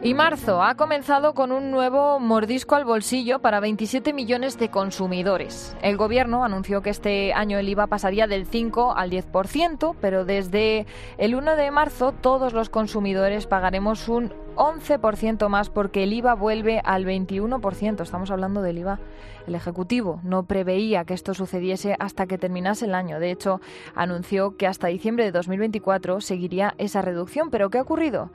Y 0.04 0.12
marzo 0.12 0.62
ha 0.62 0.74
comenzado 0.74 1.32
con 1.32 1.50
un 1.50 1.70
nuevo 1.70 2.20
mordisco 2.20 2.74
al 2.74 2.84
bolsillo 2.84 3.38
para 3.38 3.58
27 3.58 4.12
millones 4.12 4.58
de 4.58 4.68
consumidores. 4.68 5.74
El 5.80 5.96
gobierno 5.96 6.44
anunció 6.44 6.82
que 6.82 6.90
este 6.90 7.32
año 7.32 7.56
el 7.56 7.70
IVA 7.70 7.86
pasaría 7.86 8.26
del 8.26 8.44
5 8.44 8.96
al 8.98 9.10
10%, 9.10 9.96
pero 10.02 10.26
desde 10.26 10.84
el 11.16 11.34
1 11.34 11.56
de 11.56 11.70
marzo 11.70 12.12
todos 12.12 12.52
los 12.52 12.68
consumidores 12.68 13.46
pagaremos 13.46 14.06
un 14.10 14.34
11% 14.56 15.48
más 15.48 15.70
porque 15.70 16.04
el 16.04 16.12
IVA 16.12 16.34
vuelve 16.34 16.82
al 16.84 17.06
21%. 17.06 18.02
Estamos 18.02 18.30
hablando 18.30 18.60
del 18.60 18.78
IVA. 18.78 19.00
El 19.46 19.54
Ejecutivo 19.54 20.20
no 20.22 20.44
preveía 20.44 21.04
que 21.04 21.14
esto 21.14 21.34
sucediese 21.34 21.96
hasta 21.98 22.26
que 22.26 22.38
terminase 22.38 22.86
el 22.86 22.94
año. 22.94 23.20
De 23.20 23.30
hecho, 23.30 23.60
anunció 23.94 24.56
que 24.56 24.66
hasta 24.66 24.88
diciembre 24.88 25.24
de 25.24 25.32
2024 25.32 26.20
seguiría 26.20 26.74
esa 26.78 27.02
reducción. 27.02 27.50
¿Pero 27.50 27.68
qué 27.68 27.78
ha 27.78 27.82
ocurrido? 27.82 28.30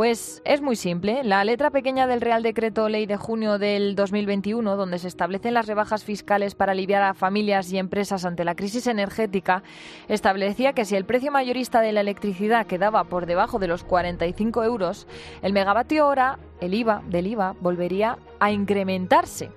Pues 0.00 0.40
es 0.46 0.62
muy 0.62 0.76
simple. 0.76 1.22
La 1.24 1.44
letra 1.44 1.68
pequeña 1.68 2.06
del 2.06 2.22
Real 2.22 2.42
Decreto 2.42 2.88
Ley 2.88 3.04
de 3.04 3.18
junio 3.18 3.58
del 3.58 3.94
2021, 3.96 4.74
donde 4.78 4.98
se 4.98 5.08
establecen 5.08 5.52
las 5.52 5.66
rebajas 5.66 6.04
fiscales 6.04 6.54
para 6.54 6.72
aliviar 6.72 7.02
a 7.02 7.12
familias 7.12 7.70
y 7.70 7.76
empresas 7.76 8.24
ante 8.24 8.46
la 8.46 8.54
crisis 8.54 8.86
energética, 8.86 9.62
establecía 10.08 10.72
que 10.72 10.86
si 10.86 10.96
el 10.96 11.04
precio 11.04 11.30
mayorista 11.30 11.82
de 11.82 11.92
la 11.92 12.00
electricidad 12.00 12.66
quedaba 12.66 13.04
por 13.04 13.26
debajo 13.26 13.58
de 13.58 13.68
los 13.68 13.84
45 13.84 14.64
euros, 14.64 15.06
el 15.42 15.52
megavatio 15.52 16.08
hora, 16.08 16.38
el 16.62 16.72
IVA 16.72 17.02
del 17.06 17.26
IVA, 17.26 17.54
volvería 17.60 18.16
a 18.38 18.52
incrementarse. 18.52 19.50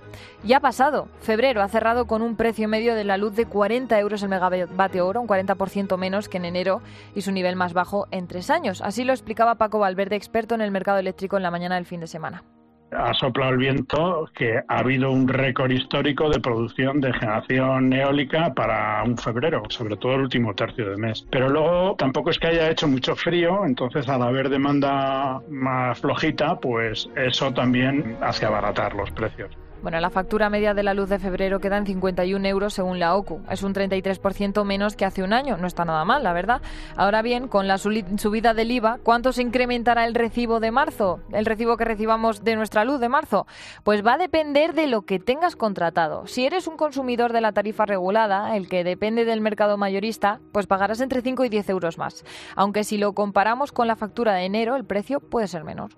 Ya 0.43 0.57
ha 0.57 0.59
pasado. 0.59 1.07
Febrero 1.21 1.61
ha 1.61 1.69
cerrado 1.69 2.05
con 2.05 2.21
un 2.21 2.35
precio 2.35 2.67
medio 2.67 2.95
de 2.95 3.03
la 3.03 3.17
luz 3.17 3.33
de 3.35 3.45
40 3.45 3.97
euros 3.99 4.21
el 4.23 4.29
megavatio 4.29 5.07
hora, 5.07 5.19
un 5.19 5.27
40% 5.27 5.97
menos 5.97 6.27
que 6.27 6.37
en 6.37 6.45
enero 6.45 6.81
y 7.15 7.21
su 7.21 7.31
nivel 7.31 7.55
más 7.55 7.73
bajo 7.73 8.07
en 8.11 8.27
tres 8.27 8.49
años. 8.49 8.81
Así 8.81 9.05
lo 9.05 9.13
explicaba 9.13 9.55
Paco 9.55 9.79
Valverde, 9.79 10.17
experto 10.33 10.55
en 10.55 10.61
el 10.61 10.71
mercado 10.71 10.97
eléctrico 10.97 11.37
en 11.37 11.43
la 11.43 11.51
mañana 11.51 11.75
del 11.75 11.85
fin 11.85 11.99
de 11.99 12.07
semana 12.07 12.43
ha 12.91 13.13
soplado 13.13 13.51
el 13.51 13.57
viento 13.57 14.29
que 14.35 14.57
ha 14.67 14.79
habido 14.79 15.11
un 15.11 15.27
récord 15.27 15.71
histórico 15.71 16.29
de 16.29 16.39
producción 16.39 17.01
de 17.01 17.13
generación 17.13 17.91
eólica 17.91 18.53
para 18.53 19.03
un 19.03 19.17
febrero, 19.17 19.63
sobre 19.69 19.95
todo 19.97 20.13
el 20.13 20.21
último 20.21 20.53
tercio 20.53 20.89
de 20.91 20.97
mes. 20.97 21.25
Pero 21.31 21.49
luego 21.49 21.95
tampoco 21.95 22.29
es 22.29 22.37
que 22.37 22.47
haya 22.47 22.69
hecho 22.69 22.87
mucho 22.87 23.15
frío, 23.15 23.65
entonces 23.65 24.07
al 24.09 24.21
haber 24.21 24.49
demanda 24.49 25.41
más 25.49 25.99
flojita, 25.99 26.59
pues 26.59 27.09
eso 27.15 27.51
también 27.53 28.17
hace 28.21 28.45
abaratar 28.45 28.93
los 28.93 29.09
precios. 29.11 29.49
Bueno, 29.83 29.99
la 29.99 30.09
factura 30.09 30.49
media 30.49 30.73
de 30.73 30.81
la 30.81 30.93
luz 30.93 31.09
de 31.09 31.19
febrero 31.19 31.59
queda 31.59 31.77
en 31.77 31.85
51 31.85 32.47
euros 32.47 32.73
según 32.73 32.99
la 32.99 33.17
OCU. 33.17 33.41
Es 33.49 33.63
un 33.63 33.73
33% 33.73 34.63
menos 34.63 34.95
que 34.95 35.03
hace 35.03 35.23
un 35.23 35.33
año. 35.33 35.57
No 35.57 35.67
está 35.67 35.83
nada 35.83 36.05
mal, 36.05 36.23
la 36.23 36.31
verdad. 36.31 36.61
Ahora 36.95 37.21
bien, 37.21 37.49
con 37.49 37.67
la 37.67 37.77
subida 37.77 38.53
del 38.53 38.71
IVA, 38.71 38.99
¿cuánto 39.03 39.33
se 39.33 39.41
incrementará 39.41 40.05
el 40.05 40.15
recibo 40.15 40.61
de 40.61 40.71
marzo? 40.71 41.19
El 41.33 41.45
recibo 41.45 41.75
que 41.75 41.83
recibamos 41.83 42.45
de 42.45 42.55
nuestra 42.55 42.85
luz 42.85 43.01
de 43.01 43.09
marzo. 43.09 43.45
Pues 43.83 44.05
va 44.05 44.13
a 44.13 44.17
depender 44.17 44.73
de 44.73 44.87
lo 44.87 45.01
que 45.01 45.19
tengas 45.19 45.57
contratado. 45.57 46.27
Si 46.27 46.45
eres 46.45 46.65
un 46.67 46.77
consumidor 46.77 47.33
de 47.33 47.41
la 47.41 47.51
tarifa 47.51 47.85
regulada, 47.85 48.55
el 48.55 48.69
que 48.69 48.85
depende 48.85 49.25
del 49.25 49.41
mercado 49.41 49.75
mayorista, 49.75 50.39
pues 50.53 50.65
pagarás 50.65 51.01
entre 51.01 51.21
5 51.21 51.43
y 51.43 51.49
10 51.49 51.69
euros 51.71 51.97
más. 51.97 52.23
Aunque 52.55 52.85
si 52.85 52.97
lo 52.97 53.11
comparamos 53.11 53.73
con 53.73 53.87
la 53.87 53.97
factura 53.97 54.33
de 54.33 54.45
enero, 54.45 54.77
el 54.77 54.85
precio 54.85 55.19
puede 55.19 55.49
ser 55.49 55.65
menor. 55.65 55.89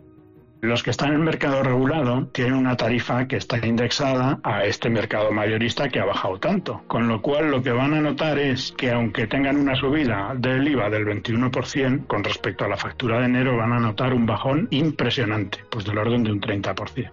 Los 0.66 0.82
que 0.82 0.90
están 0.90 1.10
en 1.10 1.16
el 1.16 1.22
mercado 1.22 1.62
regulado 1.62 2.26
tienen 2.34 2.56
una 2.56 2.76
tarifa 2.76 3.28
que 3.28 3.38
está 3.38 3.64
indexada 3.64 4.40
a 4.44 4.64
este 4.64 4.90
mercado 4.90 5.32
mayorista 5.32 5.90
que 5.90 6.00
ha 6.00 6.06
bajado 6.06 6.40
tanto. 6.40 6.82
Con 6.88 7.08
lo 7.08 7.22
cual 7.22 7.52
lo 7.52 7.62
que 7.62 7.72
van 7.72 7.94
a 7.94 8.02
notar 8.02 8.40
es 8.40 8.72
que 8.72 8.90
aunque 8.92 9.28
tengan 9.28 9.58
una 9.58 9.76
subida 9.76 10.34
del 10.36 10.68
IVA 10.68 10.90
del 10.90 11.06
21% 11.06 12.08
con 12.08 12.24
respecto 12.24 12.66
a 12.66 12.68
la 12.68 12.78
factura 12.78 13.20
de 13.20 13.26
enero, 13.26 13.58
van 13.58 13.74
a 13.74 13.80
notar 13.80 14.12
un 14.12 14.26
bajón 14.26 14.68
impresionante, 14.72 15.60
pues 15.70 15.86
del 15.86 16.00
orden 16.00 16.24
de 16.24 16.32
un 16.32 16.42
30% 16.42 17.12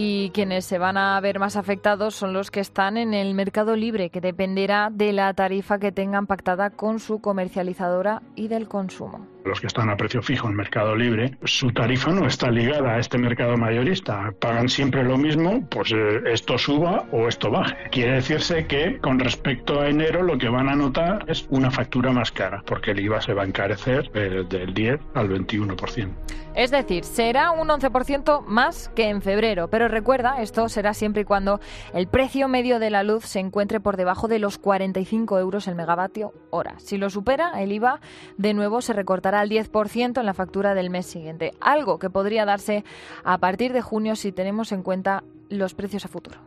y 0.00 0.30
quienes 0.30 0.64
se 0.64 0.78
van 0.78 0.96
a 0.96 1.20
ver 1.20 1.40
más 1.40 1.56
afectados 1.56 2.14
son 2.14 2.32
los 2.32 2.52
que 2.52 2.60
están 2.60 2.96
en 2.96 3.14
el 3.14 3.34
mercado 3.34 3.74
libre, 3.74 4.10
que 4.10 4.20
dependerá 4.20 4.90
de 4.92 5.12
la 5.12 5.34
tarifa 5.34 5.80
que 5.80 5.90
tengan 5.90 6.28
pactada 6.28 6.70
con 6.70 7.00
su 7.00 7.20
comercializadora 7.20 8.22
y 8.36 8.46
del 8.46 8.68
consumo. 8.68 9.26
Los 9.48 9.62
que 9.62 9.66
están 9.66 9.88
a 9.88 9.96
precio 9.96 10.20
fijo 10.20 10.46
en 10.46 10.54
mercado 10.54 10.94
libre, 10.94 11.38
su 11.44 11.72
tarifa 11.72 12.10
no 12.10 12.26
está 12.26 12.50
ligada 12.50 12.96
a 12.96 12.98
este 12.98 13.16
mercado 13.16 13.56
mayorista. 13.56 14.30
Pagan 14.38 14.68
siempre 14.68 15.02
lo 15.02 15.16
mismo, 15.16 15.66
pues 15.70 15.90
eh, 15.90 16.20
esto 16.26 16.58
suba 16.58 17.06
o 17.12 17.28
esto 17.28 17.50
baje. 17.50 17.74
Quiere 17.90 18.16
decirse 18.16 18.66
que 18.66 18.98
con 18.98 19.18
respecto 19.18 19.80
a 19.80 19.88
enero 19.88 20.22
lo 20.22 20.36
que 20.36 20.50
van 20.50 20.68
a 20.68 20.76
notar 20.76 21.24
es 21.28 21.46
una 21.48 21.70
factura 21.70 22.12
más 22.12 22.30
cara, 22.30 22.62
porque 22.66 22.90
el 22.90 23.00
IVA 23.00 23.22
se 23.22 23.32
va 23.32 23.44
a 23.44 23.46
encarecer 23.46 24.10
eh, 24.12 24.44
del 24.50 24.74
10 24.74 25.00
al 25.14 25.30
21%. 25.30 26.10
Es 26.58 26.72
decir, 26.72 27.04
será 27.04 27.52
un 27.52 27.68
11% 27.68 28.44
más 28.44 28.88
que 28.96 29.08
en 29.08 29.22
febrero, 29.22 29.70
pero 29.70 29.86
recuerda, 29.86 30.42
esto 30.42 30.68
será 30.68 30.92
siempre 30.92 31.22
y 31.22 31.24
cuando 31.24 31.60
el 31.94 32.08
precio 32.08 32.48
medio 32.48 32.80
de 32.80 32.90
la 32.90 33.04
luz 33.04 33.26
se 33.26 33.38
encuentre 33.38 33.78
por 33.78 33.96
debajo 33.96 34.26
de 34.26 34.40
los 34.40 34.58
45 34.58 35.38
euros 35.38 35.68
el 35.68 35.76
megavatio 35.76 36.32
hora. 36.50 36.74
Si 36.80 36.96
lo 36.96 37.10
supera, 37.10 37.62
el 37.62 37.70
IVA 37.70 38.00
de 38.38 38.54
nuevo 38.54 38.80
se 38.80 38.92
recortará 38.92 39.37
al 39.40 39.48
10% 39.48 40.18
en 40.18 40.26
la 40.26 40.34
factura 40.34 40.74
del 40.74 40.90
mes 40.90 41.06
siguiente, 41.06 41.54
algo 41.60 41.98
que 41.98 42.10
podría 42.10 42.44
darse 42.44 42.84
a 43.24 43.38
partir 43.38 43.72
de 43.72 43.82
junio 43.82 44.16
si 44.16 44.32
tenemos 44.32 44.72
en 44.72 44.82
cuenta 44.82 45.24
los 45.48 45.74
precios 45.74 46.04
a 46.04 46.08
futuro. 46.08 46.38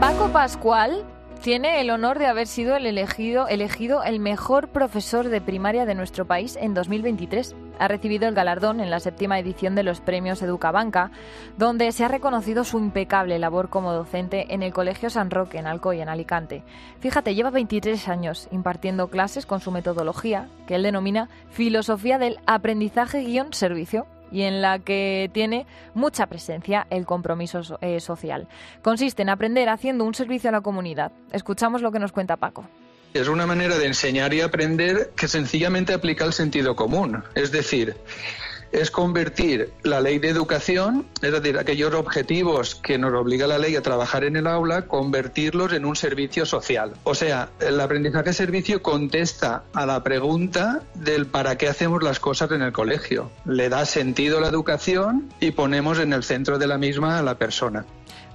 Paco 0.00 0.28
Pascual 0.28 1.04
tiene 1.44 1.82
el 1.82 1.90
honor 1.90 2.18
de 2.18 2.24
haber 2.24 2.46
sido 2.46 2.74
el 2.74 2.86
elegido, 2.86 3.48
elegido 3.48 4.02
el 4.02 4.18
mejor 4.18 4.68
profesor 4.68 5.28
de 5.28 5.42
primaria 5.42 5.84
de 5.84 5.94
nuestro 5.94 6.24
país 6.24 6.56
en 6.56 6.72
2023. 6.72 7.54
Ha 7.78 7.86
recibido 7.86 8.26
el 8.26 8.34
galardón 8.34 8.80
en 8.80 8.88
la 8.88 8.98
séptima 8.98 9.38
edición 9.38 9.74
de 9.74 9.82
los 9.82 10.00
premios 10.00 10.40
Educabanca, 10.40 11.10
donde 11.58 11.92
se 11.92 12.02
ha 12.02 12.08
reconocido 12.08 12.64
su 12.64 12.78
impecable 12.78 13.38
labor 13.38 13.68
como 13.68 13.92
docente 13.92 14.54
en 14.54 14.62
el 14.62 14.72
Colegio 14.72 15.10
San 15.10 15.30
Roque, 15.30 15.58
en 15.58 15.66
Alcoy, 15.66 16.00
en 16.00 16.08
Alicante. 16.08 16.62
Fíjate, 17.00 17.34
lleva 17.34 17.50
23 17.50 18.08
años 18.08 18.48
impartiendo 18.50 19.08
clases 19.08 19.44
con 19.44 19.60
su 19.60 19.70
metodología, 19.70 20.48
que 20.66 20.76
él 20.76 20.82
denomina 20.82 21.28
filosofía 21.50 22.16
del 22.16 22.38
aprendizaje-servicio 22.46 24.06
y 24.34 24.42
en 24.42 24.60
la 24.60 24.80
que 24.80 25.30
tiene 25.32 25.64
mucha 25.94 26.26
presencia 26.26 26.88
el 26.90 27.06
compromiso 27.06 27.62
eh, 27.80 28.00
social. 28.00 28.48
Consiste 28.82 29.22
en 29.22 29.28
aprender 29.28 29.68
haciendo 29.68 30.04
un 30.04 30.14
servicio 30.14 30.48
a 30.48 30.52
la 30.52 30.60
comunidad. 30.60 31.12
Escuchamos 31.30 31.82
lo 31.82 31.92
que 31.92 32.00
nos 32.00 32.10
cuenta 32.10 32.36
Paco. 32.36 32.66
Es 33.14 33.28
una 33.28 33.46
manera 33.46 33.78
de 33.78 33.86
enseñar 33.86 34.34
y 34.34 34.40
aprender 34.40 35.12
que 35.16 35.28
sencillamente 35.28 35.94
aplica 35.94 36.24
el 36.24 36.32
sentido 36.32 36.74
común. 36.74 37.22
Es 37.36 37.52
decir, 37.52 37.94
es 38.74 38.90
convertir 38.90 39.72
la 39.84 40.00
ley 40.00 40.18
de 40.18 40.28
educación, 40.28 41.06
es 41.22 41.32
decir, 41.32 41.58
aquellos 41.58 41.94
objetivos 41.94 42.74
que 42.74 42.98
nos 42.98 43.14
obliga 43.14 43.46
la 43.46 43.58
ley 43.58 43.76
a 43.76 43.82
trabajar 43.82 44.24
en 44.24 44.34
el 44.34 44.48
aula, 44.48 44.86
convertirlos 44.86 45.72
en 45.72 45.84
un 45.84 45.94
servicio 45.94 46.44
social. 46.44 46.92
O 47.04 47.14
sea, 47.14 47.50
el 47.60 47.80
aprendizaje 47.80 48.32
servicio 48.32 48.82
contesta 48.82 49.62
a 49.74 49.86
la 49.86 50.02
pregunta 50.02 50.82
del 50.94 51.26
para 51.26 51.56
qué 51.56 51.68
hacemos 51.68 52.02
las 52.02 52.18
cosas 52.18 52.50
en 52.50 52.62
el 52.62 52.72
colegio. 52.72 53.30
Le 53.44 53.68
da 53.68 53.86
sentido 53.86 54.38
a 54.38 54.40
la 54.40 54.48
educación 54.48 55.32
y 55.38 55.52
ponemos 55.52 56.00
en 56.00 56.12
el 56.12 56.24
centro 56.24 56.58
de 56.58 56.66
la 56.66 56.76
misma 56.76 57.18
a 57.18 57.22
la 57.22 57.38
persona. 57.38 57.86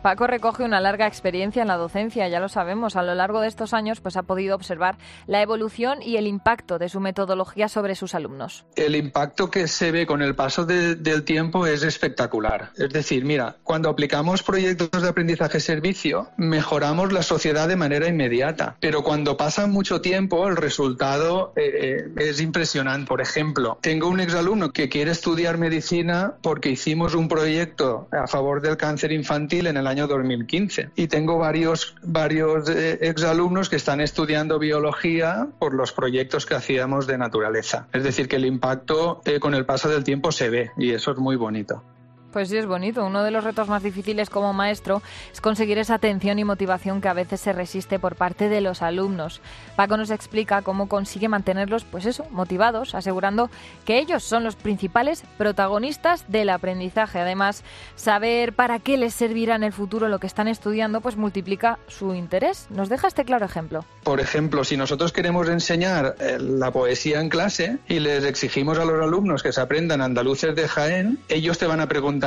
Paco 0.02 0.28
recoge 0.28 0.64
una 0.64 0.80
larga 0.80 1.08
experiencia 1.08 1.62
en 1.62 1.68
la 1.68 1.76
docencia, 1.76 2.28
ya 2.30 2.40
lo 2.40 2.48
sabemos. 2.48 2.96
A 2.96 3.04
lo 3.04 3.16
largo 3.16 3.42
de 3.42 3.50
estos 3.50 3.74
años 3.74 4.00
pues 4.00 4.16
ha 4.16 4.24
podido 4.24 4.56
observar 4.56 4.98
la 5.28 5.42
evolución 5.42 6.02
y 6.02 6.16
el 6.16 6.26
impacto 6.26 6.80
de 6.80 6.88
su 6.88 7.02
metodología 7.02 7.68
sobre 7.68 7.96
sus 7.96 8.16
alumnos. 8.16 8.66
El 8.76 8.96
impacto 8.96 9.52
que 9.52 9.68
se 9.68 9.92
ve 9.92 10.08
con 10.08 10.22
el 10.22 10.36
paso 10.36 10.66
del 10.66 11.24
tiempo 11.24 11.66
es 11.66 11.84
espectacular. 11.84 12.72
Es 12.78 12.90
decir, 12.92 13.26
mira, 13.26 13.58
cuando 13.64 13.90
aplicamos 13.90 14.42
proyectos 14.42 15.02
de 15.02 15.10
aprendizaje-servicio, 15.10 16.30
mejoramos 16.38 17.12
la 17.12 17.22
sociedad 17.22 17.68
de 17.68 17.76
manera 17.76 18.08
inmediata. 18.08 18.78
Pero 18.80 19.04
cuando 19.04 19.36
pasa 19.36 19.68
mucho 19.68 20.00
tiempo, 20.00 20.48
el 20.48 20.56
resultado 20.56 21.52
eh, 21.58 22.06
eh, 22.18 22.30
es 22.30 22.40
impresionante. 22.40 23.08
Por 23.08 23.20
ejemplo, 23.20 23.78
tengo 23.82 24.08
un 24.08 24.22
exalumno 24.22 24.72
que 24.72 24.88
quiere 24.88 25.12
estudiar 25.12 25.58
medicina 25.58 26.36
porque 26.42 26.70
hicimos 26.70 27.16
un 27.16 27.28
proyecto 27.28 28.08
a 28.12 28.28
favor 28.28 28.62
del 28.62 28.78
cáncer 28.78 29.12
infantil 29.12 29.68
en 29.68 29.76
el 29.76 29.89
año 29.90 30.08
2015. 30.08 30.92
Y 30.96 31.08
tengo 31.08 31.38
varios, 31.38 31.96
varios 32.02 32.70
eh, 32.70 33.00
exalumnos 33.02 33.70
que 33.70 33.76
están 33.76 34.02
estudiando 34.02 34.60
biología 34.60 35.48
por 35.60 35.74
los 35.74 35.92
proyectos 35.92 36.46
que 36.46 36.56
hacíamos 36.56 37.08
de 37.08 37.18
naturaleza. 37.18 37.88
Es 37.92 38.04
decir, 38.04 38.28
que 38.28 38.38
el 38.38 38.46
impacto 38.46 39.22
eh, 39.26 39.40
con 39.40 39.54
el 39.54 39.66
paso 39.66 39.90
del 39.90 40.04
tiempo 40.04 40.32
se 40.32 40.50
ve 40.50 40.72
y 40.78 40.92
eso 40.92 41.12
es 41.12 41.18
muy 41.18 41.36
bonito. 41.36 41.84
Pues 42.32 42.50
sí, 42.50 42.58
es 42.58 42.68
bonito. 42.68 43.04
Uno 43.04 43.24
de 43.24 43.32
los 43.32 43.44
retos 43.44 43.68
más 43.70 43.82
difíciles 43.82 44.30
como 44.30 44.54
maestro 44.54 45.02
es 45.34 45.42
conseguir 45.42 45.80
esa 45.80 45.96
atención 45.96 46.38
y 46.38 46.44
motivación 46.44 47.02
que 47.02 47.08
a 47.08 47.14
veces 47.14 47.42
se 47.42 47.54
resiste 47.54 47.98
por 47.98 48.16
parte 48.16 48.50
de 48.50 48.62
los 48.62 48.84
alumnos. 48.84 49.42
Paco 49.76 49.98
nos 49.98 50.12
explica 50.12 50.62
cómo 50.62 50.88
consigue 50.88 51.28
mantenerlos, 51.28 51.86
pues 51.86 52.06
eso, 52.06 52.28
motivados, 52.30 52.94
asegurando 52.94 53.50
que 53.84 53.98
ellos 53.98 54.24
son 54.24 54.44
los 54.44 54.56
principales 54.56 55.24
protagonistas 55.40 56.26
del 56.32 56.50
aprendizaje. 56.50 57.20
Además, 57.20 57.64
saber 57.96 58.54
para 58.54 58.78
qué 58.78 58.98
les 58.98 59.16
servirá 59.16 59.56
en 59.56 59.64
el 59.64 59.74
futuro 59.74 60.08
lo 60.08 60.20
que 60.20 60.28
están 60.28 60.48
estudiando, 60.48 61.02
pues 61.02 61.18
multiplica 61.18 61.80
su 61.88 62.14
interés. 62.14 62.68
¿Nos 62.70 62.90
deja 62.90 63.08
este 63.08 63.26
claro 63.26 63.46
ejemplo? 63.46 63.86
Por 64.04 64.20
ejemplo, 64.20 64.64
si 64.64 64.78
nosotros 64.78 65.12
queremos 65.12 65.50
enseñar 65.50 66.16
eh, 66.20 66.38
la 66.40 66.72
poesía 66.72 67.22
en 67.22 67.30
clase 67.30 67.80
y 67.88 68.00
les 68.00 68.24
exigimos 68.24 68.78
a 68.78 68.86
los 68.86 69.02
alumnos 69.02 69.42
que 69.42 69.52
se 69.52 69.62
aprendan 69.62 70.02
andaluces 70.02 70.56
de 70.56 70.68
Jaén, 70.68 71.20
ellos 71.28 71.58
te 71.58 71.66
van 71.66 71.80
a 71.80 71.88
preguntar 71.88 72.19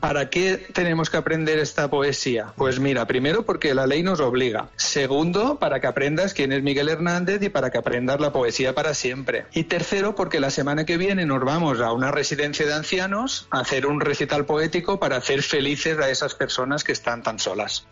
¿para 0.00 0.30
qué 0.30 0.56
tenemos 0.72 1.10
que 1.10 1.16
aprender 1.16 1.58
esta 1.58 1.88
poesía? 1.88 2.52
Pues 2.56 2.80
mira, 2.80 3.06
primero 3.06 3.44
porque 3.44 3.74
la 3.74 3.86
ley 3.86 4.02
nos 4.02 4.20
obliga. 4.20 4.68
Segundo, 4.76 5.58
para 5.58 5.80
que 5.80 5.86
aprendas 5.86 6.34
quién 6.34 6.52
es 6.52 6.62
Miguel 6.62 6.88
Hernández 6.88 7.42
y 7.42 7.48
para 7.48 7.70
que 7.70 7.78
aprendas 7.78 8.20
la 8.20 8.32
poesía 8.32 8.74
para 8.74 8.94
siempre. 8.94 9.46
Y 9.52 9.64
tercero, 9.64 10.14
porque 10.14 10.40
la 10.40 10.50
semana 10.50 10.84
que 10.84 10.96
viene 10.96 11.26
nos 11.26 11.44
vamos 11.44 11.80
a 11.80 11.92
una 11.92 12.10
residencia 12.10 12.66
de 12.66 12.74
ancianos 12.74 13.48
a 13.50 13.60
hacer 13.60 13.86
un 13.86 14.00
recital 14.00 14.44
poético 14.46 14.98
para 14.98 15.16
hacer 15.16 15.42
felices 15.42 15.98
a 15.98 16.10
esas 16.10 16.34
personas 16.34 16.84
que 16.84 16.92
están 16.92 17.22
tan 17.22 17.38
solas. 17.38 17.86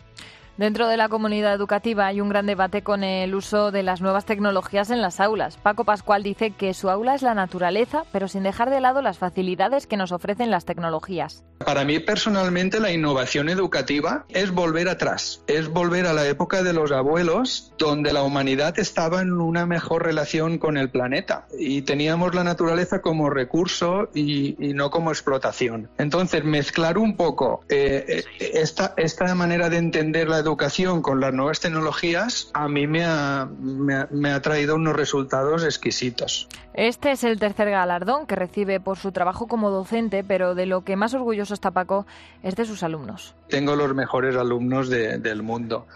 Dentro 0.59 0.89
de 0.89 0.97
la 0.97 1.07
comunidad 1.07 1.53
educativa 1.53 2.05
hay 2.07 2.19
un 2.19 2.27
gran 2.27 2.45
debate 2.45 2.83
con 2.83 3.05
el 3.05 3.33
uso 3.33 3.71
de 3.71 3.81
las 3.81 4.01
nuevas 4.01 4.25
tecnologías 4.25 4.89
en 4.89 5.01
las 5.01 5.21
aulas. 5.21 5.55
Paco 5.55 5.85
Pascual 5.85 6.21
dice 6.21 6.51
que 6.51 6.73
su 6.73 6.89
aula 6.89 7.15
es 7.15 7.21
la 7.21 7.33
naturaleza, 7.33 8.03
pero 8.11 8.27
sin 8.27 8.43
dejar 8.43 8.69
de 8.69 8.81
lado 8.81 9.01
las 9.01 9.17
facilidades 9.17 9.87
que 9.87 9.95
nos 9.95 10.11
ofrecen 10.11 10.51
las 10.51 10.65
tecnologías. 10.65 11.45
Para 11.59 11.85
mí 11.85 11.99
personalmente 11.99 12.81
la 12.81 12.91
innovación 12.91 13.47
educativa 13.47 14.25
es 14.27 14.51
volver 14.51 14.89
atrás, 14.89 15.43
es 15.47 15.69
volver 15.69 16.05
a 16.05 16.13
la 16.13 16.27
época 16.27 16.61
de 16.61 16.73
los 16.73 16.91
abuelos, 16.91 17.73
donde 17.77 18.11
la 18.11 18.23
humanidad 18.23 18.77
estaba 18.79 19.21
en 19.21 19.31
una 19.31 19.65
mejor 19.65 20.03
relación 20.03 20.57
con 20.57 20.75
el 20.75 20.89
planeta 20.89 21.47
y 21.57 21.83
teníamos 21.83 22.35
la 22.35 22.43
naturaleza 22.43 23.01
como 23.01 23.29
recurso 23.29 24.09
y, 24.13 24.57
no 24.73 24.91
como 24.91 25.11
explotación. 25.11 25.89
Entonces, 25.97 26.43
mezclar 26.43 26.97
un 26.97 27.15
poco 27.15 27.61
eh, 27.69 28.25
eh, 28.39 28.51
esta, 28.55 28.93
esta 28.97 29.33
manera 29.35 29.69
de 29.69 29.77
entender 29.77 30.27
la 30.27 30.37
educación 30.37 30.48
educación 30.49 31.01
con 31.01 31.19
las 31.19 31.33
nuevas 31.33 31.59
tecnologías 31.59 32.49
a 32.53 32.67
mí 32.67 32.87
me 32.87 33.05
ha, 33.05 33.47
me, 33.59 34.31
ha, 34.31 34.41
traído 34.41 34.75
unos 34.75 34.95
resultados 34.95 35.63
exquisitos. 35.63 36.47
Este 36.73 37.11
es 37.11 37.23
el 37.23 37.39
tercer 37.39 37.69
galardón 37.69 38.25
que 38.25 38.35
recibe 38.35 38.79
por 38.79 38.97
su 38.97 39.11
trabajo 39.11 39.47
como 39.47 39.69
docente, 39.69 40.23
pero 40.23 40.55
de 40.55 40.65
lo 40.65 40.83
que 40.83 40.95
más 40.95 41.13
orgulloso 41.13 41.53
está 41.53 41.71
Paco 41.71 42.07
es 42.41 42.55
de 42.55 42.65
sus 42.65 42.83
alumnos. 42.83 43.35
Tengo 43.47 43.75
los 43.75 43.93
mejores 43.93 44.35
alumnos 44.35 44.89
del 44.89 45.43
mundo. 45.43 45.87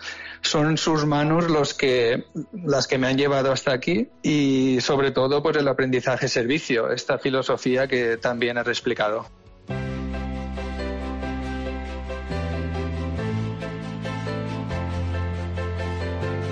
Son 0.42 0.78
sus 0.78 1.06
manos 1.06 1.50
los 1.50 1.74
que, 1.74 2.26
las 2.54 2.88
que 2.88 2.98
me 2.98 3.08
han 3.08 3.18
llevado 3.18 3.52
hasta 3.52 3.74
aquí 3.74 4.10
y 4.22 4.80
sobre 4.82 5.12
todo 5.12 5.42
por 5.42 5.58
el 5.58 5.68
aprendizaje 5.68 6.28
servicio, 6.28 6.92
esta 6.92 7.18
filosofía 7.18 7.88
que 7.88 8.18
también 8.18 8.58
has 8.58 8.68
explicado. 8.68 9.26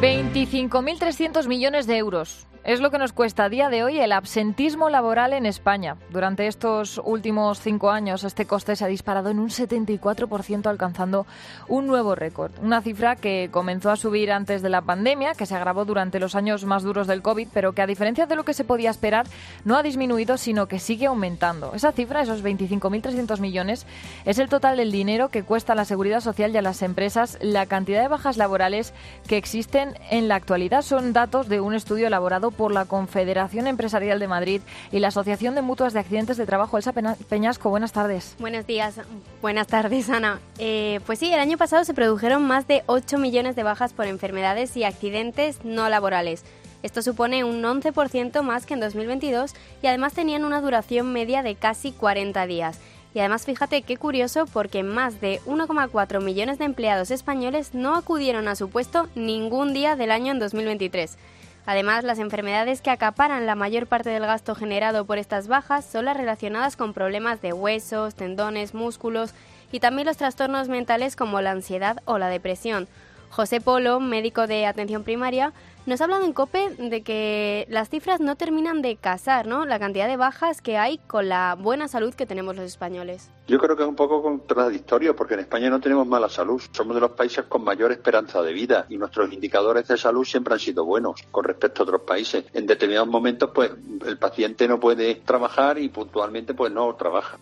25.300 0.02 1.47
millones 1.47 1.86
de 1.86 1.97
euros. 1.97 2.47
Es 2.64 2.80
lo 2.80 2.91
que 2.91 2.99
nos 2.99 3.12
cuesta 3.12 3.45
a 3.45 3.49
día 3.49 3.70
de 3.70 3.84
hoy 3.84 3.99
el 3.99 4.12
absentismo 4.12 4.91
laboral 4.91 5.34
en 5.34 5.47
España. 5.47 5.97
Durante 6.12 6.45
estos 6.45 7.01
últimos 7.03 7.59
cinco 7.59 7.89
años, 7.89 8.24
este 8.24 8.45
coste 8.45 8.76
se 8.76 8.86
ha 8.86 8.88
disparado 8.88 9.32
en 9.32 9.39
un 9.39 9.49
74%, 9.49 10.68
alcanzando 10.68 11.26
un 11.68 11.88
nuevo 11.88 12.14
récord. 12.14 12.51
Una 12.62 12.84
cifra 12.84 13.16
que 13.16 13.49
comenzó 13.51 13.89
a 13.89 13.95
subir 13.95 14.32
antes 14.32 14.62
de 14.62 14.70
la 14.70 14.84
pandemia, 14.84 15.34
que 15.34 15.47
se 15.47 15.55
agravó 15.55 15.86
durante 15.86 16.20
los 16.20 16.36
años 16.36 16.64
más 16.64 16.84
duros 16.84 17.07
del 17.07 17.24
COVID, 17.24 17.47
pero 17.51 17.74
que 17.74 17.82
a 17.82 17.88
diferencia 17.88 18.28
de 18.28 18.36
lo 18.36 18.45
que 18.45 18.53
se 18.53 18.64
podía 18.64 18.91
esperar, 18.91 19.26
no 19.66 19.76
ha 19.76 19.82
disminuido, 19.82 20.38
sino 20.38 20.68
que 20.68 20.78
sigue 20.78 21.07
aumentando. 21.07 21.74
Esa 21.74 21.93
cifra, 21.93 22.22
esos 22.22 22.43
25.300 22.43 23.39
millones, 23.39 23.88
es 24.24 24.38
el 24.38 24.49
total 24.49 24.78
del 24.78 24.91
dinero 24.91 25.30
que 25.30 25.41
cuesta 25.41 25.74
a 25.74 25.76
la 25.76 25.86
seguridad 25.86 26.20
social 26.20 26.51
y 26.51 26.57
a 26.57 26.62
las 26.62 26.84
empresas 26.84 27.39
la 27.41 27.66
cantidad 27.66 28.03
de 28.03 28.07
bajas 28.07 28.38
laborales 28.38 28.93
que 29.26 29.38
existen 29.38 29.95
en 30.12 30.28
la 30.28 30.36
actualidad. 30.36 30.84
Son 30.84 31.12
datos 31.12 31.49
de 31.49 31.59
un 31.59 31.74
estudio 31.74 32.05
elaborado 32.05 32.51
por 32.52 32.72
la 32.72 32.86
Confederación 32.86 33.68
Empresarial 33.68 34.20
de 34.20 34.28
Madrid 34.28 34.62
y 34.91 34.99
la 34.99 35.10
Asociación 35.10 35.56
de 35.56 35.62
Mutuas 35.62 35.93
de 35.93 35.99
Accidentes 35.99 36.38
de 36.38 36.45
Trabajo. 36.45 36.78
Elsa 36.78 36.93
Peñasco, 36.93 37.70
buenas 37.70 37.91
tardes. 37.91 38.36
Buenos 38.39 38.68
días, 38.68 38.95
buenas 39.41 39.68
tardes, 39.68 40.10
Ana. 40.10 40.39
Eh, 40.58 40.99
pues 41.06 41.20
sí, 41.20 41.32
el 41.32 41.39
año 41.39 41.58
pasado 41.58 41.84
se 41.84 41.93
produjeron 41.93 42.45
más 42.45 42.68
de 42.68 42.84
8 42.86 43.18
millones 43.18 43.56
de 43.56 43.64
bajas 43.64 43.93
por 43.93 44.08
enfermedades 44.08 44.76
y 44.78 44.84
accidentes 44.84 45.64
no 45.64 45.89
laborales. 45.89 46.43
Esto 46.84 47.02
supone 47.02 47.43
un 47.43 47.62
11% 47.62 48.41
más 48.41 48.66
que 48.66 48.74
en 48.74 48.80
2022 48.80 49.54
y 49.82 49.88
además 49.88 50.14
tenían 50.14 50.45
una 50.45 50.62
duración 50.62 51.14
media 51.14 51.43
de 51.43 51.56
casi 51.56 51.91
40 51.91 52.47
días. 52.47 52.80
Y 53.14 53.20
además 53.20 53.45
fíjate 53.45 53.82
qué 53.82 53.97
curioso 53.97 54.45
porque 54.45 54.84
más 54.84 55.20
de 55.20 55.41
1,4 55.45 56.22
millones 56.24 56.60
de 56.60 56.66
empleados 56.66 57.12
españoles 57.12 57.74
no 57.74 57.95
acudieron 57.95 58.47
a 58.47 58.56
su 58.56 58.70
puesto 58.70 59.10
ningún 59.16 59.74
día 59.74 59.95
del 59.95 60.12
año 60.12 60.32
en 60.32 60.39
2023. 60.39 61.18
Además, 61.66 62.03
las 62.03 62.20
enfermedades 62.20 62.82
que 62.82 62.89
acaparan 62.89 63.45
la 63.45 63.55
mayor 63.55 63.88
parte 63.88 64.09
del 64.09 64.26
gasto 64.26 64.55
generado 64.55 65.05
por 65.05 65.18
estas 65.18 65.47
bajas 65.47 65.86
son 65.86 66.05
las 66.05 66.18
relacionadas 66.18 66.76
con 66.76 66.93
problemas 66.93 67.41
de 67.41 67.53
huesos, 67.53 68.16
tendones, 68.16 68.74
músculos 68.74 69.34
y 69.72 69.80
también 69.80 70.07
los 70.07 70.18
trastornos 70.18 70.70
mentales 70.70 71.16
como 71.16 71.39
la 71.41 71.51
ansiedad 71.51 71.97
o 72.05 72.18
la 72.18 72.30
depresión. 72.30 72.88
José 73.30 73.62
Polo, 73.62 73.99
médico 73.99 74.45
de 74.45 74.66
atención 74.66 75.03
primaria, 75.03 75.53
nos 75.86 75.99
ha 75.99 76.03
hablado 76.03 76.25
en 76.25 76.34
COPE 76.34 76.75
de 76.77 77.01
que 77.01 77.65
las 77.69 77.89
cifras 77.89 78.19
no 78.19 78.36
terminan 78.36 78.82
de 78.82 78.95
casar, 78.95 79.47
¿no? 79.47 79.65
La 79.65 79.79
cantidad 79.79 80.07
de 80.07 80.17
bajas 80.17 80.61
que 80.61 80.77
hay 80.77 80.99
con 80.99 81.29
la 81.29 81.55
buena 81.59 81.88
salud 81.88 82.13
que 82.13 82.25
tenemos 82.25 82.55
los 82.55 82.65
españoles. 82.65 83.29
Yo 83.47 83.57
creo 83.59 83.75
que 83.75 83.84
es 83.84 83.89
un 83.89 83.95
poco 83.95 84.21
contradictorio 84.21 85.15
porque 85.15 85.34
en 85.34 85.41
España 85.41 85.69
no 85.69 85.79
tenemos 85.79 86.07
mala 86.07 86.29
salud. 86.29 86.61
Somos 86.71 86.95
de 86.95 87.01
los 87.01 87.11
países 87.11 87.45
con 87.45 87.63
mayor 87.63 87.91
esperanza 87.91 88.41
de 88.41 88.53
vida 88.53 88.86
y 88.89 88.97
nuestros 88.97 89.32
indicadores 89.34 89.88
de 89.88 89.97
salud 89.97 90.23
siempre 90.23 90.53
han 90.53 90.59
sido 90.59 90.86
buenos 90.86 91.21
con 91.32 91.43
respecto 91.43 91.82
a 91.82 91.86
otros 91.86 92.01
países. 92.01 92.45
En 92.53 92.67
determinados 92.67 93.09
momentos, 93.09 93.49
pues 93.53 93.71
el 94.05 94.17
paciente 94.17 94.67
no 94.67 94.79
puede 94.79 95.15
trabajar 95.15 95.77
y 95.79 95.89
puntualmente, 95.89 96.53
pues 96.53 96.71
no 96.71 96.93
trabaja. 96.95 97.38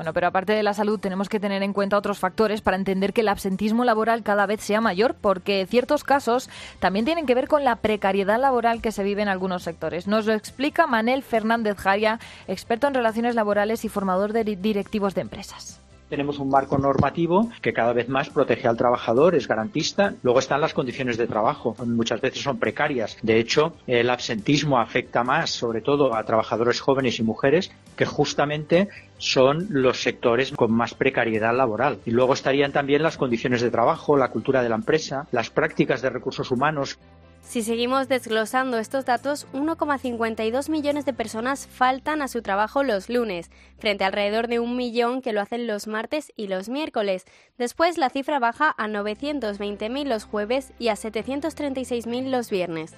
Bueno, 0.00 0.14
pero 0.14 0.28
aparte 0.28 0.54
de 0.54 0.62
la 0.62 0.72
salud 0.72 0.98
tenemos 0.98 1.28
que 1.28 1.38
tener 1.38 1.62
en 1.62 1.74
cuenta 1.74 1.98
otros 1.98 2.18
factores 2.18 2.62
para 2.62 2.78
entender 2.78 3.12
que 3.12 3.20
el 3.20 3.28
absentismo 3.28 3.84
laboral 3.84 4.22
cada 4.22 4.46
vez 4.46 4.62
sea 4.62 4.80
mayor, 4.80 5.14
porque 5.14 5.66
ciertos 5.68 6.04
casos 6.04 6.48
también 6.78 7.04
tienen 7.04 7.26
que 7.26 7.34
ver 7.34 7.48
con 7.48 7.64
la 7.64 7.76
precariedad 7.76 8.40
laboral 8.40 8.80
que 8.80 8.92
se 8.92 9.04
vive 9.04 9.20
en 9.20 9.28
algunos 9.28 9.62
sectores. 9.62 10.06
Nos 10.06 10.24
lo 10.24 10.32
explica 10.32 10.86
Manel 10.86 11.22
Fernández 11.22 11.76
Jaya, 11.76 12.18
experto 12.48 12.86
en 12.86 12.94
relaciones 12.94 13.34
laborales 13.34 13.84
y 13.84 13.90
formador 13.90 14.32
de 14.32 14.44
directivos 14.56 15.14
de 15.14 15.20
empresas. 15.20 15.82
Tenemos 16.10 16.40
un 16.40 16.48
marco 16.48 16.76
normativo 16.76 17.48
que 17.62 17.72
cada 17.72 17.92
vez 17.92 18.08
más 18.08 18.30
protege 18.30 18.66
al 18.66 18.76
trabajador, 18.76 19.36
es 19.36 19.46
garantista. 19.46 20.14
Luego 20.24 20.40
están 20.40 20.60
las 20.60 20.74
condiciones 20.74 21.16
de 21.16 21.28
trabajo, 21.28 21.76
muchas 21.86 22.20
veces 22.20 22.42
son 22.42 22.58
precarias. 22.58 23.16
De 23.22 23.38
hecho, 23.38 23.74
el 23.86 24.10
absentismo 24.10 24.80
afecta 24.80 25.22
más, 25.22 25.50
sobre 25.50 25.82
todo 25.82 26.16
a 26.16 26.24
trabajadores 26.24 26.80
jóvenes 26.80 27.20
y 27.20 27.22
mujeres, 27.22 27.70
que 27.96 28.06
justamente 28.06 28.88
son 29.18 29.68
los 29.70 30.02
sectores 30.02 30.50
con 30.50 30.72
más 30.72 30.94
precariedad 30.94 31.56
laboral. 31.56 31.98
Y 32.04 32.10
luego 32.10 32.32
estarían 32.32 32.72
también 32.72 33.04
las 33.04 33.16
condiciones 33.16 33.60
de 33.60 33.70
trabajo, 33.70 34.16
la 34.16 34.30
cultura 34.30 34.64
de 34.64 34.68
la 34.68 34.74
empresa, 34.74 35.28
las 35.30 35.50
prácticas 35.50 36.02
de 36.02 36.10
recursos 36.10 36.50
humanos. 36.50 36.98
Si 37.42 37.62
seguimos 37.62 38.06
desglosando 38.06 38.78
estos 38.78 39.04
datos, 39.04 39.46
1,52 39.52 40.68
millones 40.68 41.04
de 41.04 41.12
personas 41.12 41.66
faltan 41.66 42.22
a 42.22 42.28
su 42.28 42.42
trabajo 42.42 42.84
los 42.84 43.08
lunes, 43.08 43.50
frente 43.78 44.04
a 44.04 44.06
alrededor 44.06 44.46
de 44.46 44.60
un 44.60 44.76
millón 44.76 45.20
que 45.20 45.32
lo 45.32 45.40
hacen 45.40 45.66
los 45.66 45.88
martes 45.88 46.32
y 46.36 46.46
los 46.46 46.68
miércoles. 46.68 47.24
Después 47.58 47.98
la 47.98 48.08
cifra 48.08 48.38
baja 48.38 48.72
a 48.78 48.86
920.000 48.86 50.04
los 50.04 50.24
jueves 50.24 50.72
y 50.78 50.88
a 50.88 50.94
736.000 50.94 52.30
los 52.30 52.50
viernes. 52.50 52.94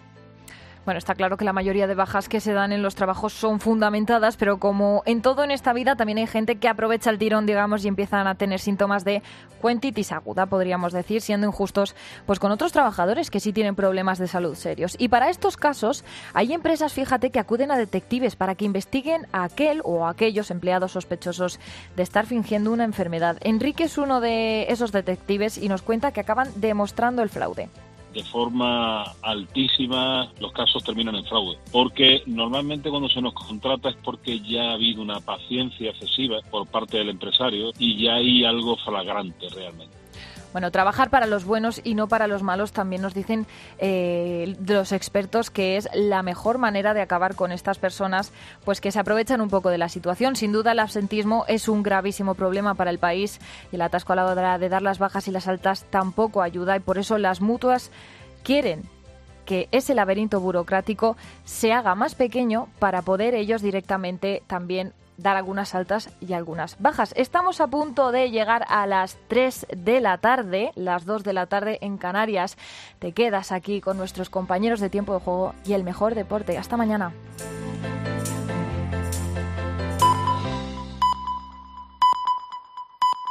Bueno, 0.85 0.99
está 0.99 1.14
claro 1.14 1.37
que 1.37 1.45
la 1.45 1.53
mayoría 1.53 1.87
de 1.87 1.95
bajas 1.95 2.28
que 2.28 2.41
se 2.41 2.53
dan 2.53 2.72
en 2.72 2.83
los 2.83 2.97
trabajos 2.97 3.33
son 3.33 3.61
fundamentadas, 3.61 4.37
pero 4.37 4.59
como 4.59 5.05
en 5.07 5.22
todo 5.22 5.45
en 5.45 5.53
esta 5.53 5.72
vida 5.72 5.95
también 5.95 6.18
hay 6.18 6.26
gente 6.26 6.57
que 6.57 6.68
aprovecha 6.68 7.11
el 7.11 7.18
tirón, 7.18 7.47
digamos, 7.47 7.85
y 7.85 7.89
empiezan 7.89 8.26
a 8.26 8.35
tener 8.35 8.59
síntomas 8.59 9.05
de 9.05 9.22
cuentitis 9.61 10.11
aguda, 10.11 10.47
podríamos 10.47 10.93
decir, 10.93 11.20
siendo 11.22 11.47
injustos 11.47 11.95
pues 12.26 12.41
con 12.41 12.51
otros 12.51 12.72
trabajadores 12.72 13.30
que 13.30 13.39
sí 13.39 13.53
tienen 13.53 13.76
problemas 13.76 14.18
de 14.18 14.26
salud 14.26 14.57
serios. 14.57 14.97
Y 14.99 15.07
para 15.07 15.30
estos 15.30 15.57
casos 15.57 16.05
hay 16.35 16.53
empresas, 16.53 16.93
fíjate, 16.93 17.30
que 17.30 17.39
acuden 17.39 17.70
a 17.70 17.76
detectives 17.76 18.35
para 18.35 18.57
que 18.57 18.64
investiguen 18.64 19.28
a 19.30 19.45
aquel 19.45 19.83
o 19.85 20.05
a 20.05 20.11
aquellos 20.11 20.51
empleados 20.51 20.91
sospechosos 20.93 21.61
de 21.95 22.03
estar 22.03 22.26
fingiendo 22.26 22.72
una 22.72 22.83
enfermedad. 22.83 23.37
Enrique 23.43 23.85
es 23.85 23.99
uno 23.99 24.20
de 24.20 24.64
esos 24.68 24.91
detectives 24.91 25.59
y 25.59 25.68
nos 25.68 25.83
cuenta 25.83 26.11
que 26.11 26.20
acaban 26.20 26.49
demostrando 26.57 27.22
el 27.22 27.28
fraude 27.28 27.68
de 28.13 28.23
forma 28.25 29.03
altísima 29.23 30.31
los 30.41 30.53
casos 30.53 30.85
terminan 30.85 31.15
en 31.15 31.25
fraude. 31.25 31.59
Porque 31.71 32.23
normalmente 32.27 32.91
cuando 32.91 33.09
se 33.09 33.21
nos 33.21 33.35
contrata 33.35 33.91
es 33.91 33.97
porque 34.05 34.41
ya 34.41 34.71
ha 34.71 34.75
habido 34.75 35.03
una 35.03 35.21
paciencia 35.21 35.91
excesiva 35.91 36.39
por 36.51 36.67
parte 36.67 36.99
del 36.99 37.11
empresario 37.11 37.71
y 37.79 38.03
ya 38.03 38.15
hay 38.15 38.45
algo 38.45 38.77
flagrante 38.77 39.49
realmente. 39.49 40.01
Bueno, 40.53 40.70
trabajar 40.70 41.11
para 41.11 41.26
los 41.26 41.44
buenos 41.44 41.80
y 41.82 41.94
no 41.94 42.09
para 42.09 42.26
los 42.26 42.42
malos 42.42 42.72
también 42.72 43.03
nos 43.03 43.14
dicen 43.14 43.46
eh, 43.78 44.57
los 44.66 44.92
expertos 44.92 45.50
que 45.50 45.76
es 45.76 45.88
la 45.94 46.22
mejor 46.22 46.59
manera 46.59 46.94
de 46.94 47.00
acabar 47.00 47.34
con 47.34 47.53
estas 47.53 47.78
personas, 47.78 48.32
pues 48.64 48.80
que 48.80 48.92
se 48.92 48.98
aprovechan 48.98 49.40
un 49.40 49.48
poco 49.48 49.70
de 49.70 49.78
la 49.78 49.88
situación. 49.88 50.36
Sin 50.36 50.53
duda, 50.53 50.72
el 50.72 50.78
absentismo 50.78 51.44
es 51.48 51.68
un 51.68 51.82
gravísimo 51.82 52.34
problema 52.34 52.74
para 52.74 52.90
el 52.90 52.98
país 52.98 53.40
y 53.72 53.76
el 53.76 53.82
atasco 53.82 54.12
a 54.12 54.16
la 54.16 54.26
hora 54.26 54.59
de 54.59 54.68
dar 54.68 54.82
las 54.82 54.98
bajas 54.98 55.26
y 55.28 55.30
las 55.30 55.48
altas 55.48 55.86
tampoco 55.90 56.42
ayuda 56.42 56.76
y 56.76 56.80
por 56.80 56.98
eso 56.98 57.16
las 57.16 57.40
mutuas 57.40 57.90
quieren 58.42 58.82
que 59.46 59.68
ese 59.72 59.94
laberinto 59.94 60.40
burocrático 60.40 61.16
se 61.44 61.72
haga 61.72 61.94
más 61.94 62.14
pequeño 62.14 62.68
para 62.78 63.03
poder 63.03 63.34
ellos 63.34 63.62
directamente 63.62 64.42
también 64.46 64.92
dar 65.23 65.37
algunas 65.37 65.75
altas 65.75 66.11
y 66.20 66.33
algunas 66.33 66.77
bajas. 66.81 67.14
Estamos 67.16 67.61
a 67.61 67.68
punto 67.68 68.12
de 68.12 68.31
llegar 68.31 68.64
a 68.68 68.87
las 68.87 69.18
3 69.29 69.66
de 69.77 70.01
la 70.01 70.18
tarde, 70.18 70.73
las 70.75 71.05
2 71.05 71.25
de 71.25 71.33
la 71.33 71.47
tarde 71.47 71.79
en 71.81 71.97
Canarias. 71.97 72.57
Te 72.99 73.12
quedas 73.12 73.53
aquí 73.53 73.81
con 73.81 73.97
nuestros 73.97 74.31
compañeros 74.31 74.81
de 74.81 74.91
tiempo 74.91 75.14
de 75.14 75.20
juego 75.20 75.55
y 75.64 75.73
el 75.75 75.85
mejor 75.85 76.14
deporte. 76.14 76.59
Hasta 76.59 76.77
mañana. 76.77 77.12